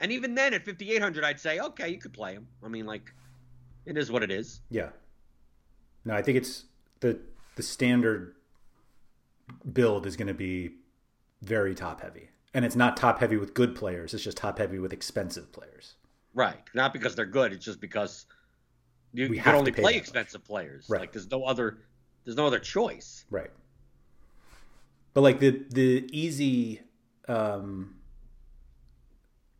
And 0.00 0.12
even 0.12 0.34
then, 0.34 0.52
at 0.54 0.64
fifty 0.64 0.92
eight 0.92 1.02
hundred, 1.02 1.24
I'd 1.24 1.40
say, 1.40 1.58
okay, 1.58 1.88
you 1.88 1.98
could 1.98 2.12
play 2.12 2.34
him. 2.34 2.46
I 2.62 2.68
mean, 2.68 2.86
like, 2.86 3.12
it 3.86 3.96
is 3.96 4.10
what 4.10 4.22
it 4.22 4.30
is. 4.30 4.60
Yeah. 4.70 4.90
No, 6.04 6.14
I 6.14 6.22
think 6.22 6.38
it's 6.38 6.64
the 7.00 7.18
the 7.56 7.62
standard 7.62 8.34
build 9.72 10.06
is 10.06 10.16
going 10.16 10.28
to 10.28 10.34
be 10.34 10.70
very 11.42 11.74
top 11.74 12.00
heavy. 12.00 12.30
And 12.54 12.64
it's 12.64 12.76
not 12.76 12.96
top 12.96 13.18
heavy 13.20 13.36
with 13.36 13.54
good 13.54 13.74
players, 13.74 14.12
it's 14.14 14.22
just 14.22 14.36
top 14.36 14.58
heavy 14.58 14.78
with 14.78 14.92
expensive 14.92 15.50
players. 15.52 15.94
Right. 16.34 16.58
Not 16.74 16.92
because 16.92 17.14
they're 17.14 17.26
good. 17.26 17.52
It's 17.52 17.64
just 17.64 17.80
because 17.80 18.26
you, 19.12 19.28
We 19.28 19.36
you 19.36 19.42
can 19.42 19.52
to 19.52 19.58
only 19.58 19.72
play 19.72 19.82
much. 19.82 19.94
expensive 19.94 20.44
players. 20.44 20.86
Right. 20.88 21.00
Like 21.02 21.12
there's 21.12 21.30
no 21.30 21.44
other 21.44 21.78
there's 22.24 22.36
no 22.36 22.46
other 22.46 22.58
choice. 22.58 23.24
Right. 23.30 23.50
But 25.14 25.20
like 25.22 25.40
the 25.40 25.64
the 25.70 26.08
easy 26.12 26.80
um 27.28 27.96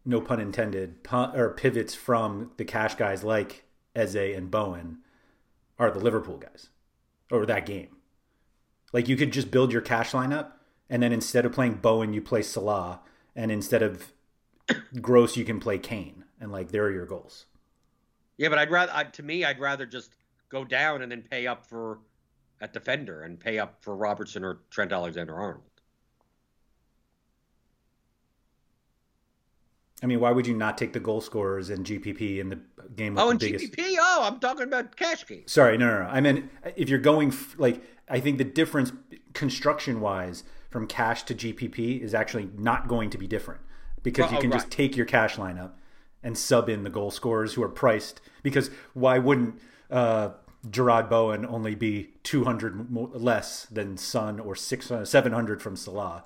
no 0.05 0.21
pun 0.21 0.41
intended 0.41 1.03
pun, 1.05 1.37
or 1.37 1.51
pivots 1.51 1.95
from 1.95 2.51
the 2.57 2.65
cash 2.65 2.95
guys 2.95 3.23
like 3.23 3.65
Eze 3.95 4.17
and 4.17 4.51
Bowen 4.51 4.99
are 5.79 5.91
the 5.91 5.99
Liverpool 6.01 6.39
guys 6.39 6.69
or 7.31 7.47
that 7.47 7.67
game. 7.67 7.97
Like 8.93 9.09
you 9.09 9.17
could 9.17 9.33
just 9.33 9.51
build 9.51 9.73
your 9.73 9.83
cash 9.83 10.13
lineup 10.13 10.53
and 10.93 11.03
then 11.03 11.11
instead 11.11 11.47
of 11.47 11.53
playing 11.53 11.75
Bowen 11.77 12.13
you 12.13 12.21
play 12.21 12.43
Salah 12.43 13.01
and 13.35 13.51
instead 13.51 13.83
of 13.83 14.13
Gross 15.01 15.37
you 15.39 15.45
can 15.45 15.59
play 15.59 15.79
Kane 15.79 16.25
and 16.39 16.53
like 16.53 16.71
there 16.71 16.85
are 16.85 16.93
your 16.93 17.07
goals. 17.07 17.47
Yeah, 18.37 18.51
but 18.51 18.59
I'd 18.59 18.71
rather 18.71 18.93
I, 18.95 19.05
to 19.05 19.23
me 19.23 19.45
I'd 19.45 19.59
rather 19.59 19.87
just 19.87 20.13
go 20.51 20.65
down 20.65 21.01
and 21.01 21.11
then 21.11 21.23
pay 21.23 21.47
up 21.47 21.67
for 21.67 22.01
a 22.61 22.69
defender 22.69 23.23
and 23.23 23.41
pay 23.41 23.59
up 23.59 23.79
for 23.81 23.97
Robertson 23.97 24.45
or 24.45 24.61
Trent 24.71 24.93
Alexander 24.93 25.35
Arnold. 25.35 25.65
I 30.03 30.07
mean, 30.07 30.21
why 30.21 30.33
would 30.33 30.47
you 30.47 30.55
not 30.55 30.77
take 30.77 30.93
the 30.93 31.01
goal 31.01 31.21
scorers 31.21 31.71
and 31.71 31.87
GPP 31.87 32.39
in 32.39 32.49
the 32.51 32.59
game 32.97 33.17
Oh, 33.17 33.31
and 33.31 33.39
biggest 33.41 33.73
GPP. 33.73 33.97
Oh, 33.99 34.23
I'm 34.25 34.41
talking 34.41 34.65
about 34.65 34.97
cash 34.97 35.27
game. 35.27 35.45
Sorry, 35.47 35.79
no, 35.79 35.87
no, 35.87 36.03
no. 36.03 36.09
I 36.09 36.21
mean, 36.21 36.51
if 36.77 36.89
you're 36.89 36.99
going 36.99 37.29
f- 37.29 37.55
like, 37.57 37.83
I 38.09 38.19
think 38.19 38.39
the 38.39 38.45
difference 38.45 38.93
construction 39.33 40.01
wise 40.01 40.43
from 40.73 40.87
cash 40.87 41.23
to 41.25 41.35
GPP 41.35 42.01
is 42.01 42.15
actually 42.15 42.49
not 42.57 42.89
going 42.89 43.11
to 43.11 43.19
be 43.19 43.27
different 43.27 43.61
because 44.03 44.31
you 44.33 44.39
Oh, 44.39 44.41
can 44.41 44.51
just 44.51 44.71
take 44.71 44.97
your 44.97 45.07
cash 45.07 45.37
lineup 45.37 45.73
and 46.23 46.37
sub 46.37 46.69
in 46.69 46.83
the 46.83 46.91
goal 46.91 47.11
scorers 47.11 47.55
who 47.55 47.63
are 47.63 47.69
priced. 47.69 48.21
Because 48.43 48.71
why 48.95 49.19
wouldn't 49.19 49.61
uh, 49.91 50.31
Jarrod 50.69 51.11
Bowen 51.11 51.45
only 51.45 51.75
be 51.75 52.15
200 52.23 52.91
mo- 52.91 53.11
less 53.13 53.67
than 53.67 53.97
Son 53.97 54.41
or 54.41 54.57
six, 54.57 54.91
uh, 54.91 55.05
700 55.05 55.61
from 55.61 55.77
Salah? 55.77 56.25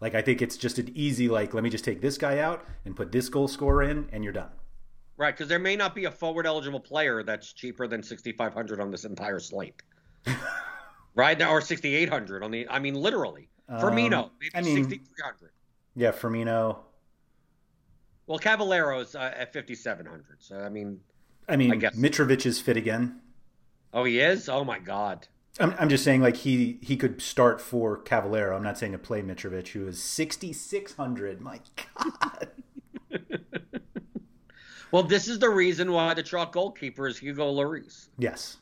Like 0.00 0.14
I 0.14 0.22
think 0.22 0.40
it's 0.40 0.56
just 0.56 0.78
an 0.78 0.92
easy 0.94 1.28
like 1.28 1.52
let 1.54 1.64
me 1.64 1.70
just 1.70 1.84
take 1.84 2.00
this 2.00 2.16
guy 2.16 2.38
out 2.38 2.64
and 2.84 2.94
put 2.94 3.10
this 3.10 3.28
goal 3.28 3.48
scorer 3.48 3.82
in 3.82 4.08
and 4.12 4.22
you're 4.22 4.32
done. 4.32 4.50
Right, 5.16 5.34
because 5.34 5.48
there 5.48 5.58
may 5.58 5.74
not 5.74 5.96
be 5.96 6.04
a 6.04 6.10
forward 6.12 6.46
eligible 6.46 6.78
player 6.78 7.24
that's 7.24 7.52
cheaper 7.52 7.88
than 7.88 8.04
6,500 8.04 8.80
on 8.80 8.92
this 8.92 9.04
entire 9.04 9.40
slate. 9.40 9.82
right 11.16 11.42
or 11.42 11.60
6,800 11.60 12.44
on 12.44 12.52
the. 12.52 12.68
I 12.68 12.78
mean, 12.78 12.94
literally. 12.94 13.48
Firmino, 13.70 14.24
Um, 14.24 14.30
maybe 14.40 14.50
I 14.54 14.60
mean- 14.62 14.88
6,300. 14.88 15.50
Yeah, 15.94 16.12
Firmino. 16.12 16.78
Well, 18.26 18.38
Cavaleiro's 18.38 19.14
uh, 19.14 19.32
at 19.36 19.52
5,700. 19.52 20.36
So 20.40 20.58
I 20.60 20.68
mean, 20.68 21.00
I 21.48 21.56
mean, 21.56 21.72
I 21.72 21.76
guess. 21.76 21.96
Mitrovic 21.96 22.44
is 22.46 22.60
fit 22.60 22.76
again. 22.76 23.20
oh, 23.94 24.04
he 24.04 24.20
is. 24.20 24.48
Oh 24.48 24.64
my 24.64 24.78
God. 24.78 25.26
I'm, 25.60 25.74
I'm 25.78 25.88
just 25.88 26.04
saying, 26.04 26.20
like 26.20 26.36
he 26.36 26.78
he 26.82 26.96
could 26.96 27.20
start 27.20 27.60
for 27.60 27.96
Cavaleiro. 27.96 28.54
I'm 28.56 28.62
not 28.62 28.78
saying 28.78 28.92
to 28.92 28.98
play 28.98 29.22
Mitrovic, 29.22 29.68
who 29.68 29.86
is 29.88 30.00
6,600. 30.02 31.40
My 31.40 31.60
God. 31.96 32.48
Well, 34.90 35.02
this 35.02 35.28
is 35.28 35.38
the 35.38 35.50
reason 35.50 35.92
why 35.92 36.14
the 36.14 36.22
chalk 36.22 36.52
goalkeeper 36.52 37.06
is 37.06 37.18
Hugo 37.18 37.52
Lloris, 37.52 38.08
Yes. 38.16 38.56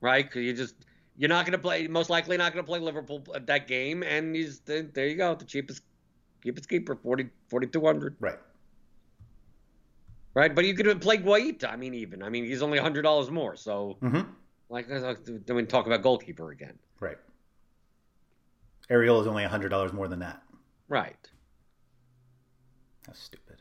right? 0.00 0.24
Because 0.24 0.44
you 0.44 0.52
just 0.52 0.76
you're 1.20 1.28
not 1.28 1.44
going 1.44 1.52
to 1.52 1.58
play. 1.58 1.86
Most 1.86 2.08
likely 2.08 2.38
not 2.38 2.54
going 2.54 2.64
to 2.64 2.66
play 2.66 2.78
Liverpool 2.78 3.22
uh, 3.34 3.40
that 3.44 3.66
game, 3.68 4.02
and 4.02 4.34
he's 4.34 4.60
there. 4.60 5.06
You 5.06 5.16
go, 5.16 5.34
the 5.34 5.44
cheapest 5.44 5.82
cheapest 6.42 6.66
keeper, 6.66 6.96
40 6.96 7.28
4,200. 7.50 8.16
Right. 8.18 8.38
right? 10.32 10.54
But 10.54 10.64
you 10.64 10.72
could 10.74 11.02
play 11.02 11.18
Guaita. 11.18 11.70
I 11.70 11.76
mean, 11.76 11.92
even 11.92 12.22
I 12.22 12.30
mean, 12.30 12.46
he's 12.46 12.62
only 12.62 12.78
hundred 12.78 13.02
dollars 13.02 13.30
more. 13.30 13.54
So, 13.54 13.98
hmm 14.00 14.22
like, 14.70 14.90
uh, 14.90 15.14
then 15.26 15.56
we 15.56 15.64
talk 15.64 15.86
about 15.86 16.00
goalkeeper 16.02 16.52
again, 16.52 16.78
Right. 17.00 17.18
Ariel 18.88 19.20
is 19.20 19.26
only 19.26 19.42
$100 19.44 19.92
more 19.92 20.06
than 20.08 20.20
that. 20.20 20.42
right? 20.88 21.28
That's 23.06 23.20
stupid. 23.20 23.56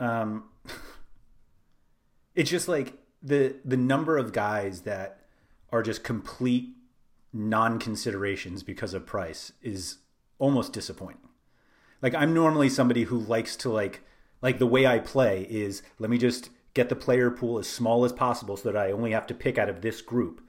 um, 0.00 0.44
it's 2.34 2.50
just 2.50 2.68
like 2.68 2.94
the 3.22 3.54
the 3.64 3.76
number 3.76 4.16
of 4.16 4.32
guys 4.32 4.80
that 4.82 5.19
are 5.72 5.82
just 5.82 6.04
complete 6.04 6.70
non-considerations 7.32 8.62
because 8.62 8.94
of 8.94 9.06
price 9.06 9.52
is 9.62 9.98
almost 10.38 10.72
disappointing. 10.72 11.28
Like 12.02 12.14
I'm 12.14 12.34
normally 12.34 12.68
somebody 12.68 13.04
who 13.04 13.18
likes 13.18 13.56
to 13.56 13.70
like 13.70 14.02
like 14.42 14.58
the 14.58 14.66
way 14.66 14.86
I 14.86 14.98
play 14.98 15.46
is 15.50 15.82
let 15.98 16.10
me 16.10 16.18
just 16.18 16.50
get 16.72 16.88
the 16.88 16.96
player 16.96 17.30
pool 17.30 17.58
as 17.58 17.68
small 17.68 18.04
as 18.04 18.12
possible 18.12 18.56
so 18.56 18.70
that 18.70 18.78
I 18.78 18.90
only 18.90 19.12
have 19.12 19.26
to 19.26 19.34
pick 19.34 19.58
out 19.58 19.68
of 19.68 19.82
this 19.82 20.00
group. 20.00 20.40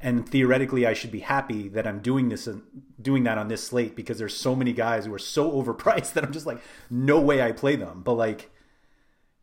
And 0.00 0.28
theoretically, 0.28 0.86
I 0.86 0.92
should 0.92 1.12
be 1.12 1.20
happy 1.20 1.68
that 1.68 1.86
I'm 1.86 2.00
doing 2.00 2.28
this 2.28 2.46
and 2.46 2.62
doing 3.00 3.24
that 3.24 3.38
on 3.38 3.48
this 3.48 3.64
slate 3.64 3.96
because 3.96 4.18
there's 4.18 4.36
so 4.36 4.54
many 4.54 4.72
guys 4.72 5.06
who 5.06 5.14
are 5.14 5.18
so 5.18 5.50
overpriced 5.62 6.12
that 6.12 6.24
I'm 6.24 6.32
just 6.32 6.46
like, 6.46 6.60
no 6.90 7.20
way 7.20 7.40
I 7.40 7.52
play 7.52 7.76
them. 7.76 8.02
But 8.02 8.14
like, 8.14 8.50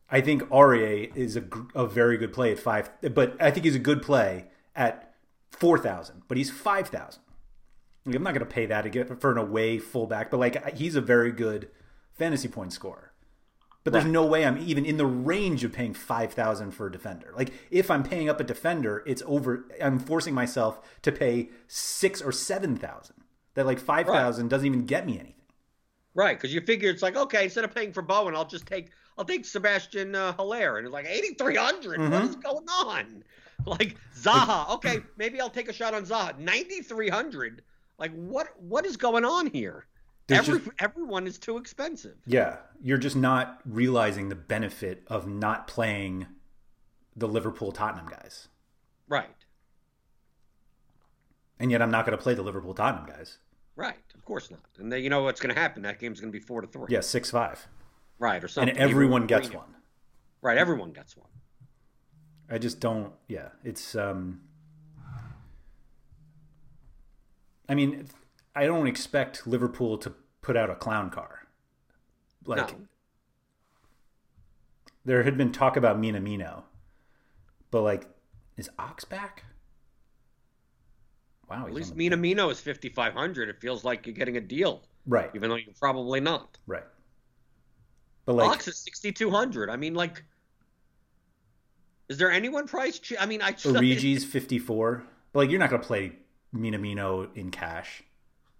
I 0.08 0.20
think 0.20 0.42
Aurier 0.44 1.14
is 1.16 1.36
a, 1.36 1.44
a 1.74 1.86
very 1.86 2.18
good 2.18 2.32
play 2.32 2.52
at 2.52 2.58
five, 2.58 2.90
but 3.14 3.34
I 3.40 3.50
think 3.50 3.64
he's 3.64 3.74
a 3.74 3.80
good 3.80 4.02
play 4.02 4.46
at 4.74 5.14
four 5.50 5.78
thousand. 5.78 6.22
But 6.28 6.38
he's 6.38 6.50
five 6.50 6.88
thousand. 6.88 7.22
Like, 8.04 8.16
I'm 8.16 8.22
not 8.22 8.34
going 8.34 8.46
to 8.46 8.52
pay 8.52 8.66
that 8.66 8.82
to 8.82 8.90
get 8.90 9.20
for 9.20 9.30
an 9.30 9.38
away 9.38 9.78
fullback, 9.78 10.30
but 10.30 10.40
like 10.40 10.76
he's 10.76 10.96
a 10.96 11.00
very 11.00 11.30
good 11.30 11.68
fantasy 12.12 12.48
point 12.48 12.72
scorer. 12.72 13.12
But 13.84 13.92
there's 13.92 14.04
no 14.04 14.24
way 14.24 14.44
I'm 14.46 14.58
even 14.58 14.84
in 14.84 14.96
the 14.96 15.06
range 15.06 15.64
of 15.64 15.72
paying 15.72 15.92
five 15.92 16.32
thousand 16.32 16.70
for 16.70 16.86
a 16.86 16.92
defender. 16.92 17.32
Like 17.36 17.52
if 17.70 17.90
I'm 17.90 18.04
paying 18.04 18.28
up 18.28 18.38
a 18.38 18.44
defender, 18.44 19.02
it's 19.06 19.22
over. 19.26 19.66
I'm 19.82 19.98
forcing 19.98 20.34
myself 20.34 20.80
to 21.02 21.10
pay 21.10 21.50
six 21.66 22.22
or 22.22 22.30
seven 22.30 22.76
thousand. 22.76 23.16
That 23.54 23.66
like 23.66 23.80
five 23.80 24.06
thousand 24.06 24.48
doesn't 24.48 24.66
even 24.66 24.86
get 24.86 25.04
me 25.04 25.14
anything. 25.14 25.34
Right, 26.14 26.36
because 26.36 26.54
you 26.54 26.60
figure 26.60 26.90
it's 26.90 27.02
like 27.02 27.16
okay, 27.16 27.44
instead 27.44 27.64
of 27.64 27.74
paying 27.74 27.92
for 27.92 28.02
Bowen, 28.02 28.36
I'll 28.36 28.44
just 28.44 28.66
take 28.66 28.90
I'll 29.18 29.24
take 29.24 29.44
Sebastian 29.44 30.14
uh, 30.14 30.32
Haller, 30.32 30.78
and 30.78 30.86
it's 30.86 30.92
like 30.92 31.06
eighty 31.06 31.34
What 32.10 32.24
is 32.24 32.36
going 32.36 32.68
on? 32.68 33.24
Like 33.66 33.96
Zaha, 34.16 34.68
okay, 34.74 35.00
maybe 35.16 35.40
I'll 35.40 35.50
take 35.50 35.68
a 35.68 35.72
shot 35.72 35.94
on 35.94 36.04
Zaha. 36.04 36.38
Ninety 36.38 36.80
three 36.82 37.08
hundred. 37.08 37.62
Like 37.98 38.12
what? 38.14 38.48
What 38.60 38.84
is 38.86 38.96
going 38.96 39.24
on 39.24 39.46
here? 39.46 39.86
Every, 40.28 40.58
just- 40.60 40.70
everyone 40.78 41.26
is 41.26 41.38
too 41.38 41.56
expensive. 41.58 42.16
Yeah, 42.26 42.56
you're 42.82 42.98
just 42.98 43.16
not 43.16 43.60
realizing 43.66 44.28
the 44.28 44.34
benefit 44.34 45.02
of 45.08 45.26
not 45.28 45.66
playing 45.66 46.26
the 47.16 47.28
Liverpool 47.28 47.72
Tottenham 47.72 48.06
guys. 48.08 48.48
Right, 49.08 49.26
And 51.58 51.70
yet 51.70 51.82
I'm 51.82 51.90
not 51.90 52.06
going 52.06 52.16
to 52.16 52.22
play 52.22 52.32
the 52.34 52.42
Liverpool 52.42 52.72
Tottenham 52.74 53.06
guys. 53.06 53.38
right. 53.76 53.96
Of 54.14 54.24
course 54.24 54.50
not. 54.52 54.60
And 54.78 54.90
then 54.92 55.02
you 55.02 55.10
know 55.10 55.22
what's 55.24 55.40
going 55.40 55.52
to 55.54 55.60
happen? 55.60 55.82
That 55.82 55.98
game's 55.98 56.20
going 56.20 56.32
to 56.32 56.38
be 56.38 56.42
four 56.42 56.60
to 56.60 56.66
three. 56.68 56.86
Yeah, 56.88 57.00
six 57.00 57.30
five, 57.30 57.66
Right, 58.20 58.42
or 58.42 58.46
something. 58.48 58.70
and 58.70 58.78
everyone 58.78 59.26
gets 59.26 59.50
one. 59.52 59.74
Right, 60.40 60.56
everyone 60.56 60.92
gets 60.92 61.16
one. 61.16 61.26
I 62.52 62.58
just 62.58 62.78
don't. 62.80 63.12
Yeah, 63.28 63.48
it's. 63.64 63.94
um 63.96 64.42
I 67.68 67.74
mean, 67.74 68.06
I 68.54 68.66
don't 68.66 68.86
expect 68.86 69.46
Liverpool 69.46 69.96
to 69.98 70.12
put 70.42 70.56
out 70.56 70.68
a 70.68 70.74
clown 70.74 71.08
car. 71.08 71.46
Like 72.44 72.72
no. 72.72 72.86
there 75.06 75.22
had 75.22 75.38
been 75.38 75.52
talk 75.52 75.76
about 75.76 75.98
Minamino, 75.98 76.64
but 77.70 77.80
like, 77.82 78.06
is 78.58 78.68
Ox 78.78 79.04
back? 79.04 79.44
Wow, 81.48 81.66
At 81.66 81.72
least 81.72 81.96
the- 81.96 82.10
Minamino 82.10 82.50
is 82.50 82.60
fifty 82.60 82.90
five 82.90 83.14
hundred. 83.14 83.48
It 83.48 83.60
feels 83.60 83.84
like 83.84 84.06
you're 84.06 84.14
getting 84.14 84.36
a 84.36 84.40
deal, 84.40 84.82
right, 85.06 85.30
even 85.34 85.48
though 85.48 85.56
you're 85.56 85.74
probably 85.80 86.20
not. 86.20 86.58
right. 86.66 86.84
But 88.26 88.34
like, 88.34 88.50
Ox 88.50 88.68
is 88.68 88.76
sixty 88.76 89.10
two 89.12 89.30
hundred. 89.30 89.70
I 89.70 89.76
mean, 89.76 89.94
like, 89.94 90.22
is 92.12 92.18
there 92.18 92.30
anyone 92.30 92.68
priced? 92.68 93.02
che- 93.02 93.16
I 93.18 93.24
mean, 93.26 93.40
I 93.40 93.52
Origi's 93.52 94.24
fifty 94.24 94.58
four. 94.58 95.02
But 95.32 95.40
like, 95.40 95.50
you're 95.50 95.58
not 95.58 95.70
gonna 95.70 95.82
play 95.82 96.12
Minamino 96.54 97.34
in 97.34 97.50
cash. 97.50 98.02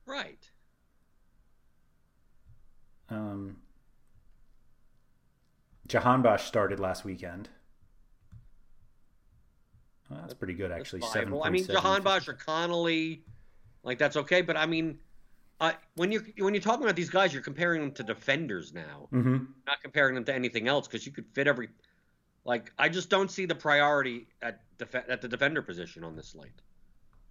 right. 0.07 0.49
Um, 3.11 3.59
Jahan 5.87 6.23
Bosch 6.23 6.45
started 6.45 6.81
last 6.81 7.05
weekend. 7.05 7.51
Well, 10.09 10.21
that's 10.23 10.33
pretty 10.33 10.55
good, 10.55 10.73
actually. 10.73 11.03
Seven. 11.03 11.39
I 11.45 11.51
mean, 11.51 11.67
Jahan 11.67 12.03
Bosch 12.03 12.27
or 12.27 12.33
Connolly, 12.33 13.23
like 13.83 13.99
that's 13.99 14.17
okay. 14.17 14.41
But 14.41 14.57
I 14.57 14.65
mean, 14.65 14.99
uh, 15.61 15.73
when 15.97 16.11
you're 16.11 16.23
when 16.39 16.55
you're 16.55 16.63
talking 16.63 16.85
about 16.85 16.97
these 16.97 17.11
guys, 17.11 17.35
you're 17.35 17.43
comparing 17.43 17.83
them 17.83 17.93
to 17.93 18.03
defenders 18.03 18.73
now, 18.73 19.09
hmm 19.11 19.39
not 19.67 19.83
comparing 19.83 20.15
them 20.15 20.25
to 20.25 20.35
anything 20.35 20.69
else 20.69 20.89
because 20.89 21.05
you 21.05 21.13
could 21.13 21.27
fit 21.35 21.47
every. 21.47 21.69
Like, 22.45 22.73
I 22.79 22.89
just 22.89 23.09
don't 23.09 23.31
see 23.31 23.47
the 23.47 23.55
priority 23.55 24.27
at 24.41 24.61
def- 24.79 24.95
at 24.95 25.21
the 25.23 25.29
defender 25.29 25.63
position 25.63 26.03
on 26.05 26.17
this 26.17 26.29
slate. 26.29 26.61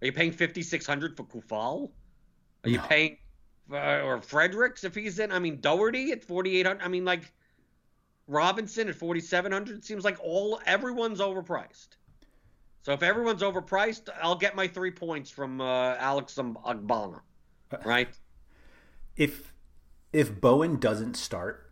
Are 0.00 0.06
you 0.06 0.12
paying 0.12 0.32
fifty 0.32 0.62
six 0.62 0.86
hundred 0.86 1.16
for 1.16 1.24
Coufal? 1.24 1.90
Are 2.64 2.70
you 2.70 2.78
No. 2.78 2.84
paying 2.84 3.18
uh, 3.70 4.00
or 4.02 4.20
Fredericks 4.20 4.84
if 4.84 4.94
he's 4.94 5.18
in? 5.18 5.30
I 5.30 5.38
mean, 5.38 5.60
Doherty 5.60 6.12
at 6.12 6.24
forty 6.24 6.56
eight 6.58 6.66
hundred. 6.66 6.82
I 6.82 6.88
mean, 6.88 7.04
like 7.04 7.30
Robinson 8.26 8.88
at 8.88 8.94
forty 8.94 9.20
seven 9.20 9.52
hundred. 9.52 9.84
Seems 9.84 10.04
like 10.04 10.18
all 10.22 10.60
everyone's 10.66 11.20
overpriced. 11.20 11.88
So 12.82 12.92
if 12.92 13.02
everyone's 13.02 13.42
overpriced, 13.42 14.08
I'll 14.20 14.34
get 14.34 14.56
my 14.56 14.66
three 14.66 14.90
points 14.90 15.30
from 15.30 15.60
uh, 15.60 15.94
Alex 15.98 16.34
Agbana, 16.36 17.20
right? 17.84 18.08
If 19.16 19.52
if 20.12 20.40
Bowen 20.40 20.80
doesn't 20.80 21.14
start, 21.16 21.70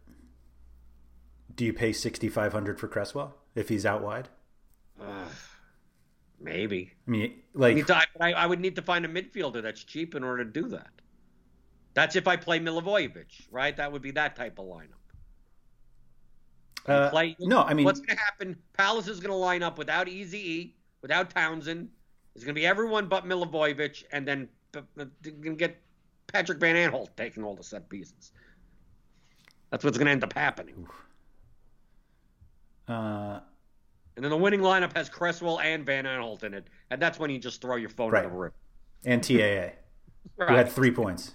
do 1.60 1.66
you 1.66 1.74
pay 1.74 1.92
sixty 1.92 2.30
five 2.30 2.54
hundred 2.54 2.80
for 2.80 2.88
Cresswell 2.88 3.36
if 3.54 3.68
he's 3.68 3.84
out 3.84 4.00
wide? 4.00 4.30
Ugh, 4.98 5.28
maybe. 6.40 6.94
I 7.06 7.10
mean, 7.10 7.42
like, 7.52 7.86
to- 7.86 8.02
I, 8.18 8.32
I 8.32 8.46
would 8.46 8.60
need 8.60 8.76
to 8.76 8.82
find 8.82 9.04
a 9.04 9.08
midfielder 9.08 9.60
that's 9.60 9.84
cheap 9.84 10.14
in 10.14 10.24
order 10.24 10.42
to 10.42 10.50
do 10.50 10.68
that. 10.68 10.88
That's 11.92 12.16
if 12.16 12.26
I 12.26 12.36
play 12.36 12.60
Milivojevic, 12.60 13.48
right? 13.50 13.76
That 13.76 13.92
would 13.92 14.00
be 14.00 14.10
that 14.12 14.36
type 14.36 14.58
of 14.58 14.64
lineup. 14.64 14.94
Uh, 16.86 17.10
play, 17.10 17.36
no, 17.40 17.60
I 17.60 17.74
mean, 17.74 17.84
what's 17.84 18.00
going 18.00 18.16
to 18.16 18.22
happen? 18.24 18.56
Palace 18.72 19.06
is 19.06 19.20
going 19.20 19.28
to 19.28 19.36
line 19.36 19.62
up 19.62 19.76
without 19.76 20.08
Easy 20.08 20.38
E, 20.38 20.76
without 21.02 21.28
Townsend. 21.28 21.90
It's 22.34 22.42
going 22.42 22.54
to 22.54 22.58
be 22.58 22.66
everyone 22.66 23.06
but 23.06 23.26
Milivojevic, 23.26 24.04
and 24.12 24.26
then 24.26 24.48
uh, 24.74 24.78
uh, 24.98 25.04
they're 25.20 25.32
going 25.32 25.58
to 25.58 25.62
get 25.62 25.78
Patrick 26.26 26.58
Van 26.58 26.74
Aanholt 26.74 27.08
taking 27.18 27.44
all 27.44 27.54
the 27.54 27.62
set 27.62 27.86
pieces. 27.90 28.32
That's 29.70 29.84
what's 29.84 29.98
going 29.98 30.06
to 30.06 30.12
end 30.12 30.24
up 30.24 30.32
happening. 30.32 30.86
Uh, 32.90 33.40
And 34.16 34.24
then 34.24 34.30
the 34.30 34.36
winning 34.36 34.60
lineup 34.60 34.94
has 34.96 35.08
Cresswell 35.08 35.60
and 35.60 35.84
Van 35.86 36.04
Aanholt 36.04 36.42
in 36.44 36.54
it, 36.54 36.68
and 36.90 37.00
that's 37.00 37.18
when 37.18 37.30
you 37.30 37.38
just 37.38 37.60
throw 37.60 37.76
your 37.76 37.88
phone 37.90 38.10
Right. 38.12 38.24
in 38.24 38.30
the 38.30 38.36
room. 38.36 38.52
and 39.04 39.22
TAA 39.22 39.70
who 40.38 40.54
had 40.54 40.68
three 40.68 40.90
points. 40.90 41.32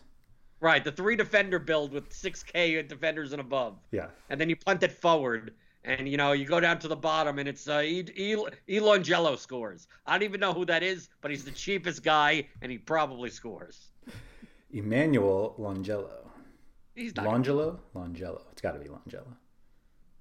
Right, 0.60 0.84
the 0.84 0.91
three 0.91 1.16
defender 1.16 1.58
build 1.60 1.91
with 1.91 2.10
6K 2.10 2.88
defenders 2.88 3.32
and 3.34 3.41
above. 3.41 3.78
Yeah, 3.91 4.08
And 4.30 4.39
then 4.39 4.49
you 4.49 4.56
punt 4.56 4.84
it 4.84 4.91
forward, 4.91 5.53
and 5.84 6.08
you 6.08 6.18
know, 6.18 6.32
you 6.34 6.45
go 6.45 6.60
down 6.60 6.80
to 6.80 6.88
the 6.88 6.95
bottom, 6.95 7.39
and 7.39 7.47
it's 7.49 7.68
uh, 7.68 7.82
e- 7.84 8.06
e- 8.16 8.36
Elongello 8.70 9.38
scores. 9.38 9.88
I 10.06 10.14
don't 10.14 10.24
even 10.24 10.39
know 10.39 10.53
who 10.53 10.66
that 10.66 10.82
is, 10.84 11.10
but 11.22 11.30
he's 11.32 11.43
the 11.43 11.51
cheapest 11.51 12.03
guy, 12.03 12.47
and 12.62 12.72
he 12.72 12.78
probably 12.78 13.30
scores. 13.30 13.89
Emmanuel 14.72 15.56
Longello. 15.60 16.30
He's 16.95 17.16
not. 17.16 17.26
Longelo? 17.26 17.80
Longello. 17.95 18.41
It's 18.51 18.62
got 18.62 18.72
to 18.74 18.80
be 18.80 18.88
Longello. 18.89 19.36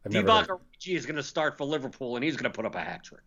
Divock 0.09 0.59
is 0.87 1.07
going 1.07 1.17
to 1.17 1.23
start 1.23 1.57
for 1.57 1.65
Liverpool, 1.65 2.17
and 2.17 2.25
he's 2.25 2.37
going 2.37 2.51
to 2.51 2.55
put 2.55 2.67
up 2.67 2.75
a 2.75 2.81
hat 2.81 3.05
trick. 3.05 3.23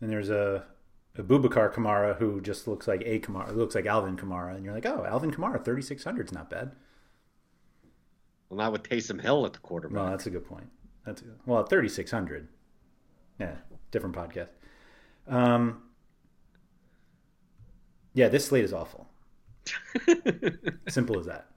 And 0.00 0.10
there's 0.10 0.30
a, 0.30 0.64
a 1.16 1.22
Bubakar 1.22 1.72
Kamara 1.72 2.16
who 2.16 2.40
just 2.40 2.66
looks 2.66 2.86
like 2.86 3.02
a 3.04 3.18
Kamara. 3.20 3.54
Looks 3.54 3.74
like 3.74 3.86
Alvin 3.86 4.16
Kamara. 4.16 4.54
And 4.54 4.64
you're 4.64 4.74
like, 4.74 4.86
oh, 4.86 5.04
Alvin 5.04 5.30
Kamara, 5.30 5.64
3,600 5.64 6.26
is 6.26 6.32
not 6.32 6.50
bad. 6.50 6.72
Well, 8.48 8.58
not 8.58 8.72
with 8.72 8.82
Taysom 8.82 9.20
Hill 9.20 9.46
at 9.46 9.52
the 9.52 9.60
quarterback. 9.60 9.94
No, 9.94 10.10
that's 10.10 10.26
a 10.26 10.30
good 10.30 10.44
point. 10.44 10.68
That's 11.06 11.22
a, 11.22 11.26
well, 11.46 11.64
3,600. 11.64 12.48
Yeah, 13.40 13.54
different 13.90 14.14
podcast. 14.14 14.48
Um, 15.26 15.82
yeah, 18.14 18.28
this 18.28 18.46
slate 18.46 18.64
is 18.64 18.72
awful. 18.72 19.08
Simple 20.88 21.18
as 21.18 21.26
that. 21.26 21.51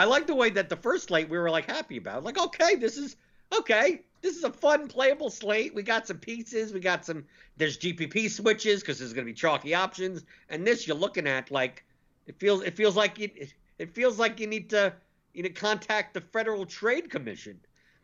I 0.00 0.04
like 0.04 0.26
the 0.26 0.34
way 0.34 0.48
that 0.48 0.70
the 0.70 0.76
first 0.76 1.08
slate 1.08 1.28
we 1.28 1.36
were 1.36 1.50
like 1.50 1.66
happy 1.66 1.98
about. 1.98 2.24
Like, 2.24 2.38
okay, 2.38 2.74
this 2.74 2.96
is 2.96 3.16
okay. 3.58 4.00
This 4.22 4.34
is 4.34 4.44
a 4.44 4.50
fun, 4.50 4.88
playable 4.88 5.28
slate. 5.28 5.74
We 5.74 5.82
got 5.82 6.06
some 6.06 6.16
pieces. 6.16 6.72
We 6.72 6.80
got 6.80 7.04
some. 7.04 7.26
There's 7.58 7.76
GPP 7.76 8.30
switches 8.30 8.80
because 8.80 8.98
there's 8.98 9.12
going 9.12 9.26
to 9.26 9.30
be 9.30 9.36
chalky 9.36 9.74
options. 9.74 10.24
And 10.48 10.66
this 10.66 10.86
you're 10.86 10.96
looking 10.96 11.26
at 11.26 11.50
like 11.50 11.84
it 12.26 12.38
feels. 12.40 12.62
It 12.62 12.76
feels 12.76 12.96
like 12.96 13.20
it. 13.20 13.52
It 13.78 13.94
feels 13.94 14.18
like 14.18 14.40
you 14.40 14.46
need 14.46 14.70
to 14.70 14.94
you 15.34 15.42
know 15.42 15.50
contact 15.54 16.14
the 16.14 16.22
Federal 16.22 16.64
Trade 16.64 17.10
Commission. 17.10 17.60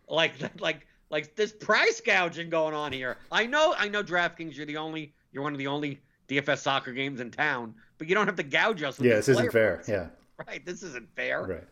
Like 0.06 0.34
like 0.60 0.86
like 1.08 1.34
this 1.34 1.52
price 1.52 2.02
gouging 2.04 2.50
going 2.50 2.74
on 2.74 2.92
here. 2.92 3.16
I 3.32 3.46
know. 3.46 3.74
I 3.78 3.88
know. 3.88 4.02
DraftKings. 4.02 4.54
You're 4.54 4.66
the 4.66 4.76
only. 4.76 5.14
You're 5.32 5.42
one 5.42 5.52
of 5.52 5.58
the 5.58 5.68
only 5.68 6.02
DFS 6.28 6.58
soccer 6.58 6.92
games 6.92 7.20
in 7.20 7.30
town. 7.30 7.74
But 7.96 8.06
you 8.06 8.14
don't 8.14 8.26
have 8.26 8.36
to 8.36 8.42
gouge 8.42 8.82
us. 8.82 8.98
With 8.98 9.06
Yeah, 9.06 9.14
this 9.14 9.30
isn't 9.30 9.50
fair. 9.50 9.82
Yeah. 9.88 10.08
Right. 10.46 10.66
This 10.66 10.82
isn't 10.82 11.08
fair. 11.16 11.44
Right. 11.44 11.64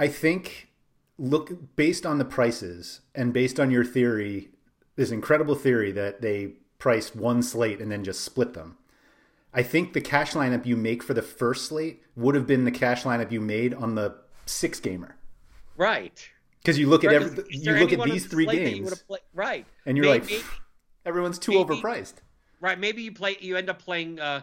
I 0.00 0.08
think 0.08 0.68
look 1.18 1.76
based 1.76 2.06
on 2.06 2.16
the 2.18 2.24
prices 2.24 3.02
and 3.14 3.32
based 3.34 3.60
on 3.60 3.70
your 3.70 3.84
theory, 3.84 4.48
this 4.96 5.10
incredible 5.10 5.54
theory 5.54 5.92
that 5.92 6.22
they 6.22 6.54
priced 6.78 7.14
one 7.14 7.42
slate 7.42 7.80
and 7.80 7.92
then 7.92 8.02
just 8.02 8.22
split 8.22 8.54
them. 8.54 8.78
I 9.52 9.62
think 9.62 9.92
the 9.92 10.00
cash 10.00 10.32
lineup 10.32 10.64
you 10.64 10.76
make 10.76 11.02
for 11.02 11.12
the 11.12 11.20
first 11.22 11.66
slate 11.66 12.02
would 12.16 12.34
have 12.34 12.46
been 12.46 12.64
the 12.64 12.70
cash 12.70 13.02
lineup 13.02 13.30
you 13.30 13.40
made 13.42 13.74
on 13.74 13.94
the 13.94 14.16
six 14.46 14.80
gamer. 14.80 15.16
Right. 15.76 16.26
Because 16.62 16.78
you 16.78 16.88
look 16.88 17.04
at 17.04 17.12
every, 17.12 17.44
you 17.50 17.72
look 17.72 17.92
at 17.92 18.02
these 18.04 18.24
the 18.24 18.28
three 18.30 18.44
you 18.44 18.50
games 18.52 19.04
right. 19.34 19.66
and 19.84 19.96
you're 19.98 20.06
Maybe- 20.06 20.36
like, 20.36 20.44
everyone's 21.04 21.38
too 21.38 21.52
maybe- 21.52 21.74
overpriced. 21.80 22.14
right. 22.60 22.78
Maybe 22.78 23.02
you 23.02 23.12
play. 23.12 23.36
You 23.40 23.56
end 23.56 23.68
up 23.68 23.82
playing 23.82 24.18
uh, 24.20 24.42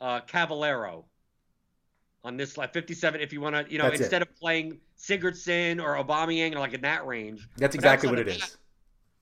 uh, 0.00 0.20
Cavaleiro 0.22 1.04
on 2.24 2.36
this 2.36 2.56
like 2.58 2.72
57. 2.72 3.20
If 3.20 3.32
you 3.32 3.40
want 3.40 3.54
to, 3.56 3.70
you 3.72 3.78
know, 3.78 3.84
That's 3.84 4.00
it. 4.00 4.04
instead 4.04 4.22
of 4.22 4.34
playing 4.36 4.78
Sigurdsson 4.98 5.82
or 5.82 5.94
Aubameyang 6.02 6.54
or 6.54 6.58
like 6.58 6.74
in 6.74 6.80
that 6.82 7.06
range. 7.06 7.48
That's 7.56 7.74
exactly 7.74 8.08
what 8.08 8.18
it 8.18 8.26
that- 8.26 8.36
is. 8.36 8.56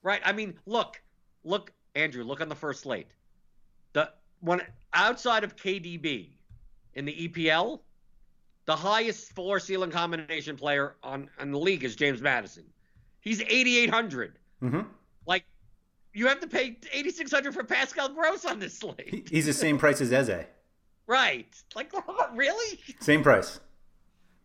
Right. 0.03 0.20
I 0.24 0.32
mean, 0.32 0.55
look, 0.66 1.01
look, 1.44 1.72
Andrew, 1.94 2.24
look 2.24 2.40
on 2.40 2.49
the 2.49 2.55
first 2.55 2.82
slate. 2.82 3.09
The 3.92 4.11
one 4.40 4.62
outside 4.94 5.44
of 5.44 5.57
KDB 5.57 6.30
in 6.94 7.05
the 7.05 7.28
EPL, 7.28 7.80
the 8.66 8.76
highest 8.76 9.32
floor 9.32 9.59
ceiling 9.59 9.90
combination 9.90 10.57
player 10.57 10.96
on 11.03 11.28
on 11.40 11.51
the 11.51 11.59
league 11.59 11.84
is 11.84 11.96
James 11.96 12.20
Maddison. 12.22 12.64
He's 13.20 13.40
8,800. 13.40 14.38
hmm 14.61 14.80
Like, 15.26 15.44
you 16.14 16.26
have 16.28 16.40
to 16.40 16.46
pay 16.46 16.78
8,600 16.92 17.53
for 17.53 17.64
Pascal 17.64 18.09
Gross 18.11 18.44
on 18.44 18.59
this 18.59 18.74
slate. 18.78 19.28
he's 19.30 19.46
the 19.46 19.53
same 19.53 19.78
price 19.78 20.01
as 20.01 20.12
Eze. 20.12 20.44
Right. 21.09 21.52
Like, 21.74 21.92
really? 22.34 22.78
Same 23.00 23.22
price. 23.24 23.59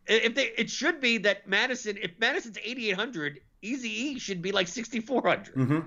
If 0.08 0.34
they, 0.34 0.48
it 0.58 0.70
should 0.70 1.00
be 1.00 1.20
that 1.20 1.48
Maddison, 1.48 1.98
if 2.02 2.12
Maddison's 2.20 2.58
8,800, 2.58 3.40
Easy 3.62 3.90
E 3.90 4.20
should 4.20 4.42
be 4.42 4.52
like 4.52 4.68
6,400. 4.68 5.48
hmm 5.54 5.80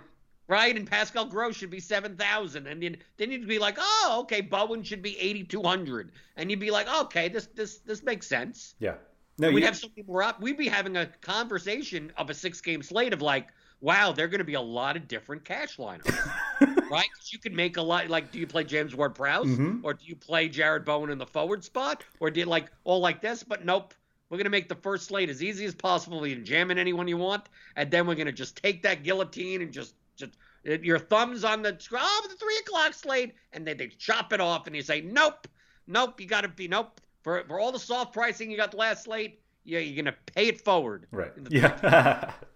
right? 0.49 0.77
And 0.77 0.89
Pascal 0.89 1.25
Gross 1.27 1.57
should 1.57 1.71
be 1.71 1.81
seven 1.81 2.17
thousand, 2.17 2.69
and 2.69 2.81
then 2.83 2.99
then 3.17 3.33
you'd 3.33 3.49
be 3.49 3.59
like, 3.59 3.77
oh, 3.81 4.19
okay, 4.23 4.41
Bowen 4.41 4.83
should 4.85 5.03
be 5.03 5.19
eighty 5.19 5.43
two 5.43 5.61
hundred, 5.63 6.13
and 6.37 6.51
you'd 6.51 6.61
be 6.61 6.71
like, 6.71 6.87
okay, 7.03 7.29
this 7.29 7.47
this 7.55 7.79
this 7.79 8.05
makes 8.05 8.27
sense. 8.29 8.75
Yeah. 8.79 8.95
No, 9.39 9.51
We'd 9.51 9.61
you, 9.61 9.67
have 9.67 9.77
something 9.77 10.05
more 10.07 10.23
up. 10.23 10.41
We'd 10.41 10.57
be 10.57 10.69
having 10.69 10.97
a 10.97 11.07
conversation 11.21 12.13
of 12.17 12.31
a 12.31 12.35
six 12.35 12.61
game 12.61 12.83
slate 12.83 13.13
of 13.13 13.21
like, 13.21 13.49
wow, 13.81 14.13
they're 14.13 14.29
going 14.29 14.39
to 14.39 14.45
be 14.45 14.55
a 14.55 14.61
lot 14.61 14.97
of 14.97 15.07
different 15.09 15.45
cash 15.45 15.77
lineups, 15.77 16.31
right? 16.91 17.09
you 17.31 17.39
could 17.39 17.53
make 17.53 17.77
a 17.77 17.83
lot. 17.83 18.09
Like, 18.09 18.31
do 18.33 18.39
you 18.39 18.47
play 18.47 18.65
James 18.65 18.95
Ward 18.95 19.15
Prowse, 19.15 19.47
Mhm. 19.47 19.81
or 19.83 19.95
do 19.95 20.05
you 20.05 20.17
play 20.17 20.49
Jarrod 20.49 20.85
Bowen 20.85 21.11
in 21.11 21.19
the 21.19 21.27
forward 21.27 21.63
spot, 21.65 22.03
or 22.21 22.31
do 22.31 22.41
you 22.41 22.47
like 22.47 22.71
all 22.85 23.01
like 23.01 23.21
this? 23.21 23.43
But 23.43 23.65
nope. 23.65 23.95
We're 24.29 24.39
gonna 24.39 24.51
make 24.51 24.69
the 24.69 24.75
first 24.75 25.07
slate 25.07 25.31
as 25.31 25.41
easy 25.41 25.65
as 25.67 25.75
possible. 25.77 26.27
You 26.27 26.35
can 26.35 26.45
jam 26.45 26.73
in 26.73 26.79
anyone 26.79 27.07
you 27.07 27.17
want, 27.17 27.49
and 27.77 27.89
then 27.93 28.09
we're 28.09 28.17
gonna 28.17 28.33
just 28.33 28.57
take 28.61 28.83
that 28.83 29.05
guillotine 29.05 29.63
and 29.63 29.73
just 29.73 29.95
just 30.17 30.33
your 30.65 30.99
thumbs 30.99 31.45
on 31.45 31.63
the 31.63 31.69
oh, 31.93 32.27
the 32.29 32.35
three 32.35 32.57
o'clock 32.59 32.93
slate, 32.93 33.35
and 33.53 33.65
then 33.65 33.77
they 33.77 33.87
chop 33.87 34.33
it 34.33 34.41
off, 34.41 34.67
and 34.67 34.75
you 34.75 34.83
say 34.83 35.01
nope, 35.01 35.47
nope. 35.87 36.21
You 36.21 36.27
gotta 36.27 36.49
be 36.49 36.67
nope 36.67 37.01
for 37.23 37.45
for 37.47 37.61
all 37.61 37.71
the 37.71 37.79
soft 37.79 38.13
pricing 38.13 38.51
you 38.51 38.57
got 38.57 38.73
the 38.73 38.79
last 38.79 39.05
slate. 39.05 39.41
Yeah, 39.63 39.79
you're 39.79 40.03
gonna 40.03 40.17
pay 40.35 40.49
it 40.49 40.61
forward. 40.61 41.07
Right. 41.13 41.31
Yeah. 41.49 42.33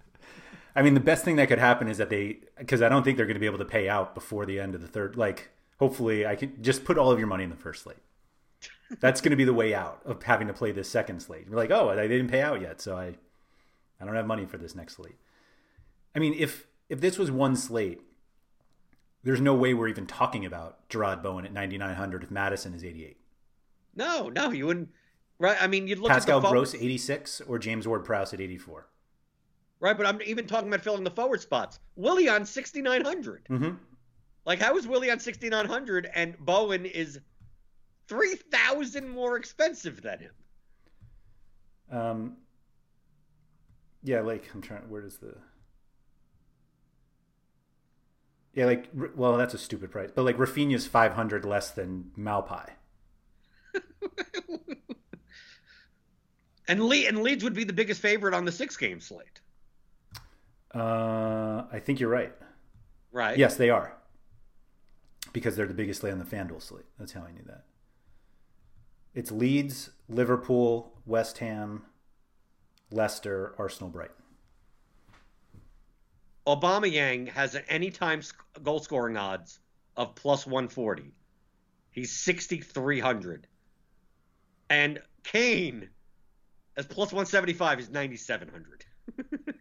I 0.74 0.82
mean, 0.82 0.94
the 0.94 1.00
best 1.00 1.24
thing 1.24 1.36
that 1.36 1.48
could 1.48 1.58
happen 1.58 1.88
is 1.88 1.98
that 1.98 2.10
they, 2.10 2.38
because 2.58 2.82
I 2.82 2.88
don't 2.88 3.02
think 3.02 3.16
they're 3.16 3.26
going 3.26 3.34
to 3.34 3.40
be 3.40 3.46
able 3.46 3.58
to 3.58 3.64
pay 3.64 3.88
out 3.88 4.14
before 4.14 4.46
the 4.46 4.60
end 4.60 4.74
of 4.74 4.80
the 4.80 4.86
third. 4.86 5.16
Like, 5.16 5.50
hopefully, 5.78 6.26
I 6.26 6.36
can 6.36 6.62
just 6.62 6.84
put 6.84 6.98
all 6.98 7.10
of 7.10 7.18
your 7.18 7.28
money 7.28 7.44
in 7.44 7.50
the 7.50 7.56
first 7.56 7.82
slate. 7.82 7.98
That's 9.00 9.20
going 9.20 9.30
to 9.30 9.36
be 9.36 9.44
the 9.44 9.54
way 9.54 9.74
out 9.74 10.00
of 10.04 10.22
having 10.22 10.48
to 10.48 10.52
play 10.52 10.72
this 10.72 10.88
second 10.88 11.20
slate. 11.20 11.46
You're 11.48 11.56
like, 11.56 11.70
oh, 11.70 11.94
they 11.94 12.08
didn't 12.08 12.28
pay 12.28 12.42
out 12.42 12.60
yet, 12.60 12.80
so 12.80 12.96
I, 12.96 13.14
I 14.00 14.04
don't 14.04 14.16
have 14.16 14.26
money 14.26 14.46
for 14.46 14.58
this 14.58 14.74
next 14.74 14.96
slate. 14.96 15.16
I 16.14 16.18
mean, 16.18 16.34
if 16.36 16.66
if 16.88 17.00
this 17.00 17.18
was 17.18 17.30
one 17.30 17.54
slate, 17.54 18.00
there's 19.22 19.40
no 19.40 19.54
way 19.54 19.74
we're 19.74 19.88
even 19.88 20.06
talking 20.06 20.44
about 20.44 20.88
Jarrod 20.88 21.22
Bowen 21.22 21.44
at 21.44 21.52
9,900 21.52 22.24
if 22.24 22.30
Maddison 22.30 22.74
is 22.74 22.84
88. 22.84 23.16
No, 23.94 24.28
no, 24.28 24.50
you 24.50 24.66
wouldn't. 24.66 24.88
Right? 25.38 25.56
I 25.60 25.68
mean, 25.68 25.86
you'd 25.86 25.98
look 25.98 26.10
Pascal 26.10 26.38
at 26.38 26.42
Pascal 26.42 26.52
Gross 26.52 26.74
86 26.74 27.42
or 27.42 27.58
James 27.58 27.86
Ward 27.86 28.04
Prowse 28.04 28.34
at 28.34 28.40
84. 28.40 28.86
Right? 29.81 29.97
But 29.97 30.07
I'm 30.07 30.20
even 30.22 30.47
talking 30.47 30.68
about 30.68 30.83
filling 30.83 31.05
the 31.05 31.11
forward 31.11 31.41
spots. 31.41 31.81
Willian 31.97 32.45
6,900. 32.45 33.47
Mm-hmm. 33.51 33.70
Like, 34.45 34.59
how 34.59 34.76
is 34.76 34.87
Willian 34.87 35.18
6,900 35.18 36.11
and 36.14 36.39
Bowen 36.39 36.85
is 36.87 37.18
3,000 38.09 39.09
more 39.09 39.37
expensive 39.37 40.03
than 40.03 40.18
him? 40.18 40.33
Um, 41.91 42.37
yeah, 44.03 44.20
like 44.20 44.49
I'm 44.55 44.61
trying. 44.62 44.89
Where 44.89 45.03
does 45.03 45.16
the? 45.16 45.35
Yeah, 48.55 48.66
like 48.66 48.89
well, 49.16 49.37
that's 49.37 49.55
a 49.55 49.59
stupid 49.59 49.91
price, 49.91 50.11
but 50.14 50.24
like 50.24 50.37
Raphinha's 50.37 50.87
five 50.87 51.14
hundred 51.14 51.45
less 51.45 51.70
than 51.70 52.12
Maupay. 52.16 52.68
And 56.70 56.85
Le- 56.85 57.09
and 57.09 57.20
Leeds 57.24 57.43
would 57.43 57.55
be 57.55 57.64
the 57.64 57.72
biggest 57.72 58.01
favorite 58.01 58.33
on 58.33 58.45
the 58.45 58.53
six 58.53 58.76
game 58.76 59.01
slate, 59.01 59.41
Uh, 60.74 61.64
I 61.72 61.80
think 61.80 62.00
you're 62.00 62.10
right. 62.10 62.32
right? 63.12 63.36
Yes, 63.36 63.56
they 63.56 63.70
are, 63.70 63.96
because 65.32 65.56
they're 65.56 65.66
the 65.66 65.74
biggest 65.74 66.00
slate 66.00 66.12
on 66.12 66.18
the 66.18 66.24
FanDuel 66.24 66.62
slate. 66.62 66.84
That's 66.98 67.12
how 67.12 67.22
I 67.22 67.32
knew 67.32 67.42
that. 67.46 67.64
It's 69.14 69.32
Leeds, 69.32 69.90
Liverpool, 70.08 70.92
West 71.04 71.38
Ham, 71.38 71.82
Leicester, 72.92 73.54
Arsenal, 73.58 73.90
Brighton. 73.90 74.14
Aubameyang 76.46 77.28
has 77.28 77.54
an 77.54 77.64
anytime 77.68 78.22
goal 78.62 78.80
scoring 78.80 79.16
odds 79.16 79.58
of 79.96 80.14
plus 80.14 80.46
140. 80.46 81.12
He's 81.90 82.12
6,300. 82.12 83.46
And 84.68 85.00
Kane 85.24 85.90
as 86.76 86.86
plus 86.86 87.12
175 87.12 87.80
is 87.80 87.90
9,700. 87.90 88.84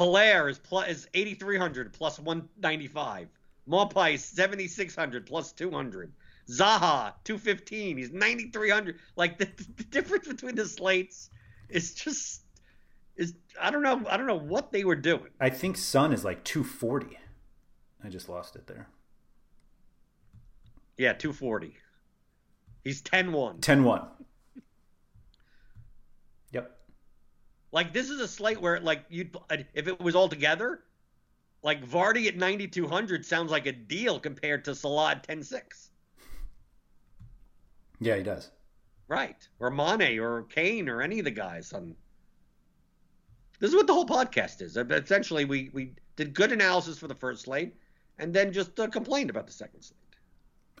Haller 0.00 0.48
is 0.48 0.58
plus 0.58 0.88
is 0.88 1.08
8,300 1.12 1.92
plus 1.92 2.18
195. 2.18 3.28
Maupay 3.68 4.14
is 4.14 4.24
7,600 4.24 5.26
plus 5.26 5.52
200. 5.52 6.10
Zaha 6.48 7.12
215. 7.24 7.98
He's 7.98 8.10
9,300. 8.10 8.98
Like 9.16 9.36
the, 9.36 9.46
the 9.76 9.84
difference 9.84 10.26
between 10.26 10.54
the 10.54 10.64
slates 10.64 11.28
is 11.68 11.92
just 11.92 12.44
is 13.16 13.34
I 13.60 13.70
don't 13.70 13.82
know 13.82 14.02
I 14.08 14.16
don't 14.16 14.26
know 14.26 14.38
what 14.38 14.72
they 14.72 14.84
were 14.84 14.96
doing. 14.96 15.28
I 15.38 15.50
think 15.50 15.76
Son 15.76 16.14
is 16.14 16.24
like 16.24 16.44
two 16.44 16.64
forty. 16.64 17.18
I 18.02 18.08
just 18.08 18.30
lost 18.30 18.56
it 18.56 18.66
there. 18.66 18.88
Yeah, 20.96 21.12
240. 21.12 21.76
He's 22.84 23.02
10-1. 23.02 23.60
10-1. 23.60 24.06
Like 27.72 27.92
this 27.92 28.10
is 28.10 28.20
a 28.20 28.28
slate 28.28 28.60
where 28.60 28.80
like 28.80 29.04
you'd 29.08 29.36
if 29.50 29.86
it 29.86 30.00
was 30.00 30.14
all 30.14 30.28
together, 30.28 30.82
like 31.62 31.84
Vardy 31.86 32.26
at 32.26 32.36
9200 32.36 33.24
sounds 33.24 33.50
like 33.50 33.66
a 33.66 33.72
deal 33.72 34.18
compared 34.18 34.64
to 34.64 34.74
Salah 34.74 35.12
at 35.12 35.28
106. 35.28 35.90
Yeah, 38.00 38.16
he 38.16 38.22
does. 38.22 38.50
Right. 39.08 39.46
Or 39.58 39.70
Mane 39.70 40.18
or 40.18 40.44
Kane 40.44 40.88
or 40.88 41.02
any 41.02 41.18
of 41.18 41.24
the 41.24 41.30
guys 41.30 41.72
on. 41.72 41.94
This 43.58 43.70
is 43.70 43.76
what 43.76 43.86
the 43.86 43.92
whole 43.92 44.06
podcast 44.06 44.62
is. 44.62 44.76
Essentially, 44.76 45.44
we, 45.44 45.70
we 45.74 45.92
did 46.16 46.32
good 46.32 46.50
analysis 46.50 46.98
for 46.98 47.08
the 47.08 47.14
first 47.14 47.42
slate 47.42 47.74
and 48.18 48.32
then 48.32 48.52
just 48.52 48.80
uh, 48.80 48.86
complained 48.86 49.28
about 49.28 49.46
the 49.46 49.52
second 49.52 49.82
slate. 49.82 49.98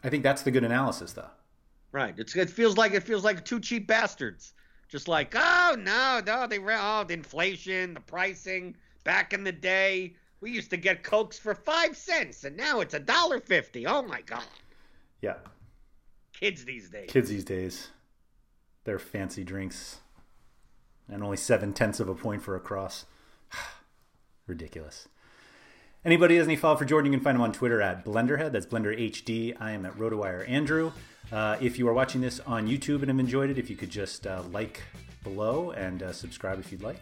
I 0.02 0.08
think 0.08 0.22
that's 0.22 0.42
the 0.42 0.50
good 0.50 0.64
analysis, 0.64 1.12
though. 1.12 1.28
Right. 1.92 2.14
It's, 2.16 2.34
it 2.36 2.48
feels 2.48 2.78
like 2.78 2.92
it 2.92 3.02
feels 3.02 3.22
like 3.22 3.44
two 3.44 3.60
cheap 3.60 3.86
bastards. 3.86 4.54
Just 4.90 5.06
like, 5.06 5.34
oh 5.36 5.76
no, 5.78 6.20
no, 6.26 6.46
they 6.48 6.58
oh 6.58 7.04
the 7.04 7.14
inflation, 7.14 7.94
the 7.94 8.00
pricing. 8.00 8.76
Back 9.04 9.32
in 9.32 9.44
the 9.44 9.52
day, 9.52 10.14
we 10.40 10.50
used 10.50 10.70
to 10.70 10.76
get 10.76 11.04
cokes 11.04 11.38
for 11.38 11.54
five 11.54 11.96
cents, 11.96 12.44
and 12.44 12.56
now 12.56 12.80
it's 12.80 12.94
a 12.94 12.98
dollar 12.98 13.40
fifty. 13.40 13.86
Oh 13.86 14.02
my 14.02 14.20
god. 14.22 14.44
Yeah. 15.22 15.36
Kids 16.32 16.64
these 16.64 16.90
days. 16.90 17.10
Kids 17.10 17.30
these 17.30 17.44
days. 17.44 17.88
They're 18.84 18.98
fancy 18.98 19.44
drinks. 19.44 20.00
And 21.08 21.22
only 21.22 21.36
seven 21.36 21.72
tenths 21.72 22.00
of 22.00 22.08
a 22.08 22.14
point 22.14 22.42
for 22.42 22.56
a 22.56 22.60
cross. 22.60 23.04
Ridiculous. 24.46 25.08
Anybody 26.02 26.36
has 26.36 26.46
any 26.46 26.56
follow 26.56 26.76
for 26.76 26.86
Jordan, 26.86 27.12
you 27.12 27.18
can 27.18 27.22
find 27.22 27.34
him 27.34 27.42
on 27.42 27.52
Twitter 27.52 27.82
at 27.82 28.06
Blenderhead. 28.06 28.52
That's 28.52 28.64
Blender 28.64 28.98
HD. 28.98 29.54
I 29.60 29.72
am 29.72 29.84
at 29.84 29.94
RotoWire 29.98 30.48
Andrew. 30.48 30.92
Uh, 31.30 31.58
if 31.60 31.78
you 31.78 31.86
are 31.88 31.92
watching 31.92 32.22
this 32.22 32.40
on 32.40 32.66
YouTube 32.66 33.00
and 33.00 33.08
have 33.08 33.18
enjoyed 33.18 33.50
it, 33.50 33.58
if 33.58 33.68
you 33.68 33.76
could 33.76 33.90
just 33.90 34.26
uh, 34.26 34.42
like 34.50 34.80
below 35.22 35.72
and 35.72 36.02
uh, 36.02 36.10
subscribe 36.10 36.58
if 36.58 36.72
you'd 36.72 36.82
like. 36.82 36.96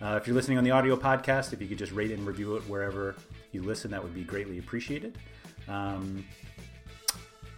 Uh, 0.00 0.20
if 0.22 0.28
you're 0.28 0.36
listening 0.36 0.56
on 0.56 0.62
the 0.62 0.70
audio 0.70 0.96
podcast, 0.96 1.52
if 1.52 1.60
you 1.60 1.66
could 1.66 1.78
just 1.78 1.90
rate 1.90 2.12
and 2.12 2.24
review 2.24 2.54
it 2.54 2.62
wherever 2.68 3.16
you 3.50 3.60
listen, 3.60 3.90
that 3.90 4.00
would 4.00 4.14
be 4.14 4.22
greatly 4.22 4.60
appreciated. 4.60 5.18
Um, 5.66 6.24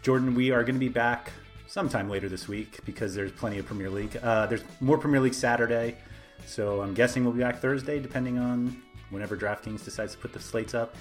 Jordan, 0.00 0.34
we 0.34 0.50
are 0.50 0.62
going 0.62 0.76
to 0.76 0.80
be 0.80 0.88
back 0.88 1.30
sometime 1.66 2.08
later 2.08 2.30
this 2.30 2.48
week 2.48 2.80
because 2.86 3.14
there's 3.14 3.32
plenty 3.32 3.58
of 3.58 3.66
Premier 3.66 3.90
League. 3.90 4.16
Uh, 4.22 4.46
there's 4.46 4.64
more 4.80 4.96
Premier 4.96 5.20
League 5.20 5.34
Saturday, 5.34 5.98
so 6.46 6.80
I'm 6.80 6.94
guessing 6.94 7.22
we'll 7.22 7.34
be 7.34 7.40
back 7.40 7.58
Thursday, 7.58 8.00
depending 8.00 8.38
on 8.38 8.80
whenever 9.10 9.36
DraftKings 9.36 9.84
decides 9.84 10.12
to 10.12 10.18
put 10.18 10.32
the 10.32 10.40
slates 10.40 10.74
up. 10.74 10.96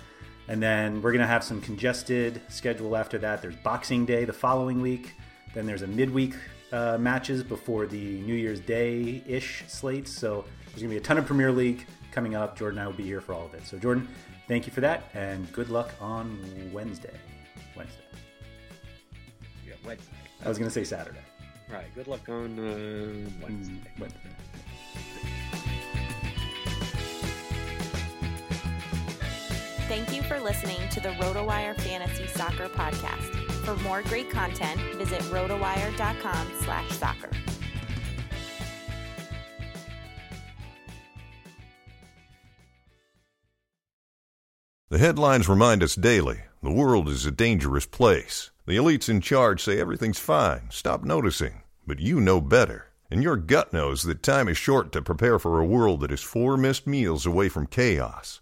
And 0.48 0.62
then 0.62 1.02
we're 1.02 1.12
going 1.12 1.22
to 1.22 1.28
have 1.28 1.44
some 1.44 1.60
congested 1.62 2.42
schedule 2.50 2.96
after 2.96 3.18
that. 3.20 3.42
There's 3.42 3.56
Boxing 3.58 4.06
Day 4.06 4.26
the 4.26 4.34
following 4.34 4.82
week. 4.82 5.14
Then 5.54 5.66
there's 5.66 5.82
a 5.82 5.88
midweek 5.88 6.36
uh, 6.72 6.98
matches 7.00 7.44
before 7.44 7.88
the 7.88 8.20
New 8.22 8.36
Year's 8.36 8.60
Day 8.60 9.24
ish 9.28 9.64
slates. 9.68 10.12
So 10.12 10.46
there's 10.68 10.82
going 10.82 10.90
to 10.90 10.96
be 10.96 10.98
a 10.98 11.02
ton 11.02 11.18
of 11.18 11.26
Premier 11.26 11.52
League 11.52 11.88
coming 12.12 12.36
up. 12.36 12.58
Jordan 12.58 12.78
and 12.80 12.86
I 12.86 12.88
will 12.88 12.96
be 12.96 13.04
here 13.04 13.22
for 13.22 13.34
all 13.34 13.46
of 13.46 13.54
it. 13.54 13.66
So, 13.66 13.80
Jordan, 13.80 14.08
thank 14.48 14.68
you 14.68 14.74
for 14.74 14.82
that. 14.82 15.10
And 15.14 15.52
good 15.52 15.70
luck 15.70 15.94
on 16.00 16.40
Wednesday. 16.72 17.16
Wednesday. 17.76 18.02
Yeah, 19.66 19.74
Wednesday. 19.84 20.12
I 20.44 20.50
was 20.50 20.58
going 20.60 20.70
to 20.70 20.74
say 20.74 20.84
Saturday. 20.84 21.20
Right. 21.72 21.94
Good 21.96 22.08
luck 22.08 22.30
on 22.30 22.60
uh, 22.60 23.30
Wednesday. 23.42 23.74
Mm, 23.74 24.00
Wednesday. 24.00 24.20
Thank 29.88 30.12
you 30.12 30.24
for 30.24 30.40
listening 30.40 30.80
to 30.90 31.00
the 31.00 31.10
RotoWire 31.10 31.80
Fantasy 31.80 32.26
Soccer 32.26 32.68
Podcast. 32.70 33.36
For 33.66 33.76
more 33.84 34.02
great 34.02 34.32
content, 34.32 34.82
visit 34.96 35.22
rotowire.com 35.32 36.52
slash 36.62 36.90
soccer. 36.90 37.30
The 44.90 44.98
headlines 44.98 45.48
remind 45.48 45.84
us 45.84 45.94
daily 45.94 46.40
the 46.64 46.72
world 46.72 47.08
is 47.08 47.28
a 47.28 47.32
dangerous 47.32 47.86
place. 47.86 48.50
The 48.66 48.78
elites 48.78 49.08
in 49.08 49.22
charge 49.22 49.64
say 49.64 49.80
everything's 49.80 50.18
fine, 50.18 50.72
stop 50.72 51.04
noticing. 51.04 51.62
But 51.86 52.00
you 52.00 52.20
know 52.20 52.42
better. 52.42 52.88
And 53.12 53.22
your 53.22 53.38
gut 53.38 53.72
knows 53.72 54.02
that 54.04 54.24
time 54.24 54.48
is 54.48 54.58
short 54.58 54.92
to 54.94 55.04
prepare 55.04 55.38
for 55.38 55.60
a 55.60 55.66
world 55.66 56.00
that 56.02 56.12
is 56.12 56.24
four 56.24 56.58
missed 56.58 56.88
meals 56.88 57.28
away 57.28 57.50
from 57.50 57.68
chaos. 57.68 58.42